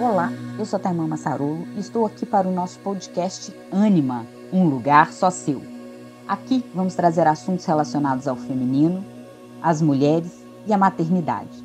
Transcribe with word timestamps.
Olá, 0.00 0.30
eu 0.56 0.64
sou 0.64 0.78
Taimã 0.78 1.08
Massarolo 1.08 1.66
e 1.74 1.80
estou 1.80 2.06
aqui 2.06 2.24
para 2.24 2.46
o 2.46 2.52
nosso 2.52 2.78
podcast 2.78 3.52
Anima, 3.72 4.24
um 4.52 4.68
lugar 4.68 5.12
só 5.12 5.28
seu. 5.28 5.60
Aqui 6.28 6.64
vamos 6.72 6.94
trazer 6.94 7.26
assuntos 7.26 7.64
relacionados 7.64 8.28
ao 8.28 8.36
feminino, 8.36 9.04
às 9.60 9.82
mulheres 9.82 10.44
e 10.68 10.72
à 10.72 10.78
maternidade. 10.78 11.64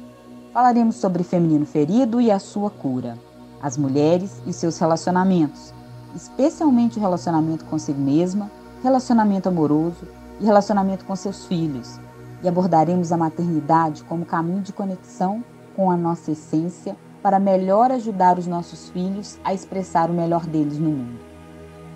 Falaremos 0.52 0.96
sobre 0.96 1.22
feminino 1.22 1.64
ferido 1.64 2.20
e 2.20 2.32
a 2.32 2.40
sua 2.40 2.72
cura, 2.72 3.20
as 3.62 3.78
mulheres 3.78 4.42
e 4.48 4.52
seus 4.52 4.80
relacionamentos, 4.80 5.72
especialmente 6.16 6.98
o 6.98 7.02
relacionamento 7.02 7.66
consigo 7.66 8.02
mesma, 8.02 8.50
relacionamento 8.82 9.48
amoroso 9.48 10.08
e 10.42 10.46
relacionamento 10.46 11.06
com 11.06 11.16
seus 11.16 11.46
filhos. 11.46 12.00
E 12.42 12.48
abordaremos 12.48 13.12
a 13.12 13.18
maternidade 13.18 14.04
como 14.06 14.26
caminho 14.26 14.62
de 14.62 14.74
conexão 14.74 15.44
com 15.76 15.92
a 15.92 15.96
nossa 15.96 16.32
essência 16.32 16.98
para 17.24 17.40
melhor 17.40 17.90
ajudar 17.90 18.38
os 18.38 18.46
nossos 18.46 18.90
filhos 18.90 19.40
a 19.46 19.54
expressar 19.54 20.10
o 20.10 20.14
melhor 20.14 20.46
deles 20.46 20.78
no 20.78 20.90
mundo. 20.90 21.20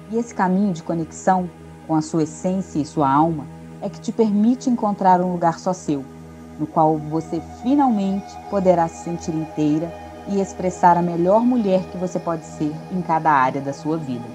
E 0.09 0.17
esse 0.17 0.33
caminho 0.33 0.71
de 0.71 0.81
conexão 0.81 1.49
com 1.85 1.95
a 1.95 2.01
sua 2.01 2.23
essência 2.23 2.79
e 2.79 2.85
sua 2.85 3.11
alma 3.11 3.45
é 3.81 3.89
que 3.89 3.99
te 3.99 4.13
permite 4.13 4.69
encontrar 4.69 5.19
um 5.19 5.33
lugar 5.33 5.59
só 5.59 5.73
seu, 5.73 6.03
no 6.57 6.65
qual 6.65 6.97
você 6.97 7.41
finalmente 7.61 8.33
poderá 8.49 8.87
se 8.87 9.03
sentir 9.03 9.35
inteira 9.35 9.93
e 10.29 10.39
expressar 10.39 10.97
a 10.97 11.01
melhor 11.01 11.41
mulher 11.41 11.83
que 11.91 11.97
você 11.97 12.19
pode 12.19 12.45
ser 12.45 12.73
em 12.91 13.01
cada 13.01 13.29
área 13.29 13.59
da 13.59 13.73
sua 13.73 13.97
vida. 13.97 14.25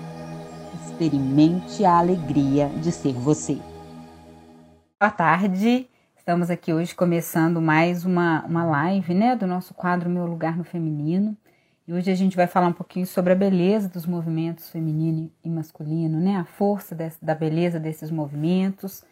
Experimente 0.85 1.87
a 1.87 1.99
alegria 1.99 2.69
de 2.69 2.93
ser 2.93 3.15
você. 3.15 3.59
Boa 5.01 5.11
tarde, 5.11 5.89
Estamos 6.23 6.51
aqui 6.51 6.73
hoje 6.73 6.95
começando 6.95 7.61
mais 7.61 8.05
uma, 8.05 8.45
uma 8.45 8.65
live 8.65 9.13
né, 9.13 9.35
do 9.35 9.45
nosso 9.45 9.75
quadro 9.75 10.09
Meu 10.09 10.25
Lugar 10.25 10.57
no 10.57 10.63
Feminino. 10.63 11.37
E 11.85 11.93
hoje 11.93 12.13
a 12.13 12.15
gente 12.15 12.37
vai 12.37 12.47
falar 12.47 12.69
um 12.69 12.73
pouquinho 12.73 13.05
sobre 13.05 13.33
a 13.33 13.35
beleza 13.35 13.89
dos 13.89 14.07
movimentos 14.07 14.71
feminino 14.71 15.29
e 15.45 15.49
masculino, 15.49 16.21
né? 16.21 16.37
A 16.37 16.45
força 16.45 16.97
da 17.21 17.35
beleza 17.35 17.81
desses 17.81 18.09
movimentos, 18.09 19.03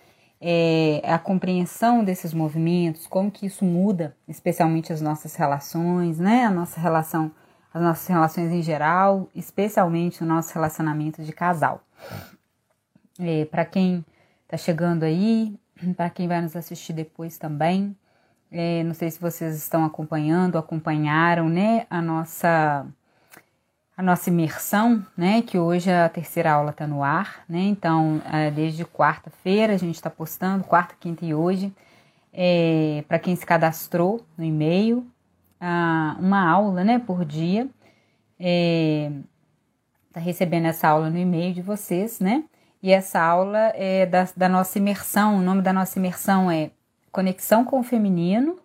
é, 0.40 1.02
a 1.02 1.18
compreensão 1.18 2.04
desses 2.04 2.32
movimentos, 2.32 3.08
como 3.08 3.28
que 3.28 3.44
isso 3.44 3.64
muda, 3.64 4.14
especialmente 4.28 4.92
as 4.92 5.00
nossas 5.00 5.34
relações, 5.34 6.20
né? 6.20 6.44
A 6.44 6.50
nossa 6.50 6.78
relação, 6.78 7.32
as 7.74 7.82
nossas 7.82 8.06
relações 8.06 8.52
em 8.52 8.62
geral, 8.62 9.28
especialmente 9.34 10.22
o 10.22 10.26
nosso 10.26 10.54
relacionamento 10.54 11.24
de 11.24 11.32
casal. 11.32 11.82
É, 13.18 13.46
Para 13.46 13.64
quem 13.64 14.04
está 14.44 14.56
chegando 14.56 15.02
aí, 15.02 15.58
para 15.96 16.10
quem 16.10 16.28
vai 16.28 16.40
nos 16.40 16.54
assistir 16.56 16.92
depois 16.92 17.38
também. 17.38 17.96
É, 18.50 18.82
não 18.82 18.94
sei 18.94 19.10
se 19.10 19.20
vocês 19.20 19.56
estão 19.56 19.84
acompanhando, 19.84 20.58
acompanharam, 20.58 21.48
né, 21.48 21.86
a 21.88 22.02
nossa 22.02 22.86
a 23.96 24.02
nossa 24.02 24.30
imersão, 24.30 25.04
né, 25.14 25.42
que 25.42 25.58
hoje 25.58 25.90
a 25.90 26.08
terceira 26.08 26.52
aula 26.52 26.70
está 26.70 26.86
no 26.86 27.04
ar, 27.04 27.44
né, 27.46 27.60
então 27.60 28.22
é, 28.32 28.50
desde 28.50 28.82
quarta-feira 28.82 29.74
a 29.74 29.76
gente 29.76 29.96
está 29.96 30.08
postando, 30.08 30.64
quarta, 30.64 30.94
quinta 30.98 31.22
e 31.24 31.34
hoje, 31.34 31.70
é, 32.32 33.04
para 33.06 33.18
quem 33.18 33.36
se 33.36 33.44
cadastrou 33.44 34.24
no 34.38 34.44
e-mail, 34.44 35.06
uma 36.18 36.48
aula, 36.48 36.82
né, 36.82 36.98
por 36.98 37.24
dia, 37.26 37.68
está 38.38 40.20
é, 40.20 40.20
recebendo 40.20 40.64
essa 40.66 40.88
aula 40.88 41.10
no 41.10 41.18
e-mail 41.18 41.52
de 41.52 41.60
vocês, 41.60 42.20
né, 42.20 42.44
e 42.82 42.92
essa 42.92 43.20
aula 43.20 43.72
é 43.74 44.06
da, 44.06 44.28
da 44.36 44.48
nossa 44.48 44.78
imersão. 44.78 45.36
O 45.36 45.40
nome 45.40 45.62
da 45.62 45.72
nossa 45.72 45.98
imersão 45.98 46.50
é 46.50 46.70
Conexão 47.12 47.64
com 47.64 47.80
o 47.80 47.82
Feminino 47.82 48.58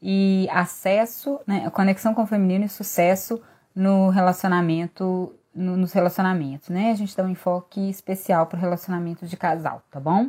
e 0.00 0.48
acesso, 0.50 1.40
né, 1.46 1.68
conexão 1.70 2.14
com 2.14 2.22
o 2.22 2.26
feminino 2.26 2.64
e 2.64 2.68
sucesso 2.68 3.42
no 3.74 4.08
relacionamento, 4.08 5.34
no, 5.54 5.76
nos 5.76 5.92
relacionamentos, 5.92 6.68
né? 6.68 6.90
A 6.90 6.94
gente 6.94 7.16
dá 7.16 7.24
um 7.24 7.30
enfoque 7.30 7.88
especial 7.88 8.46
para 8.46 8.56
o 8.56 8.60
relacionamento 8.60 9.26
de 9.26 9.36
casal, 9.36 9.82
tá 9.90 9.98
bom? 9.98 10.28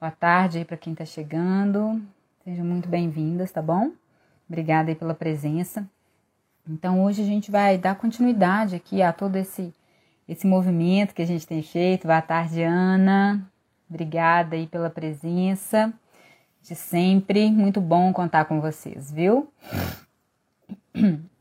Boa 0.00 0.10
tarde 0.10 0.58
aí 0.58 0.64
para 0.64 0.76
quem 0.76 0.92
está 0.92 1.04
chegando, 1.04 2.00
sejam 2.44 2.64
muito 2.64 2.88
bem-vindas, 2.88 3.50
tá 3.50 3.62
bom? 3.62 3.90
Obrigada 4.48 4.90
aí 4.90 4.94
pela 4.94 5.14
presença. 5.14 5.86
Então 6.68 7.02
hoje 7.02 7.22
a 7.22 7.26
gente 7.26 7.50
vai 7.50 7.76
dar 7.76 7.96
continuidade 7.96 8.76
aqui 8.76 9.02
a 9.02 9.12
todo 9.12 9.36
esse 9.36 9.74
esse 10.32 10.46
movimento 10.46 11.14
que 11.14 11.22
a 11.22 11.26
gente 11.26 11.46
tem 11.46 11.62
feito. 11.62 12.06
Boa 12.06 12.22
tarde, 12.22 12.62
Ana. 12.62 13.46
Obrigada 13.88 14.56
aí 14.56 14.66
pela 14.66 14.88
presença 14.88 15.92
de 16.62 16.74
sempre. 16.74 17.50
Muito 17.50 17.80
bom 17.80 18.12
contar 18.12 18.46
com 18.46 18.60
vocês, 18.60 19.10
viu? 19.12 19.52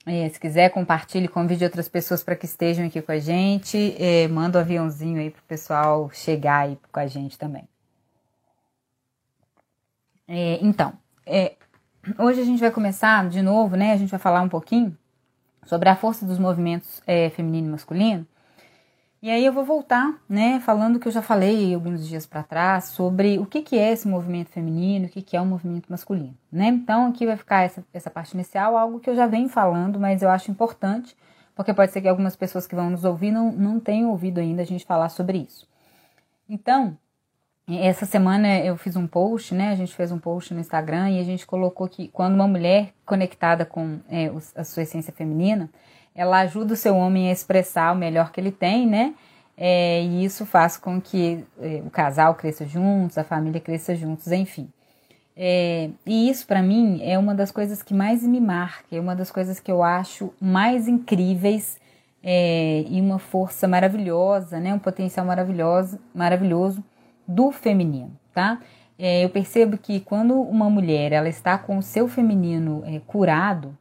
É, 0.03 0.27
se 0.29 0.39
quiser, 0.39 0.69
compartilhe, 0.71 1.27
convide 1.27 1.63
outras 1.63 1.87
pessoas 1.87 2.23
para 2.23 2.35
que 2.35 2.45
estejam 2.45 2.87
aqui 2.87 2.99
com 3.03 3.11
a 3.11 3.19
gente. 3.19 3.95
É, 3.99 4.27
manda 4.27 4.57
o 4.57 4.59
um 4.59 4.63
aviãozinho 4.63 5.21
aí 5.21 5.29
para 5.29 5.39
o 5.39 5.43
pessoal 5.43 6.09
chegar 6.11 6.61
aí 6.61 6.77
com 6.91 6.99
a 6.99 7.05
gente 7.05 7.37
também. 7.37 7.69
É, 10.27 10.57
então, 10.59 10.93
é, 11.23 11.53
hoje 12.17 12.41
a 12.41 12.43
gente 12.43 12.59
vai 12.59 12.71
começar 12.71 13.29
de 13.29 13.43
novo, 13.43 13.75
né? 13.75 13.93
A 13.93 13.97
gente 13.97 14.09
vai 14.09 14.19
falar 14.19 14.41
um 14.41 14.49
pouquinho 14.49 14.97
sobre 15.67 15.87
a 15.87 15.95
força 15.95 16.25
dos 16.25 16.39
movimentos 16.39 16.99
é, 17.05 17.29
feminino 17.29 17.67
e 17.67 17.71
masculino. 17.71 18.25
E 19.21 19.29
aí 19.29 19.45
eu 19.45 19.53
vou 19.53 19.63
voltar, 19.63 20.19
né, 20.27 20.59
falando 20.61 20.99
que 20.99 21.07
eu 21.07 21.11
já 21.11 21.21
falei 21.21 21.75
alguns 21.75 22.07
dias 22.07 22.25
para 22.25 22.41
trás 22.41 22.85
sobre 22.85 23.37
o 23.37 23.45
que, 23.45 23.61
que 23.61 23.77
é 23.77 23.91
esse 23.91 24.07
movimento 24.07 24.49
feminino, 24.49 25.05
o 25.05 25.09
que, 25.09 25.21
que 25.21 25.37
é 25.37 25.41
o 25.41 25.45
movimento 25.45 25.91
masculino, 25.91 26.35
né? 26.51 26.69
Então 26.69 27.07
aqui 27.07 27.27
vai 27.27 27.37
ficar 27.37 27.61
essa, 27.61 27.85
essa 27.93 28.09
parte 28.09 28.33
inicial, 28.33 28.75
algo 28.75 28.99
que 28.99 29.07
eu 29.07 29.15
já 29.15 29.27
venho 29.27 29.47
falando, 29.47 29.99
mas 29.99 30.23
eu 30.23 30.29
acho 30.29 30.49
importante, 30.49 31.15
porque 31.55 31.71
pode 31.71 31.91
ser 31.91 32.01
que 32.01 32.07
algumas 32.07 32.35
pessoas 32.35 32.65
que 32.65 32.73
vão 32.75 32.89
nos 32.89 33.05
ouvir 33.05 33.29
não, 33.29 33.51
não 33.51 33.79
tenham 33.79 34.09
ouvido 34.09 34.39
ainda 34.39 34.63
a 34.63 34.65
gente 34.65 34.85
falar 34.85 35.09
sobre 35.09 35.37
isso. 35.37 35.67
Então, 36.49 36.97
essa 37.69 38.07
semana 38.07 38.59
eu 38.59 38.75
fiz 38.75 38.95
um 38.95 39.05
post, 39.05 39.53
né? 39.53 39.69
A 39.69 39.75
gente 39.75 39.93
fez 39.93 40.11
um 40.11 40.17
post 40.17 40.51
no 40.51 40.59
Instagram 40.59 41.11
e 41.11 41.19
a 41.19 41.23
gente 41.23 41.45
colocou 41.45 41.87
que 41.87 42.07
quando 42.07 42.33
uma 42.33 42.47
mulher 42.47 42.91
conectada 43.05 43.65
com 43.65 43.99
é, 44.09 44.31
a 44.55 44.63
sua 44.63 44.81
essência 44.81 45.13
feminina, 45.13 45.69
ela 46.15 46.39
ajuda 46.39 46.73
o 46.73 46.77
seu 46.77 46.95
homem 46.95 47.29
a 47.29 47.31
expressar 47.31 47.93
o 47.93 47.97
melhor 47.97 48.31
que 48.31 48.39
ele 48.39 48.51
tem, 48.51 48.87
né? 48.87 49.13
É, 49.57 50.01
e 50.03 50.25
isso 50.25 50.45
faz 50.45 50.77
com 50.77 50.99
que 50.99 51.45
é, 51.59 51.81
o 51.85 51.89
casal 51.89 52.35
cresça 52.35 52.65
juntos, 52.65 53.17
a 53.17 53.23
família 53.23 53.61
cresça 53.61 53.95
juntos, 53.95 54.31
enfim. 54.31 54.69
É, 55.35 55.89
e 56.05 56.29
isso 56.29 56.45
para 56.45 56.61
mim 56.61 56.99
é 57.03 57.17
uma 57.17 57.33
das 57.33 57.51
coisas 57.51 57.81
que 57.81 57.93
mais 57.93 58.23
me 58.23 58.39
marca, 58.39 58.95
é 58.95 58.99
uma 58.99 59.15
das 59.15 59.31
coisas 59.31 59.59
que 59.59 59.71
eu 59.71 59.81
acho 59.81 60.33
mais 60.41 60.87
incríveis 60.87 61.79
é, 62.23 62.83
e 62.87 62.99
uma 62.99 63.17
força 63.17 63.67
maravilhosa, 63.67 64.59
né? 64.59 64.73
Um 64.73 64.79
potencial 64.79 65.25
maravilhoso, 65.25 65.99
maravilhoso 66.13 66.83
do 67.27 67.51
feminino, 67.51 68.11
tá? 68.33 68.59
É, 68.99 69.23
eu 69.23 69.29
percebo 69.29 69.77
que 69.77 69.99
quando 69.99 70.39
uma 70.39 70.69
mulher 70.69 71.11
ela 71.11 71.29
está 71.29 71.57
com 71.57 71.77
o 71.77 71.81
seu 71.81 72.07
feminino 72.07 72.83
é, 72.85 72.99
curado, 72.99 73.75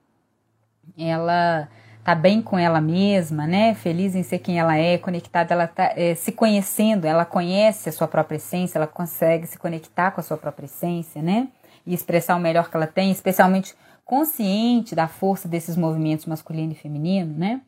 ela 0.96 1.68
tá 2.02 2.14
bem 2.14 2.40
com 2.40 2.58
ela 2.58 2.80
mesma, 2.80 3.46
né? 3.46 3.74
Feliz 3.74 4.14
em 4.14 4.22
ser 4.22 4.38
quem 4.38 4.58
ela 4.58 4.76
é, 4.76 4.98
conectada, 4.98 5.54
ela 5.54 5.66
tá 5.66 5.92
é, 5.96 6.14
se 6.14 6.32
conhecendo, 6.32 7.04
ela 7.06 7.24
conhece 7.24 7.88
a 7.88 7.92
sua 7.92 8.08
própria 8.08 8.36
essência, 8.36 8.78
ela 8.78 8.86
consegue 8.86 9.46
se 9.46 9.58
conectar 9.58 10.10
com 10.10 10.20
a 10.20 10.24
sua 10.24 10.36
própria 10.36 10.66
essência, 10.66 11.22
né? 11.22 11.48
E 11.86 11.94
expressar 11.94 12.36
o 12.36 12.40
melhor 12.40 12.70
que 12.70 12.76
ela 12.76 12.86
tem, 12.86 13.10
especialmente 13.10 13.74
consciente 14.04 14.94
da 14.94 15.06
força 15.06 15.46
desses 15.46 15.76
movimentos 15.76 16.26
masculino 16.26 16.72
e 16.72 16.76
feminino, 16.76 17.34
né? 17.36 17.60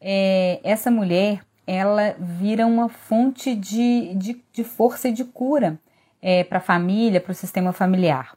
É, 0.00 0.60
essa 0.64 0.90
mulher, 0.90 1.40
ela 1.66 2.16
vira 2.18 2.66
uma 2.66 2.88
fonte 2.88 3.54
de, 3.54 4.14
de, 4.14 4.42
de 4.52 4.64
força 4.64 5.08
e 5.08 5.12
de 5.12 5.24
cura 5.24 5.78
é, 6.22 6.42
para 6.42 6.58
a 6.58 6.62
família, 6.62 7.20
para 7.20 7.32
o 7.32 7.34
sistema 7.34 7.72
familiar. 7.72 8.34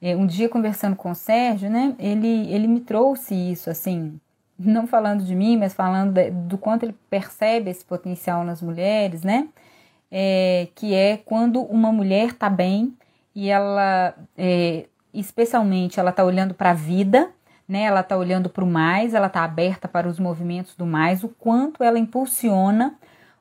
Um 0.00 0.26
dia 0.26 0.48
conversando 0.48 0.94
com 0.94 1.10
o 1.10 1.14
Sérgio, 1.14 1.68
né, 1.68 1.92
ele, 1.98 2.48
ele 2.52 2.68
me 2.68 2.78
trouxe 2.78 3.34
isso, 3.34 3.68
assim, 3.68 4.20
não 4.58 4.86
falando 4.86 5.22
de 5.22 5.34
mim, 5.34 5.56
mas 5.56 5.72
falando 5.72 6.12
de, 6.12 6.30
do 6.30 6.58
quanto 6.58 6.82
ele 6.82 6.96
percebe 7.08 7.70
esse 7.70 7.84
potencial 7.84 8.44
nas 8.44 8.60
mulheres, 8.60 9.22
né? 9.22 9.48
É, 10.10 10.68
que 10.74 10.94
é 10.94 11.18
quando 11.18 11.60
uma 11.62 11.92
mulher 11.92 12.32
tá 12.32 12.48
bem 12.48 12.96
e 13.34 13.50
ela, 13.50 14.14
é, 14.36 14.86
especialmente, 15.14 16.00
ela 16.00 16.10
tá 16.10 16.24
olhando 16.24 16.54
para 16.54 16.70
a 16.70 16.74
vida, 16.74 17.30
né? 17.68 17.82
Ela 17.82 18.02
tá 18.02 18.16
olhando 18.16 18.48
para 18.48 18.64
o 18.64 18.66
mais, 18.66 19.14
ela 19.14 19.28
tá 19.28 19.44
aberta 19.44 19.86
para 19.86 20.08
os 20.08 20.18
movimentos 20.18 20.74
do 20.74 20.86
mais, 20.86 21.22
o 21.22 21.28
quanto 21.28 21.84
ela 21.84 21.98
impulsiona 21.98 22.96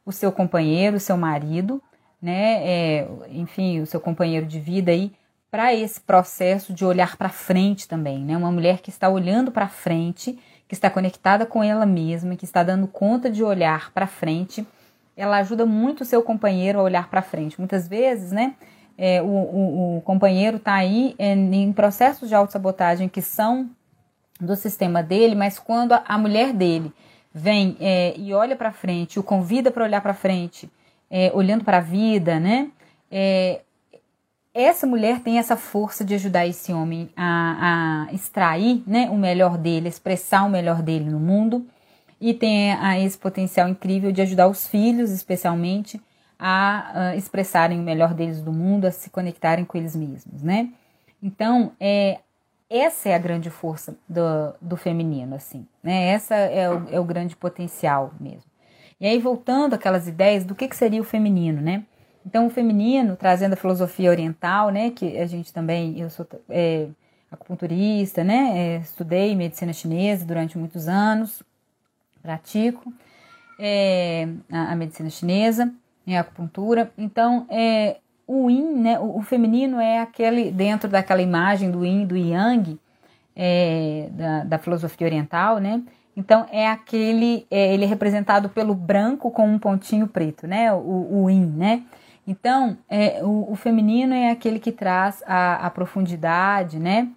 o 0.05 0.11
seu 0.11 0.31
companheiro, 0.31 0.97
o 0.97 0.99
seu 0.99 1.17
marido, 1.17 1.81
né? 2.21 2.61
É, 2.67 3.07
enfim, 3.31 3.81
o 3.81 3.85
seu 3.87 3.99
companheiro 3.99 4.45
de 4.45 4.59
vida 4.59 4.91
aí 4.91 5.11
para 5.49 5.73
esse 5.73 5.99
processo 6.01 6.73
de 6.73 6.85
olhar 6.85 7.15
para 7.15 7.29
frente 7.29 7.87
também, 7.87 8.19
né? 8.19 8.37
Uma 8.37 8.51
mulher 8.51 8.79
que 8.79 8.89
está 8.89 9.09
olhando 9.09 9.51
para 9.51 9.67
frente 9.67 10.37
que 10.67 10.75
está 10.75 10.89
conectada 10.89 11.45
com 11.45 11.63
ela 11.63 11.85
mesma, 11.85 12.35
que 12.35 12.45
está 12.45 12.63
dando 12.63 12.87
conta 12.87 13.29
de 13.29 13.43
olhar 13.43 13.91
para 13.91 14.05
frente, 14.05 14.65
ela 15.15 15.37
ajuda 15.37 15.65
muito 15.65 16.01
o 16.01 16.05
seu 16.05 16.21
companheiro 16.21 16.79
a 16.79 16.83
olhar 16.83 17.09
para 17.09 17.21
frente. 17.21 17.57
Muitas 17.57 17.87
vezes, 17.87 18.31
né, 18.31 18.55
é, 18.97 19.21
o, 19.21 19.25
o, 19.25 19.97
o, 19.97 20.01
companheiro 20.01 20.57
está 20.57 20.73
aí 20.73 21.15
é, 21.17 21.33
em 21.33 21.71
processos 21.71 22.27
de 22.27 22.35
autossabotagem 22.35 23.07
que 23.07 23.21
são 23.21 23.69
do 24.39 24.55
sistema 24.55 25.01
dele, 25.01 25.35
mas 25.35 25.57
quando 25.57 25.93
a, 25.93 26.17
mulher 26.17 26.53
dele 26.53 26.91
vem 27.33 27.77
é, 27.79 28.13
e 28.17 28.33
olha 28.33 28.55
para 28.55 28.71
frente, 28.71 29.19
o 29.19 29.23
convida 29.23 29.71
para 29.71 29.83
olhar 29.83 30.01
para 30.01 30.13
frente, 30.13 30.69
é, 31.09 31.31
olhando 31.33 31.63
para 31.63 31.77
a 31.77 31.81
vida, 31.81 32.39
né? 32.39 32.69
É, 33.09 33.61
essa 34.63 34.87
mulher 34.87 35.19
tem 35.19 35.37
essa 35.37 35.55
força 35.55 36.03
de 36.03 36.15
ajudar 36.15 36.47
esse 36.47 36.73
homem 36.73 37.09
a, 37.15 38.07
a 38.09 38.13
extrair 38.13 38.83
né, 38.87 39.09
o 39.09 39.15
melhor 39.15 39.57
dele, 39.57 39.87
expressar 39.87 40.43
o 40.45 40.49
melhor 40.49 40.81
dele 40.81 41.09
no 41.09 41.19
mundo 41.19 41.65
e 42.19 42.33
tem 42.33 42.73
a, 42.73 42.99
esse 42.99 43.17
potencial 43.17 43.69
incrível 43.69 44.11
de 44.11 44.21
ajudar 44.21 44.47
os 44.47 44.67
filhos, 44.67 45.11
especialmente, 45.11 46.01
a, 46.39 47.09
a 47.09 47.15
expressarem 47.15 47.79
o 47.79 47.83
melhor 47.83 48.13
deles 48.13 48.41
do 48.41 48.51
mundo, 48.51 48.85
a 48.85 48.91
se 48.91 49.09
conectarem 49.09 49.63
com 49.63 49.77
eles 49.77 49.95
mesmos, 49.95 50.41
né? 50.41 50.69
Então, 51.21 51.71
é, 51.79 52.19
essa 52.69 53.09
é 53.09 53.15
a 53.15 53.19
grande 53.19 53.49
força 53.49 53.95
do, 54.09 54.53
do 54.59 54.77
feminino, 54.77 55.35
assim, 55.35 55.67
né? 55.83 56.09
Essa 56.09 56.35
é 56.35 56.69
o, 56.69 56.87
é 56.91 56.99
o 56.99 57.03
grande 57.03 57.35
potencial 57.35 58.11
mesmo. 58.19 58.49
E 58.99 59.05
aí, 59.05 59.19
voltando 59.19 59.75
àquelas 59.75 60.07
ideias 60.07 60.43
do 60.43 60.55
que, 60.55 60.67
que 60.67 60.75
seria 60.75 61.01
o 61.01 61.05
feminino, 61.05 61.61
né? 61.61 61.83
Então, 62.27 62.45
o 62.45 62.49
feminino, 62.49 63.15
trazendo 63.15 63.53
a 63.53 63.55
filosofia 63.55 64.09
oriental, 64.09 64.69
né, 64.69 64.89
que 64.89 65.17
a 65.17 65.25
gente 65.25 65.53
também, 65.53 65.97
eu 65.97 66.09
sou 66.09 66.27
é, 66.49 66.87
acupunturista, 67.31 68.21
né, 68.21 68.51
é, 68.53 68.77
estudei 68.79 69.33
medicina 69.33 69.71
chinesa 69.71 70.25
durante 70.25 70.57
muitos 70.57 70.89
anos, 70.89 71.41
pratico 72.21 72.91
é, 73.57 74.27
a, 74.51 74.73
a, 74.73 74.75
medicina 74.75 75.09
chinesa, 75.09 75.71
a 76.05 76.19
acupuntura. 76.19 76.91
Então, 76.97 77.47
é, 77.49 77.95
o 78.27 78.49
yin, 78.49 78.73
né, 78.73 78.99
o, 78.99 79.19
o, 79.19 79.21
feminino 79.21 79.79
é 79.79 79.99
aquele, 79.99 80.51
dentro 80.51 80.89
daquela 80.89 81.21
imagem 81.21 81.71
do 81.71 81.85
yin, 81.85 82.05
do 82.05 82.17
yang, 82.17 82.77
é, 83.37 84.09
da, 84.11 84.43
da 84.43 84.57
filosofia 84.57 85.07
oriental, 85.07 85.59
né, 85.59 85.81
então 86.13 86.45
é 86.51 86.67
aquele, 86.67 87.47
é, 87.49 87.73
ele 87.73 87.85
é 87.85 87.87
representado 87.87 88.49
pelo 88.49 88.75
branco 88.75 89.31
com 89.31 89.47
um 89.47 89.57
pontinho 89.57 90.07
preto, 90.07 90.45
né? 90.45 90.73
O, 90.73 91.23
o 91.23 91.29
yin, 91.29 91.45
né? 91.45 91.83
Então, 92.27 92.77
é, 92.89 93.23
o, 93.23 93.53
o, 93.53 93.55
feminino 93.55 94.13
é 94.13 94.31
aquele 94.31 94.59
que 94.59 94.73
traz 94.73 95.23
a, 95.25 95.65
a 95.65 95.69
profundidade, 95.69 96.77
né? 96.77 97.07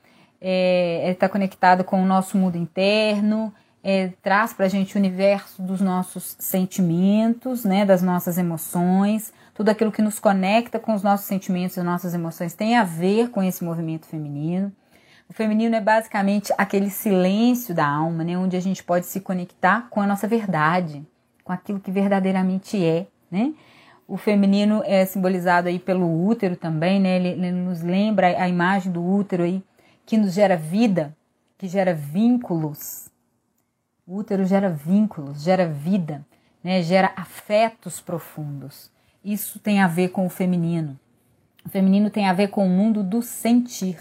É, 0.40 1.10
está 1.10 1.28
conectado 1.28 1.82
com 1.82 2.00
o 2.00 2.06
nosso 2.06 2.38
mundo 2.38 2.56
interno, 2.56 3.52
é, 3.82 4.12
traz 4.22 4.52
para 4.52 4.66
a 4.66 4.68
gente 4.68 4.94
o 4.94 4.98
universo 4.98 5.60
dos 5.60 5.80
nossos 5.80 6.36
sentimentos, 6.38 7.64
né? 7.64 7.84
Das 7.84 8.02
nossas 8.02 8.38
emoções, 8.38 9.32
tudo 9.52 9.68
aquilo 9.70 9.90
que 9.90 10.00
nos 10.00 10.20
conecta 10.20 10.78
com 10.78 10.94
os 10.94 11.02
nossos 11.02 11.26
sentimentos 11.26 11.76
e 11.76 11.82
nossas 11.82 12.14
emoções 12.14 12.54
tem 12.54 12.76
a 12.76 12.84
ver 12.84 13.30
com 13.30 13.42
esse 13.42 13.64
movimento 13.64 14.06
feminino. 14.06 14.72
O 15.28 15.32
feminino 15.32 15.74
é 15.74 15.80
basicamente 15.80 16.52
aquele 16.56 16.88
silêncio 16.88 17.74
da 17.74 17.86
alma, 17.86 18.22
né? 18.22 18.38
Onde 18.38 18.56
a 18.56 18.60
gente 18.60 18.84
pode 18.84 19.06
se 19.06 19.20
conectar 19.20 19.88
com 19.90 20.00
a 20.00 20.06
nossa 20.06 20.28
verdade, 20.28 21.04
com 21.42 21.52
aquilo 21.52 21.80
que 21.80 21.90
verdadeiramente 21.90 22.82
é, 22.84 23.08
né? 23.28 23.52
O 24.10 24.16
feminino 24.16 24.82
é 24.84 25.04
simbolizado 25.04 25.68
aí 25.68 25.78
pelo 25.78 26.26
útero 26.26 26.56
também, 26.56 26.98
né? 26.98 27.14
Ele, 27.14 27.28
ele, 27.28 27.52
nos 27.52 27.80
lembra 27.80 28.26
a 28.42 28.48
imagem 28.48 28.90
do 28.90 29.00
útero 29.00 29.44
aí, 29.44 29.62
que 30.04 30.16
nos 30.16 30.34
gera 30.34 30.56
vida, 30.56 31.16
que 31.56 31.68
gera 31.68 31.94
vínculos. 31.94 33.08
O 34.04 34.16
útero 34.16 34.44
gera 34.44 34.68
vínculos, 34.68 35.44
gera 35.44 35.68
vida, 35.68 36.26
né? 36.60 36.82
Gera 36.82 37.12
afetos 37.14 38.00
profundos. 38.00 38.90
Isso 39.24 39.60
tem 39.60 39.78
a 39.78 39.86
ver 39.86 40.08
com 40.08 40.26
o 40.26 40.28
feminino. 40.28 40.98
O 41.64 41.68
feminino 41.68 42.10
tem 42.10 42.26
a 42.26 42.32
ver 42.32 42.48
com 42.48 42.66
o 42.66 42.68
mundo 42.68 43.04
do 43.04 43.22
sentir, 43.22 43.96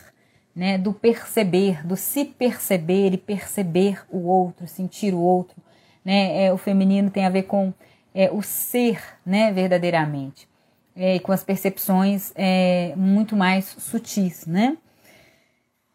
né? 0.55 0.75
Do 0.79 0.91
perceber, 0.91 1.85
do 1.85 1.95
se 1.95 2.25
perceber 2.25 3.13
e 3.13 3.17
perceber 3.17 4.01
o 4.09 4.25
outro, 4.25 4.65
sentir 4.67 5.13
o 5.13 5.19
outro, 5.19 5.61
né? 6.03 6.45
É, 6.45 6.51
o 6.51 6.57
feminino 6.57 7.11
tem 7.11 7.27
a 7.27 7.29
ver 7.29 7.43
com 7.43 7.71
é, 8.13 8.29
o 8.31 8.41
ser 8.41 9.01
né, 9.25 9.51
verdadeiramente, 9.51 10.47
é, 10.95 11.19
com 11.19 11.31
as 11.31 11.43
percepções 11.43 12.31
é, 12.35 12.93
muito 12.95 13.35
mais 13.35 13.65
sutis, 13.65 14.45
né? 14.45 14.77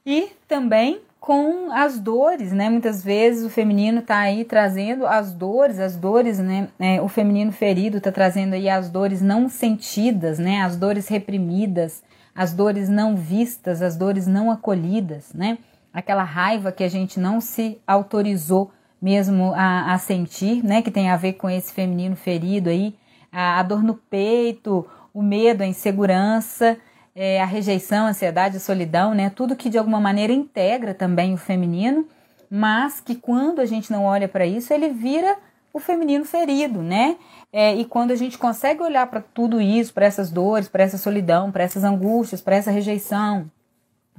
E 0.07 0.29
também 0.47 1.01
com 1.25 1.73
as 1.73 1.99
dores, 1.99 2.53
né? 2.53 2.69
Muitas 2.69 3.03
vezes 3.03 3.47
o 3.47 3.49
feminino 3.49 4.01
está 4.01 4.19
aí 4.19 4.45
trazendo 4.45 5.07
as 5.07 5.33
dores, 5.33 5.79
as 5.79 5.97
dores, 5.97 6.39
né? 6.39 6.69
É, 6.79 7.01
o 7.01 7.09
feminino 7.09 7.51
ferido 7.51 7.97
está 7.97 8.13
trazendo 8.13 8.53
aí 8.53 8.69
as 8.69 8.91
dores 8.91 9.23
não 9.23 9.49
sentidas, 9.49 10.39
né? 10.39 10.61
As 10.61 10.77
dores 10.77 11.09
reprimidas, 11.09 12.03
as 12.35 12.53
dores 12.53 12.91
não 12.91 13.17
vistas, 13.17 13.81
as 13.81 13.97
dores 13.97 14.27
não 14.27 14.51
acolhidas, 14.51 15.33
né? 15.33 15.57
Aquela 15.95 16.25
raiva 16.25 16.71
que 16.71 16.85
a 16.85 16.89
gente 16.89 17.19
não 17.19 17.41
se 17.41 17.79
autorizou 17.87 18.71
mesmo 19.05 19.53
a, 19.55 19.93
a 19.93 19.99
sentir, 19.99 20.65
né? 20.65 20.81
Que 20.81 20.91
tem 20.91 21.11
a 21.11 21.17
ver 21.17 21.35
com 21.35 21.51
esse 21.51 21.71
feminino 21.75 22.17
ferido 22.17 22.71
aí, 22.71 22.95
a, 23.31 23.61
a 23.61 23.62
dor 23.62 23.83
no 23.83 23.93
peito, 23.93 24.87
o 25.12 25.23
medo, 25.23 25.62
a 25.62 25.67
insegurança, 25.67 26.79
é, 27.15 27.39
a 27.39 27.45
rejeição, 27.45 28.06
a 28.06 28.09
ansiedade, 28.09 28.56
a 28.56 28.61
solidão, 28.61 29.12
né? 29.12 29.29
Tudo 29.29 29.56
que 29.56 29.69
de 29.69 29.77
alguma 29.77 30.01
maneira 30.01 30.33
integra 30.33 30.95
também 30.95 31.35
o 31.35 31.37
feminino, 31.37 32.09
mas 32.51 32.99
que 32.99 33.15
quando 33.15 33.61
a 33.61 33.67
gente 33.67 33.93
não 33.93 34.06
olha 34.06 34.27
para 34.27 34.47
isso, 34.47 34.73
ele 34.73 34.89
vira 34.89 35.37
o 35.71 35.79
feminino 35.79 36.25
ferido, 36.25 36.81
né? 36.81 37.19
É, 37.53 37.75
e 37.75 37.85
quando 37.85 38.11
a 38.11 38.17
gente 38.17 38.39
consegue 38.39 38.83
olhar 38.83 39.06
para 39.09 39.21
tudo 39.21 39.61
isso, 39.61 39.93
para 39.93 40.06
essas 40.06 40.31
dores, 40.31 40.67
para 40.67 40.83
essa 40.83 40.97
solidão, 40.97 41.53
para 41.53 41.62
essas 41.65 41.85
angústias, 41.85 42.41
para 42.41 42.56
essa 42.56 42.71
rejeição, 42.71 43.51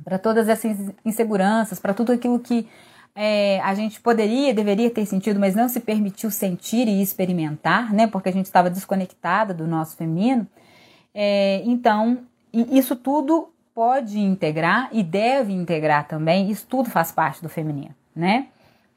para 0.04 0.20
todas 0.20 0.48
essas 0.48 0.78
inseguranças, 1.04 1.80
para 1.80 1.92
tudo 1.92 2.12
aquilo 2.12 2.40
que 2.40 2.68
é, 3.16 3.62
a 3.62 3.74
gente 3.74 4.02
poderia, 4.02 4.54
deveria 4.54 4.90
ter 4.90 5.06
sentido, 5.06 5.40
mas 5.40 5.56
não 5.56 5.70
se 5.70 5.80
permitiu 5.80 6.30
sentir 6.30 6.86
e 6.88 7.02
experimentar, 7.02 7.94
né? 7.94 8.08
Porque 8.08 8.28
a 8.28 8.32
gente 8.32 8.46
estava 8.46 8.70
desconectada 8.70 9.54
do 9.54 9.66
nosso 9.66 9.96
feminino. 9.96 10.46
É, 11.14 11.62
então, 11.64 12.20
isso 12.54 12.94
tudo 12.94 13.50
pode 13.74 14.20
integrar 14.20 14.90
e 14.92 15.02
deve 15.02 15.54
integrar 15.54 16.08
também, 16.08 16.52
isso 16.52 16.66
tudo 16.68 16.90
faz 16.90 17.12
parte 17.12 17.42
do 17.42 17.48
feminino, 17.48 17.96
né? 18.14 18.48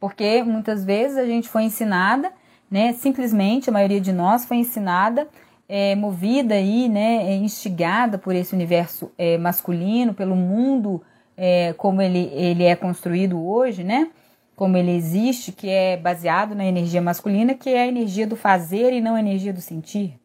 Porque 0.01 0.43
muitas 0.43 0.85
vezes 0.85 1.17
a 1.17 1.25
gente 1.25 1.49
foi 1.49 1.63
ensinada, 1.63 2.33
né? 2.69 2.93
Simplesmente 2.95 3.71
a 3.71 3.73
maioria 3.73 4.01
de 4.01 4.13
nós 4.13 4.45
foi 4.45 4.57
ensinada, 4.57 5.29
é, 5.69 5.95
movida 5.95 6.55
aí, 6.55 6.89
né? 6.89 7.37
Instigada 7.37 8.19
por 8.19 8.35
esse 8.35 8.53
universo 8.53 9.13
é, 9.17 9.39
masculino, 9.39 10.13
pelo 10.13 10.35
mundo 10.35 11.03
é, 11.39 11.73
como 11.75 12.03
ele, 12.03 12.31
ele 12.35 12.65
é 12.65 12.75
construído 12.75 13.41
hoje, 13.41 13.85
né? 13.85 14.11
Como 14.57 14.77
ele 14.77 14.91
existe, 14.91 15.53
que 15.53 15.71
é 15.71 15.97
baseado 15.97 16.53
na 16.53 16.65
energia 16.65 17.01
masculina, 17.01 17.55
que 17.55 17.71
é 17.71 17.83
a 17.83 17.87
energia 17.87 18.27
do 18.27 18.35
fazer 18.35 18.93
e 18.93 19.01
não 19.01 19.15
a 19.15 19.21
energia 19.21 19.53
do 19.53 19.61
sentir. 19.61 20.19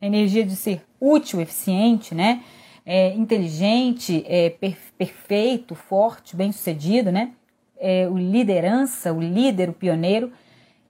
A 0.00 0.06
energia 0.06 0.44
de 0.44 0.54
ser 0.54 0.82
útil, 1.00 1.40
eficiente, 1.40 2.14
né? 2.14 2.44
É, 2.86 3.12
inteligente, 3.14 4.24
é, 4.28 4.50
per, 4.50 4.76
perfeito, 4.96 5.74
forte, 5.74 6.36
bem-sucedido, 6.36 7.10
né? 7.10 7.32
É, 7.76 8.08
o 8.08 8.16
liderança, 8.16 9.12
o 9.12 9.20
líder, 9.20 9.68
o 9.68 9.72
pioneiro. 9.72 10.32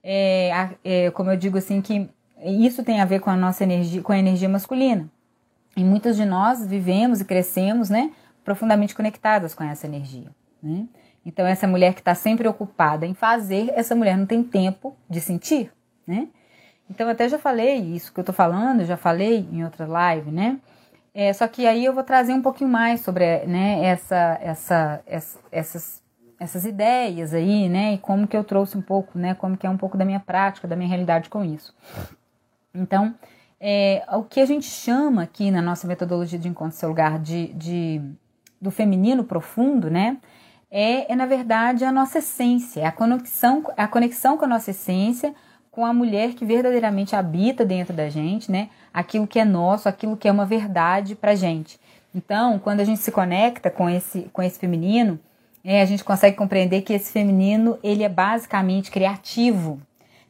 É, 0.03 0.69
é, 0.83 1.11
como 1.11 1.31
eu 1.31 1.37
digo 1.37 1.57
assim, 1.57 1.81
que 1.81 2.07
isso 2.45 2.83
tem 2.83 3.01
a 3.01 3.05
ver 3.05 3.21
com 3.21 3.31
a 3.31 3.35
nossa 3.35 3.63
energia, 3.63 4.03
com 4.03 4.11
a 4.11 4.19
energia 4.19 4.49
masculina. 4.49 5.09
E 5.75 5.83
muitos 5.83 6.15
de 6.15 6.25
nós 6.25 6.63
vivemos 6.63 7.21
e 7.21 7.25
crescemos, 7.25 7.89
né? 7.89 8.11
Profundamente 8.43 8.95
conectadas 8.95 9.53
com 9.53 9.63
essa 9.63 9.87
energia. 9.87 10.29
Né? 10.61 10.87
Então, 11.25 11.45
essa 11.45 11.67
mulher 11.67 11.93
que 11.93 12.01
está 12.01 12.13
sempre 12.13 12.47
ocupada 12.47 13.05
em 13.05 13.13
fazer, 13.13 13.71
essa 13.75 13.95
mulher 13.95 14.17
não 14.17 14.25
tem 14.25 14.43
tempo 14.43 14.95
de 15.09 15.21
sentir. 15.21 15.71
Né? 16.05 16.27
Então, 16.89 17.09
até 17.09 17.29
já 17.29 17.39
falei 17.39 17.77
isso 17.77 18.13
que 18.13 18.19
eu 18.19 18.23
estou 18.23 18.35
falando, 18.35 18.85
já 18.85 18.97
falei 18.97 19.47
em 19.51 19.63
outra 19.63 19.87
live, 19.87 20.31
né? 20.31 20.59
É, 21.13 21.31
só 21.31 21.47
que 21.47 21.67
aí 21.67 21.85
eu 21.85 21.93
vou 21.93 22.03
trazer 22.03 22.33
um 22.33 22.41
pouquinho 22.41 22.69
mais 22.69 23.01
sobre 23.01 23.45
né, 23.45 23.85
essa, 23.85 24.39
essa, 24.41 25.03
essa, 25.05 25.39
essas, 25.51 26.03
essas 26.39 26.65
ideias 26.65 27.33
aí, 27.33 27.69
né? 27.69 27.93
E 27.93 27.97
como 27.99 28.27
que 28.27 28.35
eu 28.35 28.43
trouxe 28.43 28.77
um 28.77 28.81
pouco, 28.81 29.17
né? 29.17 29.35
Como 29.35 29.55
que 29.55 29.67
é 29.67 29.69
um 29.69 29.77
pouco 29.77 29.95
da 29.95 30.03
minha 30.03 30.19
prática, 30.19 30.67
da 30.67 30.75
minha 30.75 30.89
realidade 30.89 31.29
com 31.29 31.43
isso. 31.45 31.73
Então, 32.73 33.13
é, 33.59 34.03
o 34.11 34.23
que 34.23 34.39
a 34.39 34.45
gente 34.45 34.65
chama 34.65 35.23
aqui 35.23 35.51
na 35.51 35.61
nossa 35.61 35.87
metodologia 35.87 36.39
de 36.39 36.49
encontro 36.49 36.75
seu 36.75 36.89
lugar 36.89 37.19
de, 37.19 37.53
de 37.53 38.01
do 38.63 38.71
feminino 38.71 39.23
profundo, 39.23 39.91
né? 39.91 40.17
É, 40.71 41.11
é 41.11 41.15
na 41.15 41.25
verdade 41.25 41.85
a 41.85 41.91
nossa 41.91 42.19
essência, 42.19 42.81
é 42.81 42.85
a 42.85 42.91
conexão, 42.91 43.63
a 43.77 43.87
conexão 43.87 44.37
com 44.37 44.45
a 44.45 44.47
nossa 44.47 44.71
essência, 44.71 45.35
com 45.69 45.85
a 45.85 45.93
mulher 45.93 46.33
que 46.33 46.45
verdadeiramente 46.45 47.15
habita 47.15 47.65
dentro 47.65 47.93
da 47.93 48.09
gente, 48.09 48.51
né? 48.51 48.69
Aquilo 48.93 49.27
que 49.27 49.39
é 49.39 49.45
nosso, 49.45 49.89
aquilo 49.89 50.15
que 50.15 50.27
é 50.27 50.31
uma 50.31 50.45
verdade 50.45 51.13
pra 51.13 51.35
gente. 51.35 51.79
Então, 52.15 52.57
quando 52.57 52.79
a 52.79 52.83
gente 52.83 53.01
se 53.01 53.11
conecta 53.11 53.69
com 53.69 53.89
esse, 53.89 54.29
com 54.31 54.41
esse 54.41 54.57
feminino, 54.57 55.19
é, 55.63 55.81
a 55.81 55.85
gente 55.85 56.03
consegue 56.03 56.37
compreender 56.37 56.81
que 56.81 56.93
esse 56.93 57.11
feminino 57.11 57.77
ele 57.83 58.03
é 58.03 58.09
basicamente 58.09 58.91
criativo. 58.91 59.81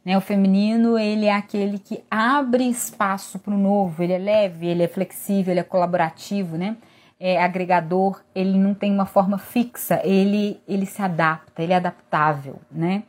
Né? 0.03 0.17
O 0.17 0.21
feminino 0.21 0.97
ele 0.97 1.25
é 1.25 1.33
aquele 1.33 1.77
que 1.77 2.03
abre 2.09 2.63
espaço 2.69 3.37
para 3.39 3.53
o 3.53 3.57
novo, 3.57 4.01
ele 4.01 4.13
é 4.13 4.17
leve, 4.17 4.67
ele 4.67 4.83
é 4.83 4.87
flexível, 4.87 5.51
ele 5.51 5.59
é 5.59 5.63
colaborativo, 5.63 6.57
né? 6.57 6.75
É 7.25 7.41
agregador, 7.41 8.21
ele 8.35 8.57
não 8.57 8.73
tem 8.73 8.91
uma 8.91 9.05
forma 9.05 9.37
fixa, 9.37 10.01
ele, 10.03 10.59
ele 10.67 10.85
se 10.85 11.01
adapta, 11.01 11.63
ele 11.63 11.71
é 11.71 11.77
adaptável, 11.77 12.59
né? 12.69 13.03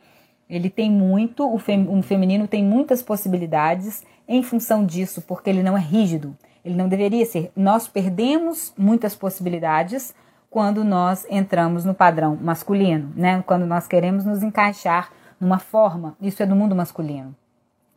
Ele 0.49 0.69
tem 0.69 0.89
muito, 0.89 1.53
o 1.53 1.59
fem, 1.59 1.85
um 1.89 2.01
feminino 2.01 2.47
tem 2.47 2.63
muitas 2.63 3.03
possibilidades 3.03 4.05
em 4.25 4.41
função 4.41 4.85
disso, 4.85 5.21
porque 5.21 5.49
ele 5.49 5.61
não 5.61 5.77
é 5.77 5.81
rígido, 5.81 6.33
ele 6.63 6.75
não 6.75 6.87
deveria 6.87 7.25
ser. 7.25 7.51
Nós 7.57 7.89
perdemos 7.89 8.73
muitas 8.77 9.13
possibilidades 9.13 10.15
quando 10.49 10.85
nós 10.85 11.27
entramos 11.29 11.83
no 11.83 11.93
padrão 11.93 12.37
masculino, 12.41 13.11
né? 13.17 13.43
Quando 13.45 13.65
nós 13.65 13.85
queremos 13.85 14.23
nos 14.23 14.41
encaixar 14.41 15.11
numa 15.37 15.59
forma, 15.59 16.15
isso 16.21 16.41
é 16.41 16.45
do 16.45 16.55
mundo 16.55 16.73
masculino. 16.73 17.35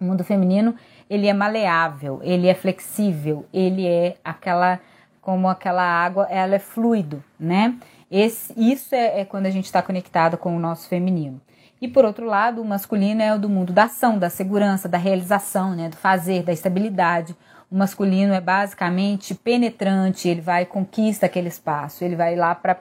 O 0.00 0.04
mundo 0.04 0.24
feminino, 0.24 0.74
ele 1.08 1.28
é 1.28 1.32
maleável, 1.32 2.18
ele 2.24 2.48
é 2.48 2.54
flexível, 2.54 3.46
ele 3.52 3.86
é 3.86 4.16
aquela 4.24 4.80
como 5.28 5.46
aquela 5.46 5.82
água, 5.82 6.26
ela 6.30 6.54
é 6.54 6.58
fluido, 6.58 7.22
né? 7.38 7.74
Esse, 8.10 8.50
isso 8.56 8.94
é, 8.94 9.20
é 9.20 9.24
quando 9.26 9.44
a 9.44 9.50
gente 9.50 9.66
está 9.66 9.82
conectado 9.82 10.38
com 10.38 10.56
o 10.56 10.58
nosso 10.58 10.88
feminino. 10.88 11.38
E 11.82 11.86
por 11.86 12.02
outro 12.06 12.24
lado, 12.24 12.62
o 12.62 12.64
masculino 12.64 13.20
é 13.20 13.34
o 13.34 13.38
do 13.38 13.46
mundo 13.46 13.70
da 13.70 13.84
ação, 13.84 14.18
da 14.18 14.30
segurança, 14.30 14.88
da 14.88 14.96
realização, 14.96 15.74
né? 15.74 15.90
Do 15.90 15.98
fazer, 15.98 16.44
da 16.44 16.50
estabilidade. 16.50 17.36
O 17.70 17.76
masculino 17.76 18.32
é 18.32 18.40
basicamente 18.40 19.34
penetrante, 19.34 20.30
ele 20.30 20.40
vai 20.40 20.64
conquista 20.64 21.26
aquele 21.26 21.48
espaço, 21.48 22.02
ele 22.02 22.16
vai 22.16 22.34
lá 22.34 22.54
para 22.54 22.78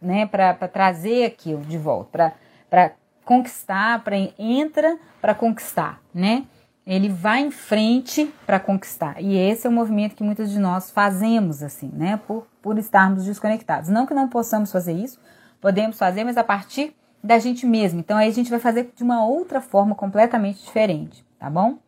né, 0.00 0.24
para 0.24 0.54
trazer 0.68 1.26
aquilo 1.26 1.60
de 1.60 1.76
volta, 1.76 2.32
para 2.70 2.92
conquistar, 3.26 4.02
para 4.02 4.16
entra 4.38 4.98
para 5.20 5.34
conquistar, 5.34 6.00
né? 6.14 6.46
Ele 6.86 7.08
vai 7.08 7.40
em 7.40 7.50
frente 7.50 8.32
para 8.46 8.58
conquistar. 8.58 9.20
E 9.20 9.36
esse 9.36 9.66
é 9.66 9.70
o 9.70 9.72
movimento 9.72 10.14
que 10.14 10.22
muitos 10.22 10.50
de 10.50 10.58
nós 10.58 10.90
fazemos 10.90 11.62
assim, 11.62 11.90
né? 11.92 12.18
Por, 12.26 12.46
por 12.62 12.78
estarmos 12.78 13.24
desconectados. 13.24 13.88
Não 13.88 14.06
que 14.06 14.14
não 14.14 14.28
possamos 14.28 14.72
fazer 14.72 14.92
isso, 14.92 15.18
podemos 15.60 15.98
fazer, 15.98 16.24
mas 16.24 16.36
a 16.36 16.44
partir 16.44 16.94
da 17.22 17.38
gente 17.38 17.66
mesmo. 17.66 18.00
Então 18.00 18.16
aí 18.16 18.28
a 18.28 18.32
gente 18.32 18.50
vai 18.50 18.58
fazer 18.58 18.92
de 18.96 19.02
uma 19.02 19.24
outra 19.24 19.60
forma 19.60 19.94
completamente 19.94 20.62
diferente, 20.62 21.24
tá 21.38 21.50
bom? 21.50 21.78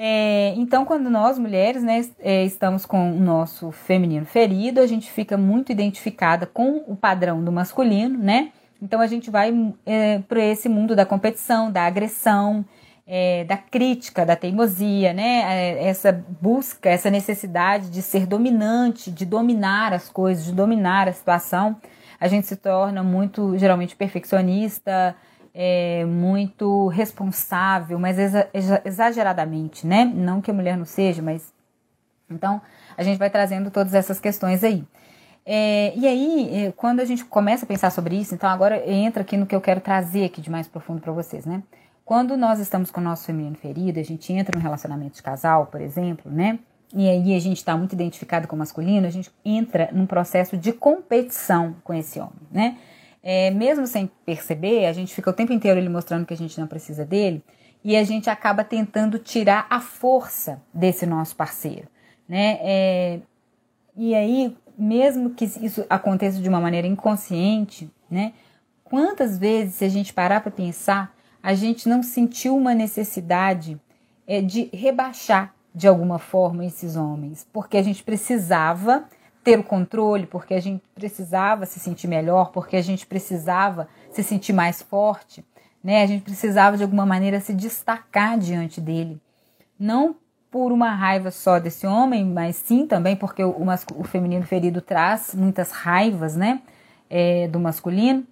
É, 0.00 0.54
então, 0.56 0.84
quando 0.84 1.10
nós 1.10 1.40
mulheres 1.40 1.82
né, 1.82 2.08
é, 2.20 2.44
estamos 2.44 2.86
com 2.86 3.10
o 3.10 3.18
nosso 3.18 3.72
feminino 3.72 4.24
ferido, 4.24 4.80
a 4.80 4.86
gente 4.86 5.10
fica 5.10 5.36
muito 5.36 5.72
identificada 5.72 6.46
com 6.46 6.84
o 6.86 6.94
padrão 6.94 7.42
do 7.42 7.50
masculino, 7.50 8.16
né? 8.16 8.52
Então 8.80 9.00
a 9.00 9.08
gente 9.08 9.28
vai 9.28 9.52
é, 9.84 10.20
para 10.20 10.40
esse 10.40 10.68
mundo 10.68 10.94
da 10.94 11.04
competição, 11.04 11.68
da 11.68 11.82
agressão, 11.82 12.64
é, 13.10 13.44
da 13.44 13.56
crítica, 13.56 14.26
da 14.26 14.36
teimosia, 14.36 15.14
né? 15.14 15.40
É, 15.46 15.88
essa 15.88 16.12
busca, 16.12 16.90
essa 16.90 17.10
necessidade 17.10 17.88
de 17.88 18.02
ser 18.02 18.26
dominante, 18.26 19.10
de 19.10 19.24
dominar 19.24 19.94
as 19.94 20.10
coisas, 20.10 20.44
de 20.44 20.52
dominar 20.52 21.08
a 21.08 21.12
situação. 21.12 21.80
A 22.20 22.28
gente 22.28 22.46
se 22.46 22.56
torna 22.56 23.02
muito, 23.02 23.56
geralmente, 23.56 23.96
perfeccionista, 23.96 25.16
é, 25.54 26.04
muito 26.04 26.88
responsável, 26.88 27.98
mas 27.98 28.18
exa 28.18 28.50
exageradamente, 28.84 29.86
né? 29.86 30.04
Não 30.04 30.42
que 30.42 30.50
a 30.50 30.54
mulher 30.54 30.76
não 30.76 30.84
seja, 30.84 31.22
mas. 31.22 31.54
Então, 32.30 32.60
a 32.94 33.02
gente 33.02 33.16
vai 33.16 33.30
trazendo 33.30 33.70
todas 33.70 33.94
essas 33.94 34.20
questões 34.20 34.62
aí. 34.62 34.84
É, 35.46 35.94
e 35.96 36.06
aí, 36.06 36.66
é, 36.66 36.72
quando 36.72 37.00
a 37.00 37.06
gente 37.06 37.24
começa 37.24 37.64
a 37.64 37.68
pensar 37.68 37.90
sobre 37.90 38.16
isso, 38.16 38.34
então 38.34 38.50
agora 38.50 38.86
entra 38.86 39.22
aqui 39.22 39.34
no 39.34 39.46
que 39.46 39.54
eu 39.54 39.62
quero 39.62 39.80
trazer 39.80 40.26
aqui 40.26 40.42
de 40.42 40.50
mais 40.50 40.68
profundo 40.68 41.00
para 41.00 41.10
vocês, 41.10 41.46
né? 41.46 41.62
Quando 42.08 42.38
nós 42.38 42.58
estamos 42.58 42.90
com 42.90 43.02
o 43.02 43.04
nosso 43.04 43.26
feminino 43.26 43.54
ferido, 43.54 44.00
a 44.00 44.02
gente 44.02 44.32
entra 44.32 44.56
num 44.56 44.62
relacionamento 44.62 45.16
de 45.16 45.22
casal, 45.22 45.66
por 45.66 45.78
exemplo, 45.78 46.32
né? 46.32 46.58
E 46.94 47.06
aí 47.06 47.36
a 47.36 47.38
gente 47.38 47.58
está 47.58 47.76
muito 47.76 47.92
identificado 47.92 48.48
com 48.48 48.56
o 48.56 48.58
masculino, 48.58 49.06
a 49.06 49.10
gente 49.10 49.30
entra 49.44 49.90
num 49.92 50.06
processo 50.06 50.56
de 50.56 50.72
competição 50.72 51.76
com 51.84 51.92
esse 51.92 52.18
homem, 52.18 52.32
né? 52.50 52.78
É, 53.22 53.50
mesmo 53.50 53.86
sem 53.86 54.10
perceber, 54.24 54.86
a 54.86 54.92
gente 54.94 55.14
fica 55.14 55.28
o 55.28 55.34
tempo 55.34 55.52
inteiro 55.52 55.78
ele 55.78 55.90
mostrando 55.90 56.24
que 56.24 56.32
a 56.32 56.36
gente 56.36 56.58
não 56.58 56.66
precisa 56.66 57.04
dele 57.04 57.44
e 57.84 57.94
a 57.94 58.02
gente 58.04 58.30
acaba 58.30 58.64
tentando 58.64 59.18
tirar 59.18 59.66
a 59.68 59.78
força 59.78 60.62
desse 60.72 61.04
nosso 61.04 61.36
parceiro, 61.36 61.88
né? 62.26 62.58
É, 62.62 63.20
e 63.94 64.14
aí, 64.14 64.56
mesmo 64.78 65.34
que 65.34 65.44
isso 65.44 65.84
aconteça 65.90 66.40
de 66.40 66.48
uma 66.48 66.58
maneira 66.58 66.86
inconsciente, 66.86 67.90
né? 68.10 68.32
Quantas 68.82 69.36
vezes, 69.36 69.74
se 69.74 69.84
a 69.84 69.90
gente 69.90 70.14
parar 70.14 70.40
para 70.40 70.50
pensar, 70.50 71.17
a 71.48 71.54
gente 71.54 71.88
não 71.88 72.02
sentiu 72.02 72.54
uma 72.54 72.74
necessidade 72.74 73.80
é, 74.26 74.42
de 74.42 74.68
rebaixar 74.70 75.54
de 75.74 75.88
alguma 75.88 76.18
forma 76.18 76.62
esses 76.62 76.94
homens, 76.94 77.46
porque 77.50 77.78
a 77.78 77.82
gente 77.82 78.02
precisava 78.02 79.04
ter 79.42 79.58
o 79.58 79.64
controle, 79.64 80.26
porque 80.26 80.52
a 80.52 80.60
gente 80.60 80.82
precisava 80.94 81.64
se 81.64 81.80
sentir 81.80 82.06
melhor, 82.06 82.50
porque 82.52 82.76
a 82.76 82.82
gente 82.82 83.06
precisava 83.06 83.88
se 84.10 84.22
sentir 84.22 84.52
mais 84.52 84.82
forte, 84.82 85.42
né? 85.82 86.02
A 86.02 86.06
gente 86.06 86.22
precisava 86.22 86.76
de 86.76 86.82
alguma 86.82 87.06
maneira 87.06 87.40
se 87.40 87.54
destacar 87.54 88.38
diante 88.38 88.78
dele, 88.78 89.18
não 89.80 90.16
por 90.50 90.70
uma 90.70 90.90
raiva 90.90 91.30
só 91.30 91.58
desse 91.58 91.86
homem, 91.86 92.26
mas 92.26 92.56
sim 92.56 92.86
também 92.86 93.16
porque 93.16 93.42
o, 93.42 93.56
o, 93.96 94.04
feminino 94.04 94.44
ferido 94.44 94.82
traz 94.82 95.34
muitas 95.34 95.70
raivas, 95.70 96.36
né? 96.36 96.60
É, 97.08 97.48
do 97.48 97.58
masculino, 97.58 98.22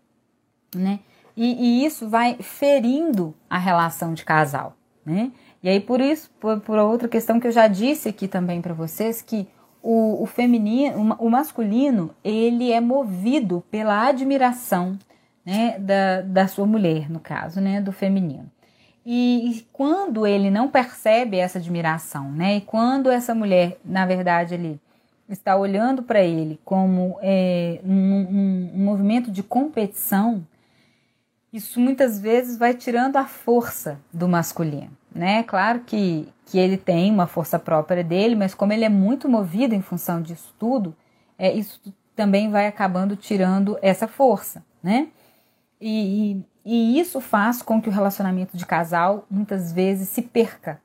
né? 0.75 1.01
E, 1.37 1.83
e, 1.83 1.85
isso 1.85 2.09
vai 2.09 2.37
ferindo 2.41 3.35
a 3.49 3.59
relação 3.59 4.15
de 4.15 4.25
casal, 4.25 4.75
né? 5.05 5.31
E 5.63 5.69
aí 5.69 5.81
por 5.81 6.01
isso, 6.01 6.31
por, 6.41 6.61
por 6.61 6.79
outra 6.79 7.09
questão 7.09 7.39
que 7.39 7.47
eu 7.47 7.53
já 7.53 7.69
disse 7.69 8.09
aqui 8.09 8.27
também 8.27 8.63
para 8.63 8.73
vocês, 8.73 9.21
que 9.21 9.49
o, 9.83 10.23
o 10.23 10.27
feminino, 10.27 11.17
o, 11.19 11.31
masculino, 11.31 12.11
ele 12.25 12.73
é 12.73 12.81
movido 12.81 13.63
pela 13.71 14.09
admiração, 14.09 14.99
né, 15.45 15.79
da, 15.79 16.23
da 16.23 16.49
sua 16.49 16.67
mulher, 16.67 17.09
no 17.09 17.21
caso, 17.21 17.61
né, 17.61 17.81
do 17.81 17.93
feminino. 17.93 18.51
E, 19.05 19.51
e, 19.51 19.67
quando 19.73 20.27
ele 20.27 20.51
não 20.51 20.69
percebe 20.69 21.37
essa 21.37 21.59
admiração, 21.59 22.33
né, 22.33 22.57
e 22.57 22.61
quando 22.61 23.09
essa 23.11 23.33
mulher, 23.33 23.79
na 23.85 24.05
verdade, 24.05 24.55
ele 24.55 24.81
está 25.29 25.57
olhando 25.57 26.03
para 26.03 26.21
ele 26.21 26.59
como 26.65 27.17
é, 27.23 27.81
um, 27.85 27.93
um, 27.93 28.71
um 28.75 28.85
movimento 28.85 29.31
de 29.31 29.45
competição, 29.45 30.45
isso 31.57 31.81
muitas 31.81 32.21
vezes 32.21 32.59
vai 32.59 32.75
tirando 32.75 33.17
a 33.17 33.25
força 33.25 33.99
do 34.13 34.29
masculino, 34.29 34.91
né? 35.15 35.43
Claro 35.43 35.81
que, 35.81 36.29
que 36.45 36.59
ele 36.59 36.77
tem 36.77 37.11
uma 37.11 37.27
força 37.27 37.59
própria 37.59 38.05
dele, 38.05 38.35
mas 38.35 38.55
como 38.55 38.75
ele 38.75 38.85
é 38.85 38.91
muito 38.91 39.27
movido 39.27 39.75
em 39.75 39.81
função 39.81 40.21
disso 40.21 40.55
tudo, 40.59 40.95
é, 41.39 41.51
isso 41.51 41.81
também 42.15 42.51
vai 42.51 42.67
acabando 42.67 43.17
tirando 43.17 43.79
essa 43.81 44.07
força, 44.07 44.63
né? 44.83 45.09
E, 45.81 46.45
e, 46.65 46.97
e 46.97 47.01
isso 47.01 47.23
faz 47.23 47.63
com 47.63 47.81
que 47.81 47.89
o 47.89 47.93
relacionamento 47.93 48.55
de 48.55 48.67
casal 48.67 49.25
muitas 49.31 49.73
vezes 49.73 50.11
se 50.11 50.21
perca. 50.21 50.79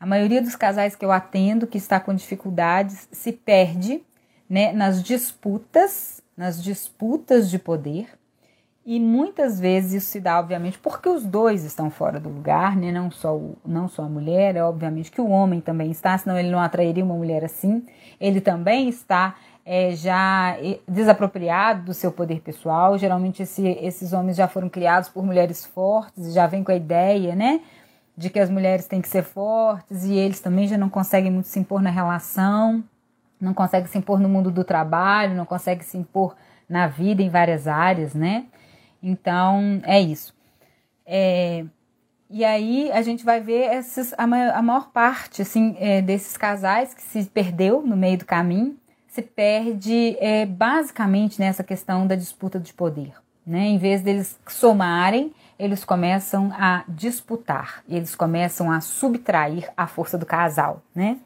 A 0.00 0.06
maioria 0.06 0.40
dos 0.40 0.56
casais 0.56 0.96
que 0.96 1.04
eu 1.04 1.12
atendo 1.12 1.66
que 1.66 1.76
está 1.76 2.00
com 2.00 2.14
dificuldades 2.14 3.08
se 3.12 3.30
perde 3.30 4.02
né, 4.48 4.72
nas 4.72 5.02
disputas, 5.02 6.22
nas 6.34 6.62
disputas 6.62 7.50
de 7.50 7.58
poder, 7.58 8.08
e 8.84 8.98
muitas 8.98 9.60
vezes 9.60 9.92
isso 10.02 10.06
se 10.10 10.20
dá, 10.20 10.40
obviamente, 10.40 10.76
porque 10.76 11.08
os 11.08 11.24
dois 11.24 11.62
estão 11.62 11.88
fora 11.88 12.18
do 12.18 12.28
lugar, 12.28 12.76
né? 12.76 12.90
não, 12.90 13.12
só 13.12 13.36
o, 13.36 13.56
não 13.64 13.86
só 13.86 14.02
a 14.02 14.08
mulher, 14.08 14.56
é 14.56 14.64
obviamente 14.64 15.10
que 15.10 15.20
o 15.20 15.28
homem 15.28 15.60
também 15.60 15.90
está, 15.92 16.18
senão 16.18 16.36
ele 16.36 16.50
não 16.50 16.58
atrairia 16.58 17.04
uma 17.04 17.14
mulher 17.14 17.44
assim. 17.44 17.86
Ele 18.20 18.40
também 18.40 18.88
está 18.88 19.36
é, 19.64 19.92
já 19.94 20.56
desapropriado 20.88 21.84
do 21.84 21.94
seu 21.94 22.10
poder 22.10 22.40
pessoal. 22.40 22.98
Geralmente 22.98 23.42
esse, 23.44 23.66
esses 23.68 24.12
homens 24.12 24.36
já 24.36 24.48
foram 24.48 24.68
criados 24.68 25.08
por 25.08 25.24
mulheres 25.24 25.64
fortes, 25.64 26.34
já 26.34 26.48
vem 26.48 26.64
com 26.64 26.72
a 26.72 26.76
ideia, 26.76 27.36
né? 27.36 27.60
De 28.16 28.30
que 28.30 28.40
as 28.40 28.50
mulheres 28.50 28.86
têm 28.86 29.00
que 29.00 29.08
ser 29.08 29.22
fortes 29.22 30.04
e 30.04 30.14
eles 30.14 30.40
também 30.40 30.66
já 30.66 30.76
não 30.76 30.88
conseguem 30.88 31.30
muito 31.30 31.46
se 31.46 31.58
impor 31.58 31.80
na 31.80 31.90
relação, 31.90 32.82
não 33.40 33.54
conseguem 33.54 33.86
se 33.86 33.96
impor 33.96 34.18
no 34.18 34.28
mundo 34.28 34.50
do 34.50 34.64
trabalho, 34.64 35.36
não 35.36 35.46
conseguem 35.46 35.84
se 35.84 35.96
impor 35.96 36.34
na 36.68 36.88
vida 36.88 37.22
em 37.22 37.30
várias 37.30 37.68
áreas, 37.68 38.12
né? 38.12 38.46
Então, 39.02 39.80
é 39.84 40.00
isso. 40.00 40.34
É, 41.04 41.64
e 42.30 42.44
aí 42.44 42.90
a 42.92 43.02
gente 43.02 43.24
vai 43.24 43.40
ver 43.40 43.74
esses, 43.74 44.14
a, 44.16 44.26
maior, 44.26 44.54
a 44.54 44.62
maior 44.62 44.90
parte 44.90 45.42
assim, 45.42 45.76
é, 45.78 46.00
desses 46.00 46.36
casais 46.36 46.94
que 46.94 47.02
se 47.02 47.24
perdeu 47.24 47.82
no 47.82 47.94
meio 47.94 48.16
do 48.16 48.24
caminho, 48.24 48.76
se 49.06 49.20
perde 49.20 50.16
é, 50.18 50.46
basicamente 50.46 51.38
nessa 51.38 51.62
questão 51.62 52.06
da 52.06 52.14
disputa 52.14 52.58
de 52.58 52.72
poder. 52.72 53.12
Né? 53.46 53.66
Em 53.66 53.76
vez 53.76 54.00
deles 54.00 54.40
somarem, 54.48 55.34
eles 55.58 55.84
começam 55.84 56.50
a 56.54 56.84
disputar, 56.88 57.84
eles 57.86 58.14
começam 58.14 58.70
a 58.70 58.80
subtrair 58.80 59.70
a 59.76 59.86
força 59.86 60.16
do 60.16 60.24
casal. 60.24 60.82
Né? 60.94 61.18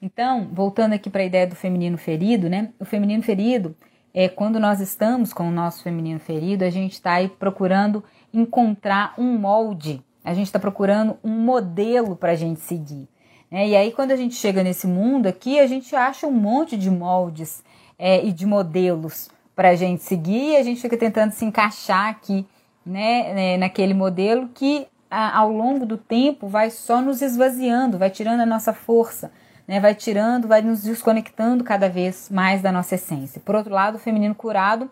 Então, 0.00 0.48
voltando 0.52 0.92
aqui 0.92 1.10
para 1.10 1.22
a 1.22 1.26
ideia 1.26 1.48
do 1.48 1.56
feminino 1.56 1.98
ferido, 1.98 2.48
né? 2.48 2.68
o 2.78 2.84
feminino 2.84 3.24
ferido 3.24 3.74
é, 4.12 4.28
quando 4.28 4.58
nós 4.58 4.80
estamos 4.80 5.32
com 5.32 5.48
o 5.48 5.52
nosso 5.52 5.82
feminino 5.82 6.18
ferido, 6.18 6.64
a 6.64 6.70
gente 6.70 6.94
está 6.94 7.14
aí 7.14 7.28
procurando 7.28 8.02
encontrar 8.32 9.14
um 9.18 9.38
molde, 9.38 10.02
a 10.24 10.34
gente 10.34 10.46
está 10.46 10.58
procurando 10.58 11.16
um 11.22 11.30
modelo 11.30 12.16
para 12.16 12.32
a 12.32 12.36
gente 12.36 12.60
seguir. 12.60 13.08
Né? 13.50 13.68
E 13.68 13.76
aí, 13.76 13.92
quando 13.92 14.10
a 14.10 14.16
gente 14.16 14.34
chega 14.34 14.62
nesse 14.62 14.86
mundo 14.86 15.26
aqui, 15.26 15.58
a 15.58 15.66
gente 15.66 15.94
acha 15.94 16.26
um 16.26 16.32
monte 16.32 16.76
de 16.76 16.90
moldes 16.90 17.62
é, 17.98 18.24
e 18.24 18.32
de 18.32 18.46
modelos 18.46 19.30
para 19.54 19.70
a 19.70 19.74
gente 19.74 20.02
seguir, 20.02 20.52
e 20.52 20.56
a 20.56 20.62
gente 20.62 20.80
fica 20.80 20.96
tentando 20.96 21.32
se 21.32 21.44
encaixar 21.44 22.08
aqui, 22.08 22.46
né, 22.86 23.34
né 23.34 23.56
naquele 23.56 23.92
modelo 23.92 24.48
que 24.54 24.86
ao 25.10 25.50
longo 25.50 25.86
do 25.86 25.96
tempo 25.96 26.46
vai 26.48 26.70
só 26.70 27.00
nos 27.00 27.22
esvaziando, 27.22 27.98
vai 27.98 28.10
tirando 28.10 28.40
a 28.40 28.46
nossa 28.46 28.72
força, 28.72 29.32
né, 29.68 29.78
vai 29.78 29.94
tirando, 29.94 30.48
vai 30.48 30.62
nos 30.62 30.82
desconectando 30.82 31.62
cada 31.62 31.90
vez 31.90 32.30
mais 32.30 32.62
da 32.62 32.72
nossa 32.72 32.94
essência. 32.94 33.38
Por 33.44 33.54
outro 33.54 33.74
lado, 33.74 33.96
o 33.96 34.00
feminino 34.00 34.34
curado, 34.34 34.90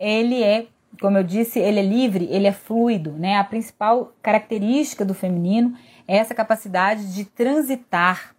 ele 0.00 0.42
é, 0.42 0.66
como 0.98 1.18
eu 1.18 1.22
disse, 1.22 1.58
ele 1.58 1.78
é 1.78 1.82
livre, 1.82 2.26
ele 2.30 2.46
é 2.46 2.52
fluido, 2.52 3.12
né? 3.12 3.36
A 3.36 3.44
principal 3.44 4.14
característica 4.22 5.04
do 5.04 5.12
feminino 5.12 5.76
é 6.08 6.16
essa 6.16 6.34
capacidade 6.34 7.12
de 7.12 7.26
transitar, 7.26 8.34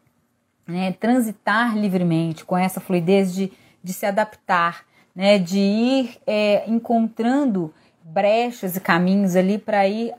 né, 0.68 0.94
transitar 0.94 1.77
livremente 1.77 2.44
com 2.44 2.58
essa 2.58 2.80
fluidez 2.80 3.34
de, 3.36 3.51
de 3.84 3.94
se 3.94 4.06
adaptar, 4.08 4.84
né, 5.15 5.38
de 5.38 5.60
ir 5.60 6.18
é, 6.25 6.68
encontrando 6.68 7.72
brechas 8.04 8.75
e 8.75 8.80
caminhos 8.80 9.36
ali 9.36 9.60
para 9.60 9.88
ir 9.88 10.12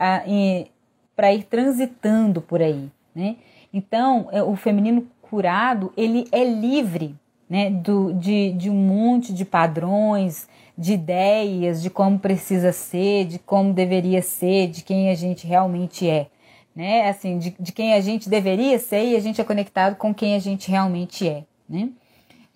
para 1.16 1.32
ir 1.32 1.44
transitando 1.44 2.42
por 2.42 2.60
aí, 2.60 2.90
né? 3.14 3.36
Então, 3.72 4.28
é, 4.32 4.42
o 4.42 4.56
feminino 4.56 5.06
curado, 5.28 5.92
ele 5.96 6.26
é 6.32 6.44
livre, 6.44 7.14
né, 7.48 7.70
do, 7.70 8.12
de, 8.14 8.52
de 8.52 8.70
um 8.70 8.74
monte 8.74 9.32
de 9.32 9.44
padrões, 9.44 10.48
de 10.76 10.94
ideias, 10.94 11.82
de 11.82 11.88
como 11.88 12.18
precisa 12.18 12.72
ser, 12.72 13.26
de 13.26 13.38
como 13.38 13.72
deveria 13.72 14.20
ser, 14.22 14.68
de 14.68 14.82
quem 14.82 15.10
a 15.10 15.14
gente 15.14 15.46
realmente 15.46 16.08
é, 16.08 16.26
né? 16.74 17.08
Assim, 17.08 17.38
de, 17.38 17.56
de 17.58 17.72
quem 17.72 17.94
a 17.94 18.00
gente 18.00 18.28
deveria 18.28 18.78
ser 18.78 19.04
e 19.04 19.16
a 19.16 19.20
gente 19.20 19.40
é 19.40 19.44
conectado 19.44 19.96
com 19.96 20.12
quem 20.12 20.34
a 20.34 20.38
gente 20.38 20.70
realmente 20.70 21.26
é, 21.26 21.44
né? 21.68 21.90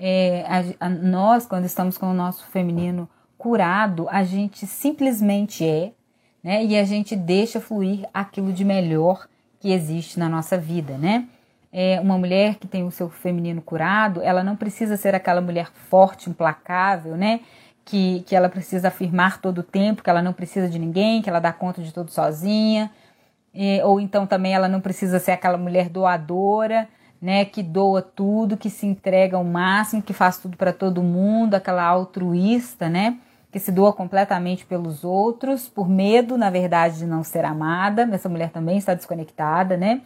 é, 0.01 0.47
a, 0.49 0.87
a, 0.87 0.89
nós, 0.89 1.45
quando 1.45 1.67
estamos 1.67 1.99
com 1.99 2.11
o 2.11 2.15
nosso 2.15 2.47
feminino 2.47 3.07
curado, 3.37 4.09
a 4.09 4.25
gente 4.25 4.67
simplesmente 4.67 5.65
é, 5.65 5.93
né? 6.43 6.65
E 6.65 6.75
a 6.79 6.85
gente 6.85 7.15
deixa 7.15 7.61
fluir 7.61 8.09
aquilo 8.15 8.51
de 8.51 8.65
melhor 8.65 9.29
que 9.61 9.71
existe 9.71 10.19
na 10.19 10.27
nossa 10.27 10.57
vida, 10.57 10.97
né? 10.97 11.29
É, 11.73 12.01
uma 12.01 12.19
mulher 12.19 12.57
que 12.57 12.67
tem 12.67 12.85
o 12.85 12.91
seu 12.91 13.09
feminino 13.09 13.63
curado, 13.63 14.21
ela 14.23 14.43
não 14.43 14.57
precisa 14.57 14.97
ser 14.97 15.15
aquela 15.15 15.41
mulher 15.41 15.71
forte, 15.89 16.29
implacável, 16.29 17.17
né? 17.17 17.41
Que, 17.85 18.23
que 18.27 18.35
ela 18.35 18.49
precisa 18.49 18.89
afirmar 18.89 19.41
todo 19.41 19.59
o 19.59 19.63
tempo, 19.63 20.03
que 20.03 20.11
ela 20.11 20.23
não 20.23 20.33
precisa 20.33 20.69
de 20.69 20.79
ninguém, 20.79 21.23
que 21.23 21.31
ela 21.31 21.41
dá 21.41 21.53
conta 21.53 21.81
de 21.83 21.93
tudo 21.93 22.11
sozinha. 22.11 22.91
É, 23.55 23.85
ou 23.85 24.01
então 24.01 24.27
também 24.27 24.55
ela 24.55 24.69
não 24.69 24.81
precisa 24.81 25.19
ser 25.19 25.33
aquela 25.33 25.59
mulher 25.59 25.89
doadora, 25.89 26.89
né, 27.21 27.45
que 27.45 27.63
doa 27.63 28.01
tudo, 28.01 28.57
que 28.57 28.71
se 28.71 28.87
entrega 28.87 29.37
ao 29.37 29.45
máximo, 29.45 30.03
que 30.03 30.13
faz 30.13 30.39
tudo 30.39 30.57
para 30.57 30.73
todo 30.73 31.03
mundo, 31.03 31.55
aquela 31.55 31.85
altruísta, 31.85 32.89
né, 32.89 33.19
que 33.53 33.59
se 33.59 33.71
doa 33.73 33.93
completamente 33.93 34.65
pelos 34.65 35.05
outros, 35.05 35.69
por 35.69 35.89
medo, 35.89 36.39
na 36.39 36.49
verdade, 36.49 36.99
de 36.99 37.07
não 37.07 37.23
ser 37.25 37.45
amada. 37.45 38.09
Essa 38.13 38.29
mulher 38.29 38.51
também 38.51 38.79
está 38.79 38.95
desconectada, 38.95 39.77
né? 39.77 40.01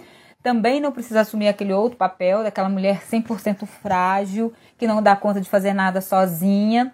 Também 0.44 0.78
não 0.78 0.92
precisa 0.92 1.22
assumir 1.22 1.48
aquele 1.48 1.72
outro 1.72 1.96
papel 1.96 2.42
daquela 2.42 2.68
mulher 2.68 3.00
100% 3.00 3.64
frágil, 3.64 4.52
que 4.76 4.86
não 4.86 5.02
dá 5.02 5.16
conta 5.16 5.40
de 5.40 5.48
fazer 5.48 5.72
nada 5.72 6.02
sozinha. 6.02 6.92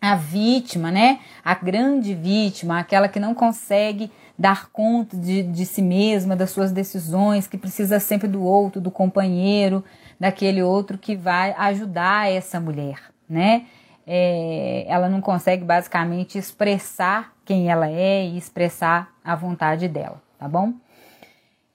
A 0.00 0.16
vítima, 0.16 0.90
né? 0.90 1.20
A 1.44 1.54
grande 1.54 2.14
vítima, 2.14 2.80
aquela 2.80 3.06
que 3.06 3.20
não 3.20 3.32
consegue 3.32 4.10
dar 4.36 4.70
conta 4.70 5.16
de, 5.16 5.44
de 5.44 5.66
si 5.66 5.80
mesma, 5.80 6.34
das 6.34 6.50
suas 6.50 6.72
decisões, 6.72 7.46
que 7.46 7.56
precisa 7.56 8.00
sempre 8.00 8.26
do 8.26 8.42
outro, 8.42 8.80
do 8.80 8.90
companheiro, 8.90 9.84
daquele 10.18 10.60
outro 10.60 10.98
que 10.98 11.14
vai 11.14 11.52
ajudar 11.52 12.28
essa 12.28 12.58
mulher, 12.58 12.98
né? 13.28 13.66
É, 14.04 14.84
ela 14.88 15.08
não 15.08 15.20
consegue 15.20 15.62
basicamente 15.62 16.38
expressar 16.38 17.32
quem 17.44 17.70
ela 17.70 17.88
é 17.88 18.26
e 18.26 18.36
expressar 18.36 19.12
a 19.22 19.36
vontade 19.36 19.86
dela, 19.86 20.20
tá 20.36 20.48
bom? 20.48 20.72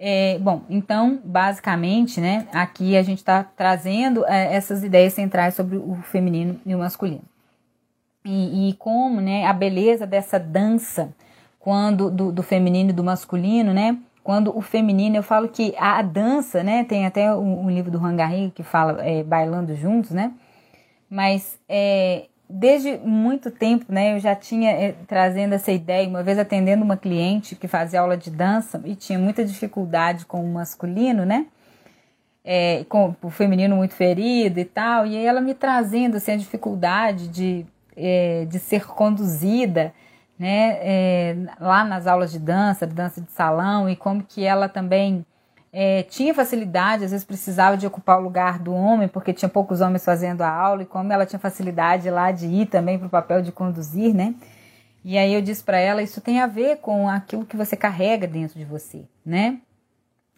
É, 0.07 0.37
bom, 0.37 0.61
então, 0.69 1.19
basicamente, 1.25 2.21
né, 2.21 2.47
aqui 2.53 2.95
a 2.95 3.01
gente 3.01 3.17
está 3.17 3.43
trazendo 3.43 4.23
é, 4.27 4.53
essas 4.53 4.83
ideias 4.83 5.13
centrais 5.13 5.55
sobre 5.55 5.77
o 5.77 5.95
feminino 5.95 6.59
e 6.63 6.75
o 6.75 6.77
masculino. 6.77 7.23
E, 8.23 8.69
e 8.69 8.73
como, 8.73 9.19
né, 9.19 9.47
a 9.47 9.53
beleza 9.53 10.05
dessa 10.05 10.39
dança 10.39 11.11
quando 11.59 12.11
do, 12.11 12.31
do 12.31 12.43
feminino 12.43 12.91
e 12.91 12.93
do 12.93 13.03
masculino, 13.03 13.73
né? 13.73 13.97
Quando 14.23 14.55
o 14.55 14.61
feminino, 14.61 15.15
eu 15.15 15.23
falo 15.23 15.49
que 15.49 15.73
a, 15.75 15.99
dança, 16.03 16.63
né? 16.63 16.83
Tem 16.83 17.07
até 17.07 17.33
um, 17.33 17.65
um 17.65 17.69
livro 17.71 17.89
do 17.89 17.97
Rangarri 17.97 18.51
que 18.53 18.61
fala 18.61 19.03
é, 19.03 19.23
bailando 19.23 19.73
juntos, 19.73 20.11
né? 20.11 20.33
Mas 21.09 21.59
é, 21.67 22.27
desde 22.49 22.97
muito 22.97 23.49
tempo, 23.51 23.85
né? 23.89 24.15
Eu 24.15 24.19
já 24.19 24.35
tinha 24.35 24.71
é, 24.71 24.95
trazendo 25.07 25.53
essa 25.53 25.71
ideia, 25.71 26.07
uma 26.07 26.23
vez 26.23 26.37
atendendo 26.37 26.83
uma 26.83 26.97
cliente 26.97 27.55
que 27.55 27.67
fazia 27.67 28.01
aula 28.01 28.15
de 28.15 28.29
dança 28.29 28.81
e 28.85 28.95
tinha 28.95 29.17
muita 29.17 29.43
dificuldade 29.43 30.25
com 30.25 30.43
o 30.43 30.53
masculino, 30.53 31.25
né? 31.25 31.47
É, 32.43 32.85
com 32.87 33.15
o 33.23 33.29
feminino 33.29 33.75
muito 33.75 33.95
ferido 33.95 34.59
e 34.59 34.65
tal, 34.65 35.07
e 35.07 35.17
ela 35.17 35.41
me 35.41 35.55
trazendo 35.55 36.17
assim, 36.17 36.33
a 36.33 36.37
dificuldade 36.37 37.27
de, 37.27 37.65
é, 37.97 38.45
de 38.45 38.59
ser 38.59 38.85
conduzida 38.85 39.91
né, 40.37 41.35
lá 41.59 41.83
nas 41.83 42.05
aulas 42.05 42.31
de 42.31 42.37
dança, 42.37 42.85
dança 42.85 43.19
de 43.19 43.31
salão, 43.31 43.89
e 43.89 43.95
como 43.95 44.21
que 44.21 44.43
ela 44.43 44.69
também 44.69 45.25
é, 45.77 46.03
tinha 46.03 46.33
facilidade, 46.33 47.03
às 47.03 47.11
vezes 47.11 47.25
precisava 47.25 47.75
de 47.75 47.85
ocupar 47.85 48.17
o 48.17 48.23
lugar 48.23 48.59
do 48.59 48.73
homem, 48.73 49.09
porque 49.09 49.33
tinha 49.33 49.49
poucos 49.49 49.81
homens 49.81 50.05
fazendo 50.05 50.41
a 50.41 50.49
aula, 50.49 50.83
e 50.83 50.85
como 50.85 51.11
ela 51.11 51.25
tinha 51.25 51.37
facilidade 51.37 52.09
lá 52.09 52.31
de 52.31 52.47
ir 52.47 52.67
também 52.67 52.97
para 52.97 53.07
o 53.07 53.09
papel 53.09 53.41
de 53.41 53.51
conduzir, 53.51 54.15
né? 54.15 54.33
E 55.03 55.17
aí 55.17 55.33
eu 55.33 55.41
disse 55.41 55.61
para 55.61 55.77
ela, 55.77 56.01
isso 56.01 56.21
tem 56.21 56.39
a 56.39 56.47
ver 56.47 56.77
com 56.77 57.09
aquilo 57.09 57.45
que 57.45 57.57
você 57.57 57.75
carrega 57.75 58.25
dentro 58.25 58.57
de 58.57 58.63
você, 58.63 59.03
né? 59.25 59.59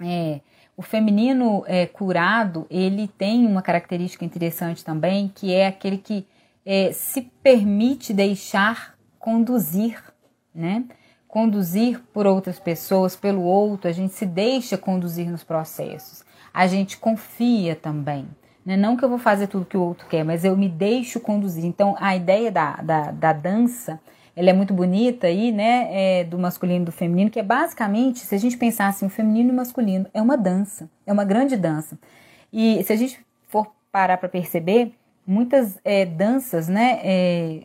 É, 0.02 0.40
o 0.76 0.82
feminino 0.82 1.64
é, 1.68 1.86
curado, 1.86 2.66
ele 2.68 3.08
tem 3.08 3.46
uma 3.46 3.62
característica 3.62 4.26
interessante 4.26 4.84
também, 4.84 5.32
que 5.36 5.54
é 5.54 5.68
aquele 5.68 6.00
que 6.00 6.26
é, 6.66 6.92
se 6.92 7.22
permite 7.44 8.12
deixar 8.12 8.96
conduzir, 9.20 10.04
né? 10.54 10.84
Conduzir 11.28 12.02
por 12.14 12.26
outras 12.26 12.60
pessoas, 12.60 13.16
pelo 13.16 13.42
outro, 13.42 13.90
a 13.90 13.94
gente 13.94 14.14
se 14.14 14.26
deixa 14.26 14.78
conduzir 14.78 15.30
nos 15.30 15.44
processos. 15.44 16.24
A 16.54 16.68
gente 16.68 16.98
confia 16.98 17.76
também. 17.76 18.28
Né? 18.66 18.76
Não 18.76 18.98
que 18.98 19.06
eu 19.06 19.10
vou 19.10 19.18
fazer 19.18 19.48
tudo 19.48 19.66
que 19.66 19.78
o 19.78 19.82
outro 19.82 20.08
quer, 20.08 20.24
mas 20.24 20.44
eu 20.44 20.58
me 20.58 20.68
deixo 20.68 21.20
conduzir. 21.20 21.66
Então, 21.66 21.96
a 22.00 22.16
ideia 22.16 22.52
da, 22.52 22.76
da, 22.78 23.12
da 23.12 23.34
dança, 23.34 24.00
ela 24.36 24.50
é 24.50 24.54
muito 24.54 24.74
bonita 24.74 25.28
aí, 25.28 25.52
né? 25.52 25.88
É, 25.92 26.24
do 26.24 26.38
masculino 26.38 26.82
e 26.82 26.86
do 26.86 26.92
feminino, 26.92 27.30
que 27.30 27.40
é 27.40 27.44
basicamente, 27.44 28.20
se 28.20 28.36
a 28.36 28.38
gente 28.38 28.58
pensar 28.58 28.88
assim, 28.88 29.06
o 29.06 29.10
feminino 29.10 29.50
e 29.50 29.54
o 29.54 29.56
masculino, 29.56 30.06
é 30.14 30.22
uma 30.22 30.38
dança, 30.38 30.90
é 31.06 31.14
uma 31.14 31.24
grande 31.24 31.56
dança. 31.56 31.98
E 32.52 32.84
se 32.84 32.92
a 32.92 32.96
gente 32.96 33.20
for 33.48 33.72
parar 33.92 34.18
para 34.18 34.30
perceber, 34.30 34.94
muitas 35.26 35.78
é, 35.84 36.06
danças, 36.06 36.68
né? 36.68 37.00
É, 37.04 37.64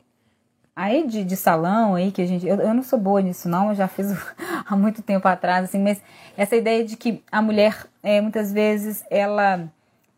aí 0.75 1.07
de, 1.07 1.25
de 1.25 1.37
salão 1.37 1.95
aí 1.95 2.11
que 2.11 2.23
a 2.23 2.27
gente 2.27 2.47
eu, 2.47 2.57
eu 2.57 2.75
não 2.75 2.83
sou 2.83 2.99
boa 2.99 3.21
nisso 3.21 3.49
não 3.49 3.71
eu 3.71 3.75
já 3.75 3.89
fiz 3.89 4.13
há 4.67 4.77
muito 4.77 5.03
tempo 5.03 5.27
atrás 5.29 5.65
assim 5.65 5.83
mas 5.83 6.01
essa 6.37 6.57
ideia 6.57 6.85
de 6.85 6.97
que 6.97 7.23
a 7.31 7.43
mulher 7.43 7.87
é, 8.03 8.21
muitas 8.21 8.53
vezes 8.53 9.05
ela 9.11 9.69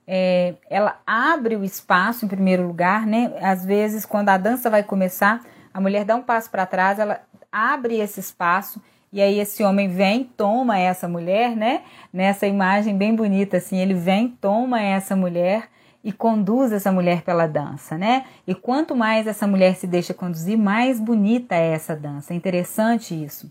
é, 0.06 0.54
ela 0.70 0.98
abre 1.06 1.56
o 1.56 1.64
espaço 1.64 2.24
em 2.24 2.28
primeiro 2.28 2.66
lugar 2.66 3.06
né 3.06 3.32
às 3.42 3.64
vezes 3.64 4.06
quando 4.06 4.28
a 4.28 4.36
dança 4.36 4.70
vai 4.70 4.82
começar 4.82 5.40
a 5.72 5.80
mulher 5.80 6.04
dá 6.04 6.14
um 6.14 6.22
passo 6.22 6.50
para 6.50 6.66
trás 6.66 6.98
ela 6.98 7.20
abre 7.50 7.98
esse 8.00 8.20
espaço 8.20 8.80
e 9.14 9.22
aí 9.22 9.38
esse 9.38 9.62
homem 9.62 9.86
vem, 9.86 10.24
toma 10.24 10.76
essa 10.76 11.06
mulher, 11.06 11.54
né? 11.54 11.82
Nessa 12.12 12.48
imagem 12.48 12.98
bem 12.98 13.14
bonita 13.14 13.58
assim, 13.58 13.78
ele 13.78 13.94
vem, 13.94 14.26
toma 14.40 14.82
essa 14.82 15.14
mulher 15.14 15.68
e 16.04 16.12
conduz 16.12 16.70
essa 16.70 16.92
mulher 16.92 17.22
pela 17.22 17.46
dança, 17.46 17.96
né? 17.96 18.26
E 18.46 18.54
quanto 18.54 18.94
mais 18.94 19.26
essa 19.26 19.46
mulher 19.46 19.74
se 19.74 19.86
deixa 19.86 20.12
conduzir, 20.12 20.58
mais 20.58 21.00
bonita 21.00 21.54
é 21.54 21.72
essa 21.72 21.96
dança. 21.96 22.34
É 22.34 22.36
interessante 22.36 23.14
isso. 23.14 23.50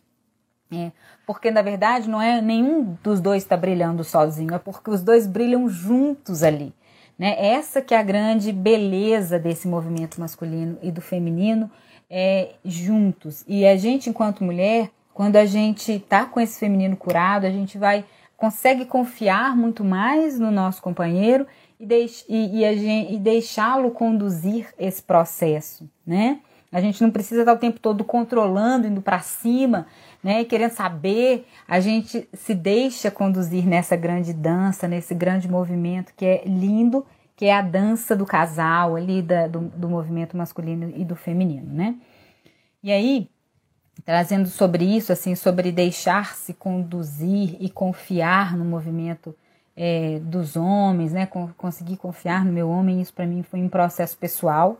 É, 0.71 0.91
porque 1.25 1.49
na 1.49 1.61
verdade 1.61 2.07
não 2.07 2.21
é 2.21 2.41
nenhum 2.41 2.95
dos 3.03 3.19
dois 3.19 3.43
está 3.43 3.57
brilhando 3.57 4.03
sozinho, 4.03 4.53
é 4.53 4.59
porque 4.59 4.89
os 4.89 5.01
dois 5.01 5.25
brilham 5.25 5.67
juntos 5.67 6.43
ali. 6.43 6.71
Né? 7.17 7.35
Essa 7.37 7.81
que 7.81 7.93
é 7.93 7.97
a 7.97 8.03
grande 8.03 8.51
beleza 8.51 9.39
desse 9.39 9.67
movimento 9.67 10.19
masculino 10.19 10.77
e 10.81 10.91
do 10.91 11.01
feminino 11.01 11.69
é, 12.09 12.53
juntos. 12.63 13.43
E 13.47 13.65
a 13.65 13.75
gente, 13.75 14.09
enquanto 14.09 14.43
mulher, 14.43 14.91
quando 15.11 15.37
a 15.37 15.45
gente 15.45 15.99
tá 15.99 16.25
com 16.25 16.39
esse 16.39 16.59
feminino 16.59 16.95
curado, 16.95 17.47
a 17.47 17.51
gente 17.51 17.79
vai 17.79 18.05
consegue 18.35 18.85
confiar 18.85 19.55
muito 19.55 19.85
mais 19.85 20.37
no 20.37 20.51
nosso 20.51 20.81
companheiro 20.81 21.47
e, 21.83 21.85
deix, 21.85 22.25
e, 22.29 22.63
e, 22.63 23.15
e 23.15 23.19
deixá-lo 23.19 23.91
conduzir 23.91 24.73
esse 24.79 25.01
processo, 25.03 25.89
né? 26.05 26.39
A 26.71 26.81
gente 26.81 27.03
não 27.03 27.11
precisa 27.11 27.41
estar 27.41 27.53
o 27.53 27.57
tempo 27.57 27.79
todo 27.79 28.03
controlando, 28.03 28.87
indo 28.87 29.01
para 29.01 29.19
cima, 29.19 29.85
né? 30.23 30.43
Querendo 30.43 30.71
saber. 30.71 31.45
A 31.67 31.79
gente 31.79 32.27
se 32.33 32.55
deixa 32.55 33.11
conduzir 33.11 33.67
nessa 33.67 33.95
grande 33.95 34.33
dança, 34.33 34.87
nesse 34.87 35.13
grande 35.13 35.47
movimento 35.47 36.13
que 36.15 36.25
é 36.25 36.43
lindo 36.45 37.05
que 37.35 37.45
é 37.45 37.55
a 37.55 37.61
dança 37.61 38.15
do 38.15 38.25
casal 38.25 38.95
ali, 38.95 39.21
da, 39.21 39.47
do, 39.47 39.61
do 39.61 39.89
movimento 39.89 40.37
masculino 40.37 40.93
e 40.95 41.03
do 41.03 41.15
feminino, 41.15 41.73
né? 41.73 41.95
E 42.81 42.91
aí, 42.91 43.27
trazendo 44.05 44.47
sobre 44.47 44.85
isso, 44.85 45.11
assim, 45.11 45.33
sobre 45.33 45.71
deixar-se 45.71 46.53
conduzir 46.53 47.57
e 47.59 47.69
confiar 47.69 48.55
no 48.55 48.63
movimento 48.63 49.35
é, 49.75 50.19
dos 50.19 50.55
homens, 50.55 51.11
né? 51.11 51.27
Conseguir 51.57 51.97
confiar 51.97 52.45
no 52.45 52.51
meu 52.51 52.69
homem, 52.69 53.01
isso 53.01 53.13
para 53.13 53.25
mim 53.25 53.43
foi 53.43 53.61
um 53.61 53.69
processo 53.69 54.17
pessoal 54.17 54.77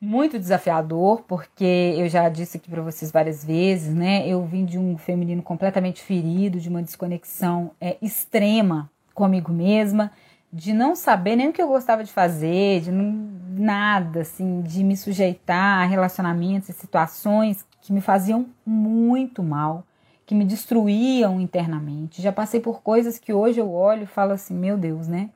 muito 0.00 0.38
desafiador, 0.38 1.22
porque 1.26 1.94
eu 1.96 2.08
já 2.08 2.28
disse 2.28 2.56
aqui 2.56 2.70
para 2.70 2.82
vocês 2.82 3.10
várias 3.10 3.44
vezes, 3.44 3.92
né? 3.92 4.26
Eu 4.28 4.44
vim 4.44 4.64
de 4.64 4.78
um 4.78 4.96
feminino 4.96 5.42
completamente 5.42 6.00
ferido, 6.02 6.60
de 6.60 6.68
uma 6.68 6.82
desconexão 6.82 7.72
é, 7.80 7.96
extrema 8.00 8.88
comigo 9.12 9.52
mesma, 9.52 10.12
de 10.52 10.72
não 10.72 10.94
saber 10.94 11.36
nem 11.36 11.48
o 11.48 11.52
que 11.52 11.60
eu 11.60 11.66
gostava 11.66 12.04
de 12.04 12.12
fazer, 12.12 12.80
de 12.82 12.92
não, 12.92 13.28
nada, 13.50 14.20
assim, 14.20 14.62
de 14.62 14.84
me 14.84 14.96
sujeitar 14.96 15.82
a 15.82 15.84
relacionamentos 15.84 16.68
e 16.68 16.72
situações 16.72 17.66
que 17.80 17.92
me 17.92 18.00
faziam 18.00 18.46
muito 18.64 19.42
mal, 19.42 19.84
que 20.28 20.34
me 20.34 20.44
destruíam 20.44 21.40
internamente. 21.40 22.22
Já 22.22 22.30
passei 22.30 22.60
por 22.60 22.82
coisas 22.82 23.18
que 23.18 23.32
hoje 23.32 23.58
eu 23.58 23.72
olho 23.72 24.04
e 24.04 24.06
falo 24.06 24.32
assim, 24.32 24.54
meu 24.54 24.78
Deus, 24.78 25.08
né? 25.08 25.30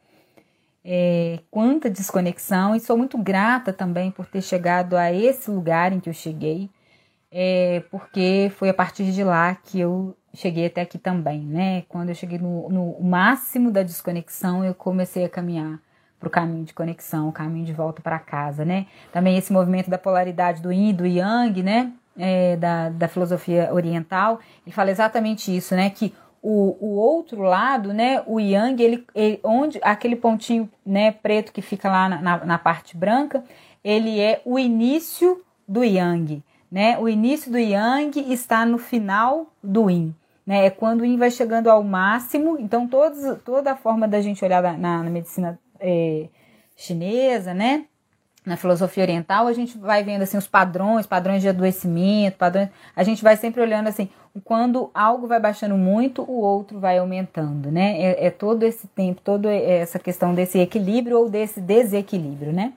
é, 0.85 1.41
quanta 1.51 1.89
desconexão 1.89 2.75
e 2.75 2.81
sou 2.81 2.97
muito 2.97 3.17
grata 3.19 3.73
também 3.73 4.11
por 4.11 4.27
ter 4.27 4.43
chegado 4.43 4.97
a 4.97 5.13
esse 5.13 5.51
lugar 5.51 5.93
em 5.93 6.01
que 6.01 6.09
eu 6.09 6.15
cheguei, 6.15 6.69
é, 7.31 7.83
porque 7.91 8.53
foi 8.57 8.69
a 8.69 8.75
partir 8.75 9.11
de 9.13 9.23
lá 9.25 9.55
que 9.55 9.79
eu 9.81 10.17
cheguei 10.35 10.67
até 10.67 10.83
aqui 10.83 10.99
também, 10.99 11.41
né? 11.41 11.83
Quando 11.89 12.09
eu 12.11 12.15
cheguei 12.15 12.39
no, 12.39 12.69
no 12.69 13.01
máximo 13.01 13.71
da 13.71 13.83
desconexão, 13.83 14.65
eu 14.65 14.75
comecei 14.75 15.25
a 15.25 15.29
caminhar 15.29 15.79
para 16.19 16.29
o 16.29 16.31
caminho 16.31 16.65
de 16.65 16.75
conexão, 16.75 17.29
o 17.29 17.33
caminho 17.33 17.65
de 17.65 17.73
volta 17.73 18.03
para 18.03 18.19
casa, 18.19 18.65
né? 18.65 18.87
Também 19.13 19.37
esse 19.37 19.53
movimento 19.53 19.91
da 19.91 19.99
polaridade 19.99 20.63
do 20.63 20.73
Yin 20.73 20.91
e 20.91 20.93
do 20.93 21.07
Yang, 21.07 21.63
né? 21.63 21.93
É, 22.19 22.57
da, 22.57 22.91
da 22.91 23.09
filosofia 23.09 23.73
oriental, 23.73 24.39
ele 24.67 24.75
fala 24.75 24.91
exatamente 24.91 25.57
isso, 25.57 25.75
né? 25.75 25.89
Que 25.89 26.13
o, 26.43 26.77
o 26.79 26.97
outro 26.97 27.41
lado, 27.41 27.95
né, 27.95 28.23
o 28.27 28.41
yang, 28.41 28.83
ele, 28.83 29.07
ele, 29.15 29.41
onde 29.45 29.79
aquele 29.81 30.17
pontinho, 30.17 30.69
né, 30.85 31.13
preto 31.13 31.53
que 31.53 31.63
fica 31.63 31.89
lá 31.89 32.09
na, 32.09 32.21
na, 32.21 32.45
na 32.45 32.59
parte 32.59 32.97
branca, 32.97 33.45
ele 33.83 34.21
é 34.21 34.43
o 34.45 34.59
início 34.59 35.41
do 35.67 35.85
yang, 35.85 36.43
né? 36.71 36.99
O 36.99 37.09
início 37.09 37.51
do 37.51 37.59
yang 37.59 38.19
está 38.33 38.65
no 38.67 38.79
final 38.79 39.53
do 39.63 39.89
yin, 39.89 40.15
né? 40.47 40.67
É 40.67 40.71
quando 40.71 41.03
o 41.03 41.05
yin 41.05 41.17
vai 41.17 41.31
chegando 41.31 41.69
ao 41.69 41.83
máximo. 41.83 42.59
Então, 42.59 42.87
todos, 42.89 43.39
toda 43.45 43.73
a 43.73 43.77
forma 43.77 44.09
da 44.09 44.21
gente 44.21 44.45
olhar 44.45 44.63
na, 44.79 45.03
na 45.03 45.11
medicina 45.11 45.59
é, 45.79 46.29
chinesa, 46.77 47.53
né? 47.55 47.85
Na 48.45 48.57
filosofia 48.57 49.05
oriental, 49.05 49.47
a 49.47 49.53
gente 49.53 49.79
vai 49.79 50.03
vendo 50.03 50.23
assim 50.23 50.37
os 50.37 50.49
padrões, 50.49 51.07
padrões 51.07 51.43
de 51.43 51.49
adoecimento, 51.49 52.37
padrões, 52.37 52.71
a 52.95 53.05
gente 53.05 53.23
vai 53.23 53.37
sempre 53.37 53.61
olhando 53.61 53.87
assim, 53.87 54.09
quando 54.43 54.91
algo 54.93 55.29
vai 55.29 55.39
baixando 55.39 55.77
muito, 55.77 56.23
o 56.23 56.41
outro 56.41 56.81
vai 56.81 56.99
aumentando, 56.99 57.71
né? 57.71 58.01
É, 58.01 58.27
é 58.27 58.31
todo 58.31 58.65
esse 58.65 58.89
tempo, 58.89 59.21
toda 59.23 59.53
essa 59.53 59.99
questão 59.99 60.35
desse 60.35 60.59
equilíbrio 60.59 61.19
ou 61.19 61.31
desse 61.31 61.61
desequilíbrio, 61.61 62.53
né? 62.53 62.73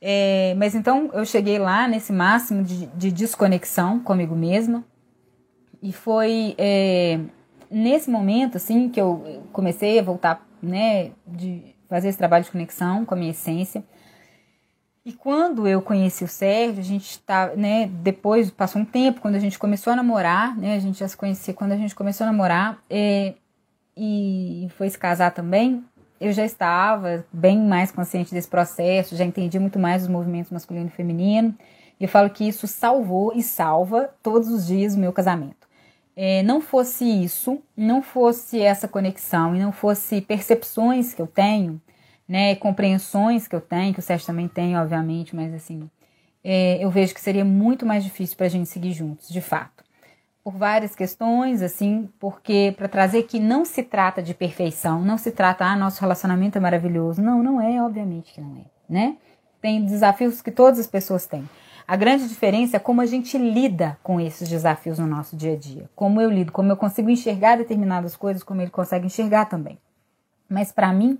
É, 0.00 0.54
mas 0.56 0.74
então 0.74 1.10
eu 1.12 1.24
cheguei 1.24 1.58
lá 1.58 1.86
nesse 1.86 2.12
máximo 2.12 2.62
de, 2.62 2.86
de 2.86 3.12
desconexão 3.12 4.00
comigo 4.00 4.34
mesma 4.34 4.82
e 5.82 5.92
foi 5.92 6.54
é, 6.56 7.20
nesse 7.70 8.10
momento 8.10 8.56
assim 8.56 8.88
que 8.88 8.98
eu 8.98 9.42
comecei 9.52 9.98
a 9.98 10.02
voltar, 10.02 10.46
né, 10.62 11.10
de 11.26 11.74
fazer 11.86 12.08
esse 12.08 12.16
trabalho 12.16 12.44
de 12.44 12.50
conexão 12.50 13.04
com 13.04 13.12
a 13.12 13.16
minha 13.16 13.30
essência 13.30 13.84
e 15.04 15.12
quando 15.12 15.66
eu 15.66 15.80
conheci 15.80 16.24
o 16.24 16.28
Sérgio, 16.28 16.80
a 16.80 16.84
gente 16.84 17.18
tá, 17.20 17.52
né, 17.56 17.88
depois 18.02 18.50
passou 18.50 18.82
um 18.82 18.84
tempo, 18.84 19.20
quando 19.20 19.34
a 19.34 19.38
gente 19.38 19.58
começou 19.58 19.92
a 19.92 19.96
namorar, 19.96 20.56
né, 20.56 20.74
a 20.74 20.78
gente 20.78 20.98
já 20.98 21.08
se 21.08 21.16
conhecia 21.16 21.54
quando 21.54 21.72
a 21.72 21.76
gente 21.76 21.94
começou 21.94 22.26
a 22.26 22.30
namorar 22.30 22.78
é, 22.88 23.34
e 23.96 24.68
foi 24.76 24.90
se 24.90 24.98
casar 24.98 25.30
também, 25.30 25.82
eu 26.20 26.32
já 26.32 26.44
estava 26.44 27.24
bem 27.32 27.58
mais 27.58 27.90
consciente 27.90 28.34
desse 28.34 28.48
processo, 28.48 29.16
já 29.16 29.24
entendi 29.24 29.58
muito 29.58 29.78
mais 29.78 30.02
os 30.02 30.08
movimentos 30.08 30.52
masculino 30.52 30.88
e 30.88 30.90
feminino, 30.90 31.56
e 31.98 32.04
eu 32.04 32.08
falo 32.08 32.28
que 32.28 32.46
isso 32.46 32.66
salvou 32.66 33.32
e 33.34 33.42
salva 33.42 34.10
todos 34.22 34.48
os 34.48 34.66
dias 34.66 34.94
o 34.94 34.98
meu 34.98 35.12
casamento. 35.12 35.66
É, 36.14 36.42
não 36.42 36.60
fosse 36.60 37.04
isso, 37.04 37.58
não 37.74 38.02
fosse 38.02 38.60
essa 38.60 38.86
conexão 38.86 39.56
e 39.56 39.58
não 39.58 39.72
fosse 39.72 40.20
percepções 40.20 41.14
que 41.14 41.22
eu 41.22 41.26
tenho, 41.26 41.80
né, 42.30 42.54
compreensões 42.54 43.48
que 43.48 43.56
eu 43.56 43.60
tenho, 43.60 43.92
que 43.92 43.98
o 43.98 44.02
Sérgio 44.02 44.24
também 44.24 44.46
tem, 44.46 44.78
obviamente, 44.78 45.34
mas 45.34 45.52
assim, 45.52 45.90
é, 46.44 46.78
eu 46.82 46.88
vejo 46.88 47.12
que 47.12 47.20
seria 47.20 47.44
muito 47.44 47.84
mais 47.84 48.04
difícil 48.04 48.36
para 48.36 48.46
a 48.46 48.48
gente 48.48 48.68
seguir 48.68 48.92
juntos, 48.92 49.28
de 49.28 49.40
fato. 49.40 49.82
Por 50.44 50.54
várias 50.54 50.94
questões, 50.94 51.60
assim, 51.60 52.08
porque 52.20 52.72
para 52.76 52.86
trazer 52.86 53.24
que 53.24 53.40
não 53.40 53.64
se 53.64 53.82
trata 53.82 54.22
de 54.22 54.32
perfeição, 54.32 55.02
não 55.02 55.18
se 55.18 55.32
trata, 55.32 55.64
ah, 55.64 55.76
nosso 55.76 56.00
relacionamento 56.00 56.56
é 56.56 56.60
maravilhoso. 56.60 57.20
Não, 57.20 57.42
não 57.42 57.60
é, 57.60 57.82
obviamente 57.82 58.32
que 58.32 58.40
não 58.40 58.58
é, 58.58 58.64
né? 58.88 59.16
Tem 59.60 59.84
desafios 59.84 60.40
que 60.40 60.52
todas 60.52 60.78
as 60.78 60.86
pessoas 60.86 61.26
têm. 61.26 61.48
A 61.84 61.96
grande 61.96 62.28
diferença 62.28 62.76
é 62.76 62.80
como 62.80 63.00
a 63.00 63.06
gente 63.06 63.36
lida 63.36 63.98
com 64.04 64.20
esses 64.20 64.48
desafios 64.48 65.00
no 65.00 65.06
nosso 65.06 65.36
dia 65.36 65.54
a 65.54 65.56
dia. 65.56 65.90
Como 65.96 66.20
eu 66.20 66.30
lido, 66.30 66.52
como 66.52 66.70
eu 66.70 66.76
consigo 66.76 67.10
enxergar 67.10 67.56
determinadas 67.56 68.14
coisas, 68.14 68.44
como 68.44 68.62
ele 68.62 68.70
consegue 68.70 69.06
enxergar 69.06 69.46
também. 69.46 69.76
Mas 70.48 70.70
para 70.70 70.92
mim, 70.92 71.18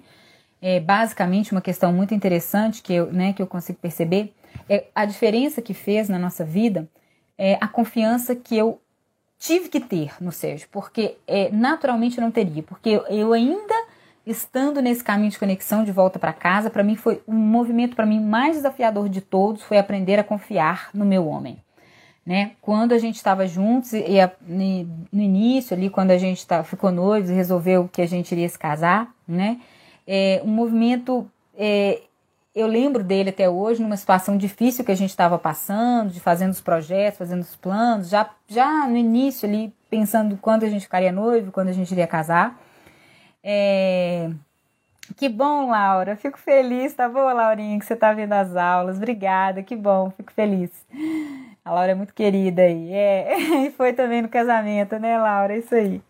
é, 0.60 0.80
basicamente 0.80 1.52
uma 1.52 1.60
questão 1.60 1.92
muito 1.92 2.14
interessante 2.14 2.82
que 2.82 2.92
eu, 2.92 3.12
né, 3.12 3.32
que 3.32 3.42
eu 3.42 3.46
consigo 3.46 3.78
perceber 3.78 4.32
é 4.68 4.86
a 4.94 5.04
diferença 5.04 5.62
que 5.62 5.74
fez 5.74 6.08
na 6.08 6.18
nossa 6.18 6.44
vida 6.44 6.88
é 7.38 7.56
a 7.60 7.66
confiança 7.66 8.36
que 8.36 8.56
eu 8.56 8.78
tive 9.38 9.70
que 9.70 9.80
ter 9.80 10.12
no 10.20 10.30
Sérgio, 10.30 10.68
porque 10.70 11.16
é, 11.26 11.50
naturalmente 11.50 12.18
eu 12.18 12.22
não 12.22 12.30
teria, 12.30 12.62
porque 12.62 13.00
eu 13.08 13.32
ainda 13.32 13.74
estando 14.26 14.82
nesse 14.82 15.02
caminho 15.02 15.30
de 15.30 15.38
conexão 15.38 15.82
de 15.82 15.90
volta 15.90 16.18
para 16.18 16.34
casa, 16.34 16.68
para 16.68 16.82
mim 16.82 16.94
foi 16.94 17.22
um 17.26 17.34
movimento 17.34 17.96
para 17.96 18.04
mim 18.04 18.20
mais 18.20 18.56
desafiador 18.56 19.08
de 19.08 19.22
todos, 19.22 19.62
foi 19.62 19.78
aprender 19.78 20.18
a 20.18 20.24
confiar 20.24 20.90
no 20.92 21.06
meu 21.06 21.26
homem. 21.26 21.56
Né? 22.24 22.52
Quando 22.60 22.92
a 22.92 22.98
gente 22.98 23.16
estava 23.16 23.46
juntos 23.46 23.94
e 23.94 24.20
a, 24.20 24.30
no 24.46 25.22
início 25.22 25.74
ali, 25.74 25.88
quando 25.88 26.10
a 26.10 26.18
gente 26.18 26.46
tá, 26.46 26.62
ficou 26.62 26.92
noivos 26.92 27.30
e 27.30 27.32
resolveu 27.32 27.88
que 27.90 28.02
a 28.02 28.06
gente 28.06 28.30
iria 28.32 28.48
se 28.48 28.58
casar, 28.58 29.12
né? 29.26 29.58
É, 30.06 30.40
um 30.44 30.48
movimento. 30.48 31.30
É, 31.56 32.02
eu 32.54 32.66
lembro 32.66 33.04
dele 33.04 33.30
até 33.30 33.48
hoje 33.48 33.80
numa 33.82 33.96
situação 33.96 34.36
difícil 34.36 34.84
que 34.84 34.90
a 34.90 34.96
gente 34.96 35.10
estava 35.10 35.38
passando, 35.38 36.10
de 36.10 36.20
fazendo 36.20 36.50
os 36.50 36.60
projetos, 36.60 37.18
fazendo 37.18 37.42
os 37.42 37.54
planos, 37.54 38.08
já, 38.08 38.28
já 38.48 38.88
no 38.88 38.96
início 38.96 39.48
ali, 39.48 39.72
pensando 39.88 40.36
quando 40.36 40.64
a 40.64 40.68
gente 40.68 40.82
ficaria 40.82 41.12
noivo, 41.12 41.52
quando 41.52 41.68
a 41.68 41.72
gente 41.72 41.90
iria 41.92 42.06
casar. 42.06 42.60
É... 43.42 44.30
Que 45.16 45.28
bom, 45.28 45.70
Laura, 45.70 46.16
fico 46.16 46.38
feliz, 46.38 46.94
tá 46.94 47.08
bom, 47.08 47.32
Laurinha, 47.32 47.78
que 47.78 47.84
você 47.84 47.96
tá 47.96 48.12
vendo 48.12 48.32
as 48.32 48.54
aulas. 48.56 48.96
Obrigada, 48.96 49.62
que 49.62 49.74
bom, 49.74 50.10
fico 50.10 50.32
feliz. 50.32 50.70
A 51.64 51.72
Laura 51.72 51.92
é 51.92 51.94
muito 51.94 52.14
querida 52.14 52.62
aí. 52.62 52.92
É, 52.92 53.38
e 53.66 53.70
foi 53.72 53.92
também 53.92 54.22
no 54.22 54.28
casamento, 54.28 54.98
né, 54.98 55.18
Laura? 55.18 55.56
Isso 55.56 55.74
aí. 55.74 56.00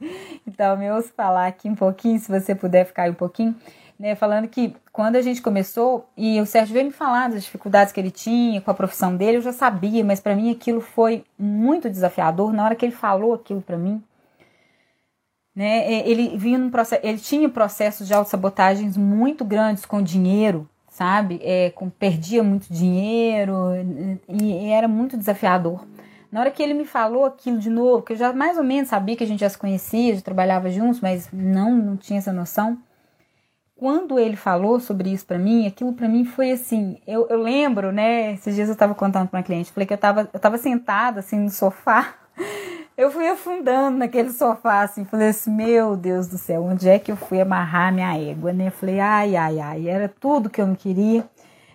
Então, 0.47 0.77
me 0.77 0.91
ouço 0.91 1.13
falar 1.17 1.47
aqui 1.47 1.69
um 1.69 1.75
pouquinho, 1.75 2.19
se 2.19 2.31
você 2.31 2.55
puder 2.55 2.85
ficar 2.85 3.05
aí 3.05 3.11
um 3.11 3.15
pouquinho 3.15 3.57
né, 4.01 4.15
falando 4.15 4.49
que 4.49 4.75
quando 4.91 5.17
a 5.17 5.21
gente 5.21 5.43
começou, 5.43 6.09
e 6.17 6.41
o 6.41 6.47
Sérgio 6.47 6.73
veio 6.73 6.87
me 6.87 6.91
falar 6.91 7.29
das 7.29 7.45
dificuldades 7.45 7.93
que 7.93 8.01
ele 8.01 8.11
tinha 8.11 8.59
com 8.63 8.71
a 8.71 8.75
profissão 8.75 9.15
dele, 9.15 9.37
eu 9.37 9.43
já 9.43 9.53
sabia, 9.53 10.03
mas 10.03 10.21
para 10.21 10.35
mim 10.35 10.51
aquilo 10.51 10.81
foi 10.81 11.23
muito 11.39 11.91
desafiador. 11.91 12.51
Na 12.51 12.65
hora 12.65 12.75
que 12.75 12.87
ele 12.87 12.95
falou 12.95 13.35
aquilo 13.35 13.61
para 13.61 13.77
mim, 13.77 14.03
né, 15.55 15.81
é, 15.81 16.09
ele 16.09 16.35
vinha 16.39 16.57
num 16.57 16.71
processo, 16.71 17.07
ele 17.07 17.19
tinha 17.19 17.47
processos 17.51 18.07
de 18.07 18.15
autossabotagens 18.15 18.97
muito 18.97 19.45
grandes 19.45 19.85
com 19.85 20.01
dinheiro, 20.01 20.67
sabe? 20.89 21.39
É, 21.43 21.69
com, 21.69 21.91
perdia 21.91 22.43
muito 22.43 22.73
dinheiro 22.73 23.55
e, 24.31 24.43
e 24.43 24.71
era 24.71 24.89
muito 24.89 25.15
desafiador. 25.15 25.87
Na 26.33 26.41
hora 26.41 26.51
que 26.51 26.63
ele 26.63 26.73
me 26.73 26.87
falou 26.87 27.27
aquilo 27.27 27.59
de 27.59 27.69
novo, 27.69 28.03
que 28.03 28.15
eu 28.15 28.17
já 28.17 28.33
mais 28.33 28.57
ou 28.57 28.65
menos 28.65 28.89
sabia 28.89 29.15
que 29.15 29.25
a 29.25 29.27
gente 29.27 29.41
já 29.41 29.49
se 29.51 29.59
conhecia, 29.59 30.15
já 30.15 30.23
trabalhava 30.23 30.71
juntos, 30.71 31.01
mas 31.01 31.29
não, 31.31 31.77
não 31.77 31.99
tinha 31.99 32.19
essa 32.19 32.33
noção 32.33 32.79
quando 33.81 34.19
ele 34.19 34.37
falou 34.37 34.79
sobre 34.79 35.11
isso 35.11 35.25
para 35.25 35.39
mim, 35.39 35.67
aquilo 35.67 35.95
para 35.95 36.07
mim 36.07 36.23
foi 36.23 36.53
assim, 36.53 36.99
eu, 37.07 37.27
eu 37.31 37.41
lembro, 37.41 37.91
né, 37.91 38.35
esses 38.35 38.55
dias 38.55 38.69
eu 38.69 38.75
estava 38.75 38.95
contando 38.95 39.27
para 39.27 39.39
uma 39.39 39.43
cliente, 39.43 39.73
falei 39.73 39.87
que 39.87 39.95
eu 39.95 39.97
estava 39.97 40.29
eu 40.35 40.39
tava 40.39 40.59
sentada 40.59 41.21
assim 41.21 41.39
no 41.39 41.49
sofá, 41.49 42.13
eu 42.95 43.11
fui 43.11 43.27
afundando 43.27 43.97
naquele 43.97 44.33
sofá 44.33 44.83
assim, 44.83 45.07
falei 45.07 45.29
assim, 45.29 45.51
meu 45.51 45.97
Deus 45.97 46.29
do 46.29 46.37
céu, 46.37 46.63
onde 46.65 46.91
é 46.91 46.99
que 46.99 47.11
eu 47.11 47.17
fui 47.17 47.41
amarrar 47.41 47.91
minha 47.91 48.15
égua, 48.19 48.53
né? 48.53 48.69
Falei, 48.69 49.01
ai, 49.01 49.35
ai, 49.35 49.59
ai, 49.59 49.89
era 49.89 50.11
tudo 50.11 50.51
que 50.51 50.61
eu 50.61 50.67
não 50.67 50.75
queria. 50.75 51.27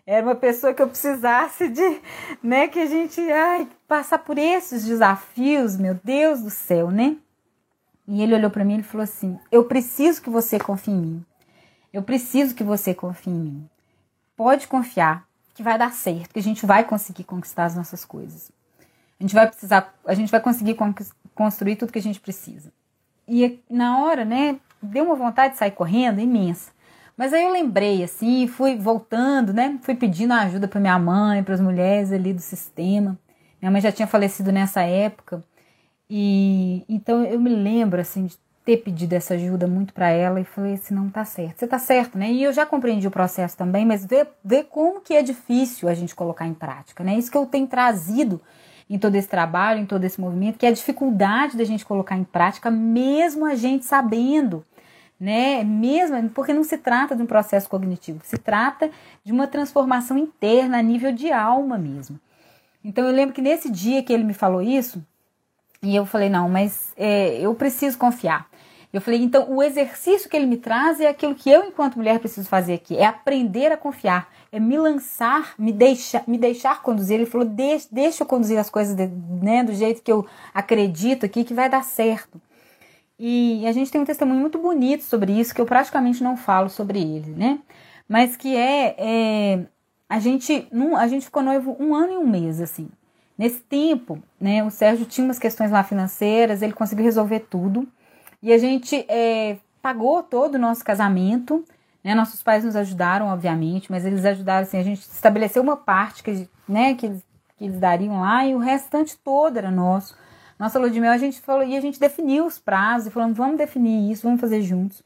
Era 0.05 0.27
uma 0.27 0.35
pessoa 0.35 0.75
que 0.75 0.83
eu 0.83 0.87
precisasse 0.87 1.67
de, 1.69 2.01
né, 2.43 2.67
que 2.67 2.77
a 2.77 2.85
gente, 2.85 3.19
ai, 3.19 3.67
passar 3.87 4.19
por 4.19 4.37
esses 4.37 4.85
desafios, 4.85 5.75
meu 5.75 5.97
Deus 6.03 6.39
do 6.39 6.51
céu, 6.51 6.91
né? 6.91 7.17
E 8.07 8.21
ele 8.21 8.35
olhou 8.35 8.51
para 8.51 8.63
mim 8.63 8.77
e 8.77 8.83
falou 8.83 9.03
assim: 9.03 9.39
"Eu 9.51 9.63
preciso 9.63 10.21
que 10.21 10.29
você 10.29 10.59
confie 10.59 10.91
em 10.91 11.01
mim. 11.01 11.25
Eu 11.95 12.03
preciso 12.03 12.53
que 12.53 12.61
você 12.61 12.93
confie 12.93 13.29
em 13.29 13.39
mim. 13.39 13.69
Pode 14.35 14.67
confiar 14.67 15.25
que 15.53 15.63
vai 15.63 15.77
dar 15.77 15.93
certo, 15.93 16.33
que 16.33 16.39
a 16.39 16.43
gente 16.43 16.65
vai 16.65 16.83
conseguir 16.83 17.23
conquistar 17.23 17.63
as 17.63 17.73
nossas 17.73 18.03
coisas. 18.03 18.51
A 19.17 19.23
gente 19.23 19.33
vai 19.33 19.47
precisar, 19.47 19.95
a 20.05 20.13
gente 20.13 20.29
vai 20.29 20.41
conseguir 20.41 20.75
construir 21.33 21.77
tudo 21.77 21.93
que 21.93 21.99
a 21.99 22.01
gente 22.01 22.19
precisa. 22.19 22.69
E 23.25 23.61
na 23.69 24.03
hora, 24.03 24.25
né, 24.25 24.59
deu 24.81 25.05
uma 25.05 25.15
vontade 25.15 25.53
de 25.53 25.59
sair 25.59 25.71
correndo 25.71 26.19
imensa. 26.19 26.69
Mas 27.15 27.31
aí 27.31 27.43
eu 27.43 27.53
lembrei 27.53 28.03
assim, 28.03 28.45
fui 28.45 28.75
voltando, 28.75 29.53
né? 29.53 29.79
Fui 29.81 29.95
pedindo 29.95 30.33
ajuda 30.33 30.67
para 30.67 30.81
minha 30.81 30.99
mãe, 30.99 31.41
para 31.43 31.53
as 31.53 31.61
mulheres 31.61 32.11
ali 32.11 32.33
do 32.33 32.41
sistema. 32.41 33.17
Minha 33.61 33.71
mãe 33.71 33.79
já 33.79 33.93
tinha 33.93 34.05
falecido 34.05 34.51
nessa 34.51 34.81
época. 34.81 35.41
E 36.09 36.83
então 36.89 37.23
eu 37.23 37.39
me 37.39 37.51
lembro 37.51 38.01
assim 38.01 38.25
de 38.25 38.37
ter 38.65 38.77
pedido 38.77 39.13
essa 39.13 39.35
ajuda 39.35 39.67
muito 39.67 39.93
para 39.93 40.09
ela 40.09 40.41
e 40.41 40.43
falei 40.43 40.73
assim, 40.73 40.95
não 40.95 41.09
tá 41.09 41.23
certo. 41.23 41.59
Você 41.59 41.67
tá 41.67 41.77
certo, 41.77 42.17
né? 42.17 42.31
E 42.31 42.43
eu 42.43 42.51
já 42.51 42.65
compreendi 42.65 43.07
o 43.07 43.11
processo 43.11 43.55
também, 43.55 43.85
mas 43.85 44.05
ver, 44.05 44.27
ver 44.43 44.65
como 44.65 45.01
que 45.01 45.13
é 45.13 45.21
difícil 45.21 45.87
a 45.87 45.93
gente 45.93 46.15
colocar 46.15 46.47
em 46.47 46.53
prática, 46.53 47.03
né? 47.03 47.15
Isso 47.15 47.31
que 47.31 47.37
eu 47.37 47.45
tenho 47.45 47.67
trazido 47.67 48.41
em 48.89 48.97
todo 48.97 49.15
esse 49.15 49.27
trabalho, 49.27 49.79
em 49.79 49.85
todo 49.85 50.03
esse 50.03 50.19
movimento, 50.19 50.57
que 50.57 50.65
é 50.65 50.69
a 50.69 50.73
dificuldade 50.73 51.55
da 51.55 51.63
gente 51.63 51.85
colocar 51.85 52.17
em 52.17 52.23
prática, 52.23 52.71
mesmo 52.71 53.45
a 53.45 53.55
gente 53.55 53.85
sabendo 53.85 54.63
né? 55.19 55.63
Mesmo 55.63 56.29
porque 56.29 56.53
não 56.53 56.63
se 56.63 56.77
trata 56.77 57.15
de 57.15 57.21
um 57.21 57.25
processo 57.25 57.69
cognitivo, 57.69 58.19
se 58.23 58.37
trata 58.37 58.89
de 59.23 59.31
uma 59.31 59.47
transformação 59.47 60.17
interna 60.17 60.77
a 60.77 60.81
nível 60.81 61.11
de 61.11 61.31
alma 61.31 61.77
mesmo. 61.77 62.19
Então 62.83 63.05
eu 63.05 63.11
lembro 63.11 63.33
que 63.33 63.41
nesse 63.41 63.69
dia 63.69 64.03
que 64.03 64.13
ele 64.13 64.23
me 64.23 64.33
falou 64.33 64.61
isso, 64.61 65.03
e 65.81 65.95
eu 65.95 66.05
falei, 66.05 66.29
não, 66.29 66.49
mas 66.49 66.93
é, 66.97 67.39
eu 67.39 67.53
preciso 67.55 67.97
confiar. 67.97 68.47
Eu 68.95 69.01
falei, 69.01 69.21
então 69.21 69.53
o 69.53 69.61
exercício 69.61 70.29
que 70.29 70.37
ele 70.37 70.45
me 70.45 70.55
traz 70.55 71.01
é 71.01 71.09
aquilo 71.09 71.35
que 71.35 71.49
eu, 71.49 71.65
enquanto 71.65 71.97
mulher, 71.97 72.17
preciso 72.17 72.47
fazer 72.47 72.75
aqui, 72.75 72.95
é 72.95 73.05
aprender 73.05 73.69
a 73.69 73.75
confiar, 73.75 74.31
é 74.53 74.57
me 74.57 74.77
lançar, 74.77 75.53
me 75.59 75.73
deixar, 75.73 76.23
me 76.25 76.37
deixar 76.37 76.81
conduzir. 76.81 77.15
Ele 77.15 77.25
falou, 77.25 77.45
deixa, 77.45 77.89
deixa 77.91 78.23
eu 78.23 78.25
conduzir 78.25 78.57
as 78.57 78.69
coisas 78.69 78.95
de, 78.95 79.05
né, 79.05 79.65
do 79.65 79.73
jeito 79.73 80.01
que 80.01 80.09
eu 80.09 80.25
acredito 80.53 81.25
aqui 81.25 81.43
que 81.43 81.53
vai 81.53 81.69
dar 81.69 81.83
certo. 81.83 82.41
E 83.19 83.67
a 83.67 83.73
gente 83.73 83.91
tem 83.91 83.99
um 83.99 84.05
testemunho 84.05 84.39
muito 84.39 84.57
bonito 84.57 85.03
sobre 85.03 85.37
isso, 85.37 85.53
que 85.53 85.59
eu 85.59 85.65
praticamente 85.65 86.23
não 86.23 86.37
falo 86.37 86.69
sobre 86.69 86.99
ele, 86.99 87.31
né? 87.31 87.59
Mas 88.07 88.37
que 88.37 88.55
é, 88.55 88.95
é 88.97 89.59
a 90.07 90.19
gente 90.19 90.69
a 90.97 91.07
gente 91.09 91.25
ficou 91.25 91.43
noivo 91.43 91.75
um 91.77 91.93
ano 91.93 92.13
e 92.13 92.17
um 92.17 92.25
mês, 92.25 92.61
assim. 92.61 92.87
Nesse 93.37 93.59
tempo, 93.59 94.23
né, 94.39 94.63
o 94.63 94.71
Sérgio 94.71 95.05
tinha 95.05 95.25
umas 95.25 95.37
questões 95.37 95.69
lá 95.69 95.83
financeiras, 95.83 96.61
ele 96.61 96.71
conseguiu 96.71 97.03
resolver 97.03 97.41
tudo. 97.41 97.85
E 98.45 98.53
a 98.53 98.59
gente 98.59 99.03
é, 99.09 99.57
pagou 99.81 100.21
todo 100.21 100.53
o 100.53 100.59
nosso 100.59 100.85
casamento, 100.85 101.65
né? 102.03 102.13
Nossos 102.13 102.43
pais 102.43 102.63
nos 102.63 102.75
ajudaram, 102.75 103.25
obviamente, 103.25 103.89
mas 103.91 104.05
eles 104.05 104.23
ajudaram, 104.23 104.61
assim, 104.61 104.77
a 104.77 104.83
gente 104.83 104.99
estabeleceu 104.99 105.63
uma 105.63 105.75
parte 105.75 106.21
que, 106.21 106.47
né, 106.69 106.93
que, 106.93 107.09
que 107.09 107.65
eles 107.65 107.79
dariam 107.79 108.21
lá 108.21 108.45
e 108.45 108.53
o 108.53 108.59
restante 108.59 109.17
todo 109.17 109.57
era 109.57 109.71
nosso. 109.71 110.15
Nossa 110.59 110.77
lua 110.77 110.91
de 110.91 110.99
mel, 110.99 111.11
a 111.11 111.17
gente 111.17 111.41
falou, 111.41 111.63
e 111.63 111.75
a 111.75 111.81
gente 111.81 111.99
definiu 111.99 112.45
os 112.45 112.59
prazos, 112.59 113.07
e 113.07 113.09
falamos, 113.09 113.35
vamos 113.35 113.57
definir 113.57 114.11
isso, 114.11 114.21
vamos 114.21 114.39
fazer 114.39 114.61
juntos. 114.61 115.01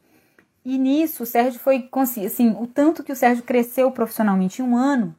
E 0.65 0.78
nisso, 0.78 1.23
o 1.23 1.25
Sérgio 1.25 1.62
foi, 1.62 1.89
assim, 2.25 2.54
o 2.60 2.67
tanto 2.67 3.06
que 3.06 3.13
o 3.13 3.15
Sérgio 3.15 3.41
cresceu 3.45 3.89
profissionalmente 3.89 4.62
em 4.62 4.65
um 4.65 4.75
ano, 4.75 5.15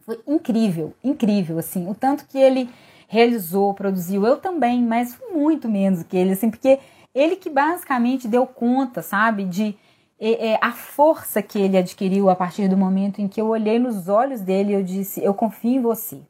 foi 0.00 0.18
incrível, 0.26 0.92
incrível, 1.02 1.60
assim, 1.60 1.88
o 1.88 1.94
tanto 1.94 2.26
que 2.26 2.38
ele 2.38 2.68
realizou, 3.06 3.72
produziu, 3.72 4.26
eu 4.26 4.36
também, 4.36 4.82
mas 4.82 5.16
muito 5.32 5.68
menos 5.68 6.02
que 6.02 6.16
ele, 6.16 6.32
assim, 6.32 6.50
porque 6.50 6.80
ele 7.16 7.34
que 7.34 7.48
basicamente 7.48 8.28
deu 8.28 8.46
conta, 8.46 9.00
sabe, 9.00 9.44
de 9.44 9.74
é, 10.20 10.50
é, 10.50 10.58
a 10.60 10.72
força 10.72 11.40
que 11.40 11.58
ele 11.58 11.78
adquiriu 11.78 12.28
a 12.28 12.36
partir 12.36 12.68
do 12.68 12.76
momento 12.76 13.22
em 13.22 13.26
que 13.26 13.40
eu 13.40 13.48
olhei 13.48 13.78
nos 13.78 14.06
olhos 14.06 14.42
dele 14.42 14.72
e 14.72 14.74
eu 14.74 14.82
disse, 14.82 15.24
eu 15.24 15.32
confio 15.32 15.76
em 15.76 15.80
você, 15.80 16.20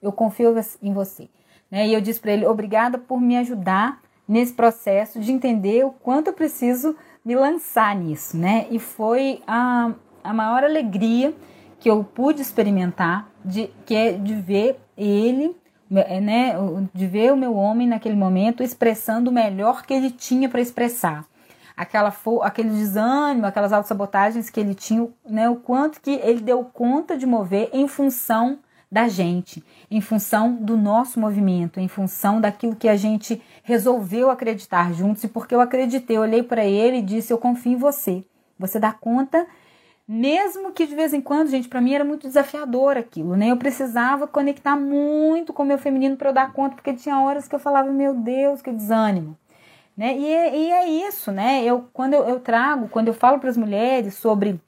eu 0.00 0.12
confio 0.12 0.54
em 0.80 0.92
você. 0.92 1.28
Né? 1.68 1.88
E 1.88 1.92
eu 1.92 2.00
disse 2.00 2.20
para 2.20 2.32
ele: 2.32 2.46
obrigada 2.46 2.98
por 2.98 3.20
me 3.20 3.36
ajudar 3.36 4.00
nesse 4.28 4.52
processo 4.52 5.18
de 5.18 5.32
entender 5.32 5.84
o 5.84 5.90
quanto 5.90 6.28
eu 6.28 6.32
preciso 6.32 6.94
me 7.24 7.34
lançar 7.34 7.96
nisso. 7.96 8.36
Né? 8.36 8.68
E 8.70 8.78
foi 8.78 9.42
a, 9.44 9.92
a 10.22 10.32
maior 10.32 10.62
alegria 10.62 11.34
que 11.80 11.90
eu 11.90 12.04
pude 12.04 12.42
experimentar 12.42 13.28
de, 13.44 13.70
que 13.84 13.94
é 13.94 14.12
de 14.12 14.34
ver 14.34 14.78
ele, 14.96 15.56
né, 15.90 16.54
de 16.92 17.06
ver 17.06 17.32
o 17.32 17.36
meu 17.36 17.54
homem 17.54 17.88
naquele 17.88 18.16
momento 18.16 18.62
expressando 18.62 19.30
o 19.30 19.32
melhor 19.32 19.84
que 19.84 19.94
ele 19.94 20.10
tinha 20.10 20.48
para 20.48 20.60
expressar. 20.60 21.24
Aquela, 21.76 22.12
aquele 22.42 22.70
desânimo, 22.70 23.46
aquelas 23.46 23.72
autossabotagens 23.72 24.50
que 24.50 24.58
ele 24.58 24.74
tinha, 24.74 25.08
né, 25.28 25.48
o 25.48 25.56
quanto 25.56 26.00
que 26.00 26.10
ele 26.10 26.40
deu 26.40 26.64
conta 26.64 27.16
de 27.16 27.24
mover 27.24 27.70
em 27.72 27.86
função 27.86 28.58
da 28.90 29.06
gente, 29.06 29.62
em 29.90 30.00
função 30.00 30.54
do 30.54 30.76
nosso 30.76 31.20
movimento, 31.20 31.78
em 31.78 31.88
função 31.88 32.40
daquilo 32.40 32.74
que 32.74 32.88
a 32.88 32.96
gente 32.96 33.40
resolveu 33.62 34.30
acreditar 34.30 34.92
juntos 34.92 35.22
e 35.24 35.28
porque 35.28 35.54
eu 35.54 35.60
acreditei, 35.60 36.16
eu 36.16 36.22
olhei 36.22 36.42
para 36.42 36.64
ele 36.64 36.98
e 36.98 37.02
disse: 37.02 37.32
Eu 37.32 37.38
confio 37.38 37.72
em 37.72 37.76
você. 37.76 38.24
Você 38.58 38.80
dá 38.80 38.92
conta, 38.92 39.46
mesmo 40.08 40.72
que 40.72 40.86
de 40.86 40.94
vez 40.94 41.12
em 41.12 41.20
quando, 41.20 41.50
gente, 41.50 41.68
para 41.68 41.82
mim 41.82 41.92
era 41.92 42.04
muito 42.04 42.26
desafiador 42.26 42.96
aquilo, 42.96 43.36
né? 43.36 43.50
Eu 43.50 43.58
precisava 43.58 44.26
conectar 44.26 44.74
muito 44.74 45.52
com 45.52 45.62
o 45.62 45.66
meu 45.66 45.76
feminino 45.76 46.16
para 46.16 46.30
eu 46.30 46.32
dar 46.32 46.52
conta, 46.54 46.76
porque 46.76 46.94
tinha 46.94 47.20
horas 47.20 47.46
que 47.46 47.54
eu 47.54 47.58
falava: 47.58 47.92
Meu 47.92 48.14
Deus, 48.14 48.62
que 48.62 48.72
desânimo. 48.72 49.36
Né? 49.94 50.16
E, 50.16 50.24
e 50.24 50.70
é 50.72 50.88
isso, 50.88 51.30
né? 51.30 51.62
Eu, 51.62 51.88
quando 51.92 52.14
eu, 52.14 52.24
eu 52.26 52.40
trago, 52.40 52.88
quando 52.88 53.08
eu 53.08 53.14
falo 53.14 53.38
para 53.38 53.50
as 53.50 53.56
mulheres 53.56 54.14
sobre 54.14 54.58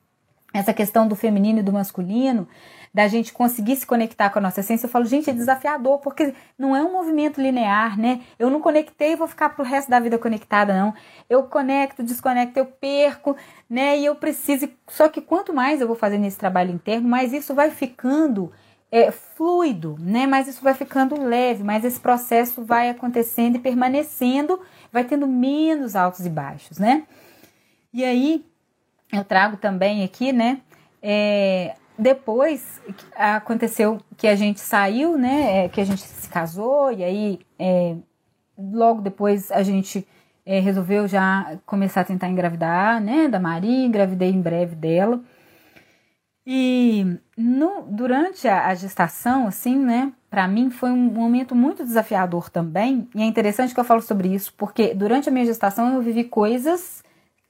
essa 0.53 0.74
questão 0.74 1.09
do 1.09 1.16
feminino 1.16 1.61
e 1.61 1.62
do 1.62 1.72
masculino, 1.72 2.46
da 2.92 3.07
gente 3.07 3.33
conseguir 3.33 3.76
se 3.76 3.87
conectar 3.87 4.31
com 4.31 4.40
a 4.40 4.42
nossa 4.42 4.61
essência, 4.61 4.87
eu 4.87 4.90
falo, 4.90 5.05
gente, 5.05 5.31
é 5.31 5.33
desafiador, 5.33 5.98
porque 5.98 6.35
não 6.59 6.74
é 6.74 6.83
um 6.83 6.92
movimento 6.92 7.40
linear, 7.40 7.98
né? 7.98 8.20
Eu 8.38 8.50
não 8.50 8.61
conectei 8.61 9.12
e 9.12 9.16
vou 9.16 9.29
ficar 9.29 9.50
pro 9.50 9.64
resto 9.64 9.88
da 9.88 10.00
vida 10.00 10.18
conectada, 10.18 10.74
não. 10.74 10.92
Eu 11.29 11.44
conecto, 11.44 12.03
desconecto, 12.03 12.59
eu 12.59 12.66
perco, 12.66 13.37
né? 13.68 13.96
E 13.96 14.05
eu 14.05 14.16
preciso. 14.16 14.68
Só 14.88 15.09
que 15.09 15.20
quanto 15.20 15.55
mais 15.55 15.81
eu 15.81 15.87
vou 15.87 15.94
fazer 15.94 16.18
nesse 16.18 16.37
trabalho 16.37 16.72
interno, 16.72 17.09
mais 17.09 17.33
isso 17.33 17.55
vai 17.55 17.70
ficando 17.70 18.53
é, 18.90 19.12
fluido, 19.12 19.96
né? 20.00 20.26
Mais 20.26 20.48
isso 20.48 20.62
vai 20.62 20.74
ficando 20.74 21.22
leve, 21.22 21.62
mais 21.62 21.85
esse 21.85 22.00
processo 22.00 22.64
vai 22.64 22.90
acontecendo 22.90 23.57
e 23.57 23.61
permanecendo, 23.61 24.61
vai 24.92 25.05
tendo 25.05 25.29
menos 25.29 25.94
altos 25.94 26.26
e 26.26 26.29
baixos, 26.29 26.79
né? 26.79 27.05
E 27.92 28.05
aí 28.05 28.44
eu 29.12 29.24
trago 29.24 29.57
também 29.57 30.03
aqui, 30.03 30.33
né? 30.33 30.61
É, 31.03 31.74
depois 32.00 32.80
aconteceu 33.14 33.98
que 34.16 34.26
a 34.26 34.34
gente 34.34 34.60
saiu, 34.60 35.16
né? 35.18 35.64
É, 35.64 35.68
que 35.68 35.80
a 35.80 35.84
gente 35.84 36.00
se 36.00 36.28
casou, 36.28 36.90
e 36.92 37.04
aí 37.04 37.40
é, 37.58 37.96
logo 38.58 39.00
depois 39.02 39.50
a 39.52 39.62
gente 39.62 40.06
é, 40.44 40.58
resolveu 40.60 41.06
já 41.06 41.58
começar 41.66 42.00
a 42.00 42.04
tentar 42.04 42.28
engravidar, 42.28 43.00
né? 43.00 43.28
Da 43.28 43.38
Maria, 43.38 43.86
engravidei 43.86 44.30
em 44.30 44.40
breve 44.40 44.74
dela. 44.74 45.20
E 46.46 47.18
no, 47.36 47.82
durante 47.82 48.48
a, 48.48 48.66
a 48.66 48.74
gestação, 48.74 49.46
assim, 49.46 49.76
né? 49.76 50.12
Para 50.28 50.48
mim 50.48 50.70
foi 50.70 50.90
um 50.90 50.96
momento 50.96 51.54
muito 51.54 51.84
desafiador 51.84 52.50
também. 52.50 53.08
E 53.14 53.22
é 53.22 53.24
interessante 53.24 53.74
que 53.74 53.80
eu 53.80 53.84
falo 53.84 54.00
sobre 54.00 54.34
isso, 54.34 54.52
porque 54.56 54.94
durante 54.94 55.28
a 55.28 55.32
minha 55.32 55.44
gestação 55.44 55.94
eu 55.94 56.02
vivi 56.02 56.24
coisas 56.24 57.02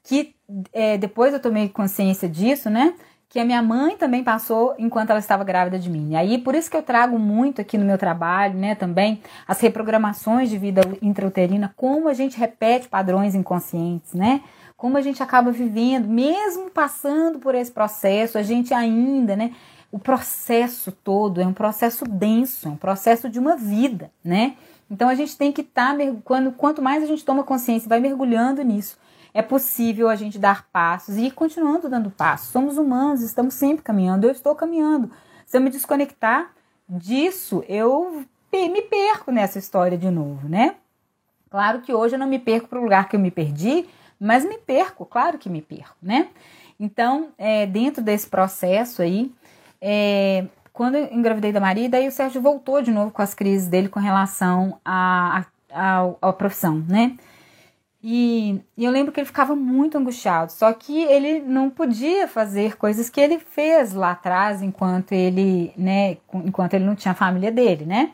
que 0.03 0.35
é, 0.73 0.99
depois 0.99 1.33
eu 1.33 1.41
tomei 1.41 1.69
consciência 1.69 2.29
disso, 2.29 2.69
né? 2.69 2.95
Que 3.31 3.39
a 3.39 3.45
minha 3.45 3.63
mãe 3.63 3.97
também 3.97 4.25
passou 4.25 4.75
enquanto 4.77 5.11
ela 5.11 5.21
estava 5.21 5.45
grávida 5.45 5.79
de 5.79 5.89
mim. 5.89 6.11
E 6.11 6.17
aí, 6.17 6.37
por 6.37 6.53
isso 6.53 6.69
que 6.69 6.77
eu 6.77 6.83
trago 6.83 7.17
muito 7.17 7.61
aqui 7.61 7.79
no 7.79 7.85
meu 7.85 7.97
trabalho, 7.97 8.59
né, 8.59 8.75
também, 8.75 9.23
as 9.47 9.61
reprogramações 9.61 10.51
de 10.51 10.59
vida 10.59 10.81
intrauterina, 11.01 11.73
como 11.77 12.09
a 12.09 12.13
gente 12.13 12.37
repete 12.37 12.89
padrões 12.89 13.37
inconscientes, 13.37 14.15
né? 14.15 14.43
Como 14.77 14.97
a 14.97 15.01
gente 15.01 15.23
acaba 15.23 15.53
vivendo, 15.53 16.09
mesmo 16.09 16.71
passando 16.71 17.39
por 17.39 17.55
esse 17.55 17.71
processo, 17.71 18.37
a 18.37 18.43
gente 18.43 18.75
ainda, 18.75 19.37
né? 19.37 19.53
O 19.93 19.99
processo 19.99 20.91
todo 20.91 21.41
é 21.41 21.47
um 21.47 21.53
processo 21.53 22.05
denso, 22.05 22.67
é 22.67 22.71
um 22.73 22.77
processo 22.77 23.29
de 23.29 23.39
uma 23.39 23.57
vida, 23.57 24.11
né? 24.25 24.57
Então 24.91 25.09
a 25.09 25.15
gente 25.15 25.37
tem 25.37 25.53
que 25.53 25.61
estar, 25.61 25.97
tá, 25.97 26.05
quando, 26.25 26.51
quanto 26.51 26.83
mais 26.83 27.05
a 27.05 27.07
gente 27.07 27.25
toma 27.25 27.45
consciência, 27.45 27.89
vai 27.89 28.01
mergulhando 28.01 28.61
nisso, 28.63 28.99
é 29.33 29.43
possível 29.43 30.09
a 30.09 30.17
gente 30.17 30.39
dar 30.39 30.67
passos 30.73 31.17
e 31.17 31.27
ir 31.27 31.31
continuando 31.33 31.89
dando 31.89 32.11
passos. 32.11 32.49
Somos 32.49 32.77
humanos, 32.77 33.23
estamos 33.23 33.55
sempre 33.55 33.83
caminhando. 33.83 34.27
Eu 34.27 34.31
estou 34.31 34.55
caminhando. 34.55 35.11
Se 35.47 35.57
eu 35.57 35.61
me 35.61 35.71
desconectar 35.71 36.51
disso, 36.89 37.65
eu 37.69 38.25
me 38.53 38.83
perco 38.83 39.31
nessa 39.31 39.59
história 39.59 39.97
de 39.97 40.11
novo, 40.11 40.49
né? 40.49 40.77
Claro 41.51 41.81
que 41.81 41.93
hoje 41.93 42.15
eu 42.15 42.19
não 42.19 42.27
me 42.27 42.39
perco 42.39 42.69
para 42.69 42.79
o 42.79 42.83
lugar 42.83 43.09
que 43.09 43.17
eu 43.17 43.21
me 43.21 43.31
perdi, 43.31 43.87
mas 44.19 44.45
me 44.45 44.59
perco, 44.59 45.05
claro 45.05 45.39
que 45.39 45.49
me 45.49 45.63
perco, 45.63 45.97
né? 46.03 46.29
Então, 46.79 47.29
é, 47.37 47.67
dentro 47.67 48.03
desse 48.03 48.29
processo 48.29 49.03
aí, 49.03 49.33
é, 49.81 50.47
quando 50.73 50.95
eu 50.95 51.13
engravidei 51.13 51.53
da 51.53 51.61
Maria, 51.61 51.89
daí 51.89 52.07
o 52.07 52.13
Sérgio 52.13 52.41
voltou 52.41 52.81
de 52.81 52.91
novo 52.91 53.11
com 53.11 53.21
as 53.21 53.35
crises 53.35 53.69
dele 53.69 53.89
com 53.89 54.01
relação 54.01 54.79
à 54.85 55.45
a, 55.73 56.03
a, 56.03 56.29
a, 56.29 56.33
profissão, 56.33 56.85
né? 56.89 57.17
E, 58.03 58.63
e, 58.79 58.85
eu 58.85 58.91
lembro 58.91 59.13
que 59.13 59.21
ele 59.21 59.27
ficava 59.27 59.55
muito 59.55 59.99
angustiado, 59.99 60.51
só 60.53 60.73
que 60.73 61.03
ele 61.03 61.41
não 61.41 61.69
podia 61.69 62.27
fazer 62.27 62.77
coisas 62.79 63.11
que 63.11 63.21
ele 63.21 63.39
fez 63.39 63.93
lá 63.93 64.13
atrás, 64.13 64.63
enquanto 64.63 65.13
ele, 65.13 65.71
né, 65.77 66.17
enquanto 66.33 66.75
ele 66.75 66.85
não 66.85 66.95
tinha 66.95 67.13
a 67.13 67.15
família 67.15 67.53
dele, 67.53 67.85
né? 67.85 68.13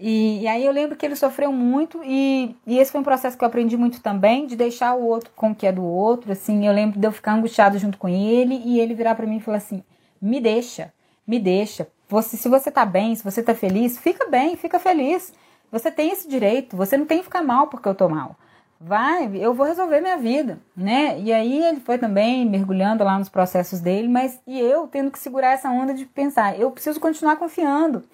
E, 0.00 0.42
e 0.42 0.48
aí 0.48 0.64
eu 0.64 0.72
lembro 0.72 0.96
que 0.96 1.06
ele 1.06 1.16
sofreu 1.16 1.52
muito 1.52 2.00
e, 2.04 2.56
e, 2.66 2.78
esse 2.78 2.90
foi 2.90 3.00
um 3.00 3.04
processo 3.04 3.38
que 3.38 3.44
eu 3.44 3.48
aprendi 3.48 3.76
muito 3.76 4.00
também, 4.00 4.46
de 4.46 4.56
deixar 4.56 4.94
o 4.94 5.04
outro 5.04 5.30
com 5.34 5.52
o 5.52 5.54
que 5.54 5.66
é 5.66 5.72
do 5.72 5.84
outro, 5.84 6.32
assim, 6.32 6.66
eu 6.66 6.72
lembro 6.72 6.98
de 6.98 7.06
eu 7.06 7.12
ficar 7.12 7.34
angustiado 7.34 7.78
junto 7.78 7.98
com 7.98 8.08
ele 8.08 8.60
e 8.64 8.80
ele 8.80 8.94
virar 8.94 9.14
para 9.14 9.26
mim 9.26 9.36
e 9.36 9.40
falar 9.40 9.58
assim, 9.58 9.82
me 10.20 10.40
deixa, 10.40 10.92
me 11.26 11.38
deixa, 11.38 11.88
você, 12.08 12.36
se 12.36 12.48
você 12.48 12.70
tá 12.70 12.84
bem, 12.84 13.14
se 13.14 13.22
você 13.22 13.42
tá 13.42 13.54
feliz, 13.54 13.98
fica 13.98 14.28
bem, 14.28 14.56
fica 14.56 14.78
feliz, 14.80 15.32
você 15.70 15.90
tem 15.90 16.10
esse 16.10 16.28
direito, 16.28 16.76
você 16.76 16.96
não 16.96 17.06
tem 17.06 17.18
que 17.18 17.24
ficar 17.24 17.42
mal 17.42 17.68
porque 17.68 17.88
eu 17.88 17.94
tô 17.94 18.08
mal 18.08 18.36
vai, 18.80 19.30
eu 19.36 19.52
vou 19.52 19.66
resolver 19.66 20.00
minha 20.00 20.16
vida, 20.16 20.58
né? 20.76 21.18
E 21.20 21.32
aí 21.32 21.64
ele 21.64 21.80
foi 21.80 21.98
também 21.98 22.46
mergulhando 22.46 23.02
lá 23.02 23.18
nos 23.18 23.28
processos 23.28 23.80
dele, 23.80 24.08
mas 24.08 24.40
e 24.46 24.58
eu 24.58 24.86
tendo 24.86 25.10
que 25.10 25.18
segurar 25.18 25.52
essa 25.52 25.70
onda 25.70 25.92
de 25.92 26.06
pensar, 26.06 26.58
eu 26.58 26.70
preciso 26.70 27.00
continuar 27.00 27.36
confiando, 27.36 28.04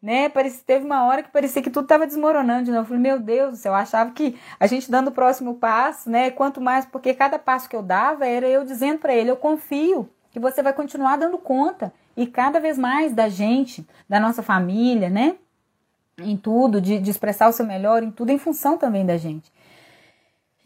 né? 0.00 0.28
Parece, 0.28 0.64
teve 0.64 0.84
uma 0.86 1.04
hora 1.04 1.22
que 1.22 1.30
parecia 1.30 1.62
que 1.62 1.70
tudo 1.70 1.84
estava 1.84 2.06
desmoronando 2.06 2.64
de 2.64 2.70
novo. 2.70 2.82
Eu 2.82 2.86
falei, 2.86 3.02
meu 3.02 3.18
Deus 3.18 3.50
do 3.52 3.56
céu, 3.56 3.72
eu 3.72 3.76
achava 3.76 4.10
que 4.12 4.38
a 4.58 4.66
gente 4.66 4.90
dando 4.90 5.08
o 5.08 5.12
próximo 5.12 5.54
passo, 5.54 6.08
né? 6.10 6.30
Quanto 6.30 6.60
mais, 6.60 6.86
porque 6.86 7.12
cada 7.12 7.38
passo 7.38 7.68
que 7.68 7.76
eu 7.76 7.82
dava 7.82 8.26
era 8.26 8.48
eu 8.48 8.64
dizendo 8.64 9.00
para 9.00 9.14
ele, 9.14 9.30
eu 9.30 9.36
confio 9.36 10.08
que 10.30 10.40
você 10.40 10.62
vai 10.62 10.72
continuar 10.72 11.16
dando 11.16 11.38
conta 11.38 11.92
e 12.16 12.26
cada 12.26 12.58
vez 12.60 12.78
mais 12.78 13.12
da 13.12 13.28
gente, 13.28 13.86
da 14.08 14.18
nossa 14.18 14.42
família, 14.42 15.10
né? 15.10 15.36
Em 16.18 16.36
tudo, 16.36 16.80
de, 16.80 16.98
de 16.98 17.10
expressar 17.10 17.48
o 17.48 17.52
seu 17.52 17.66
melhor, 17.66 18.02
em 18.02 18.10
tudo, 18.10 18.30
em 18.30 18.38
função 18.38 18.78
também 18.78 19.04
da 19.04 19.18
gente. 19.18 19.52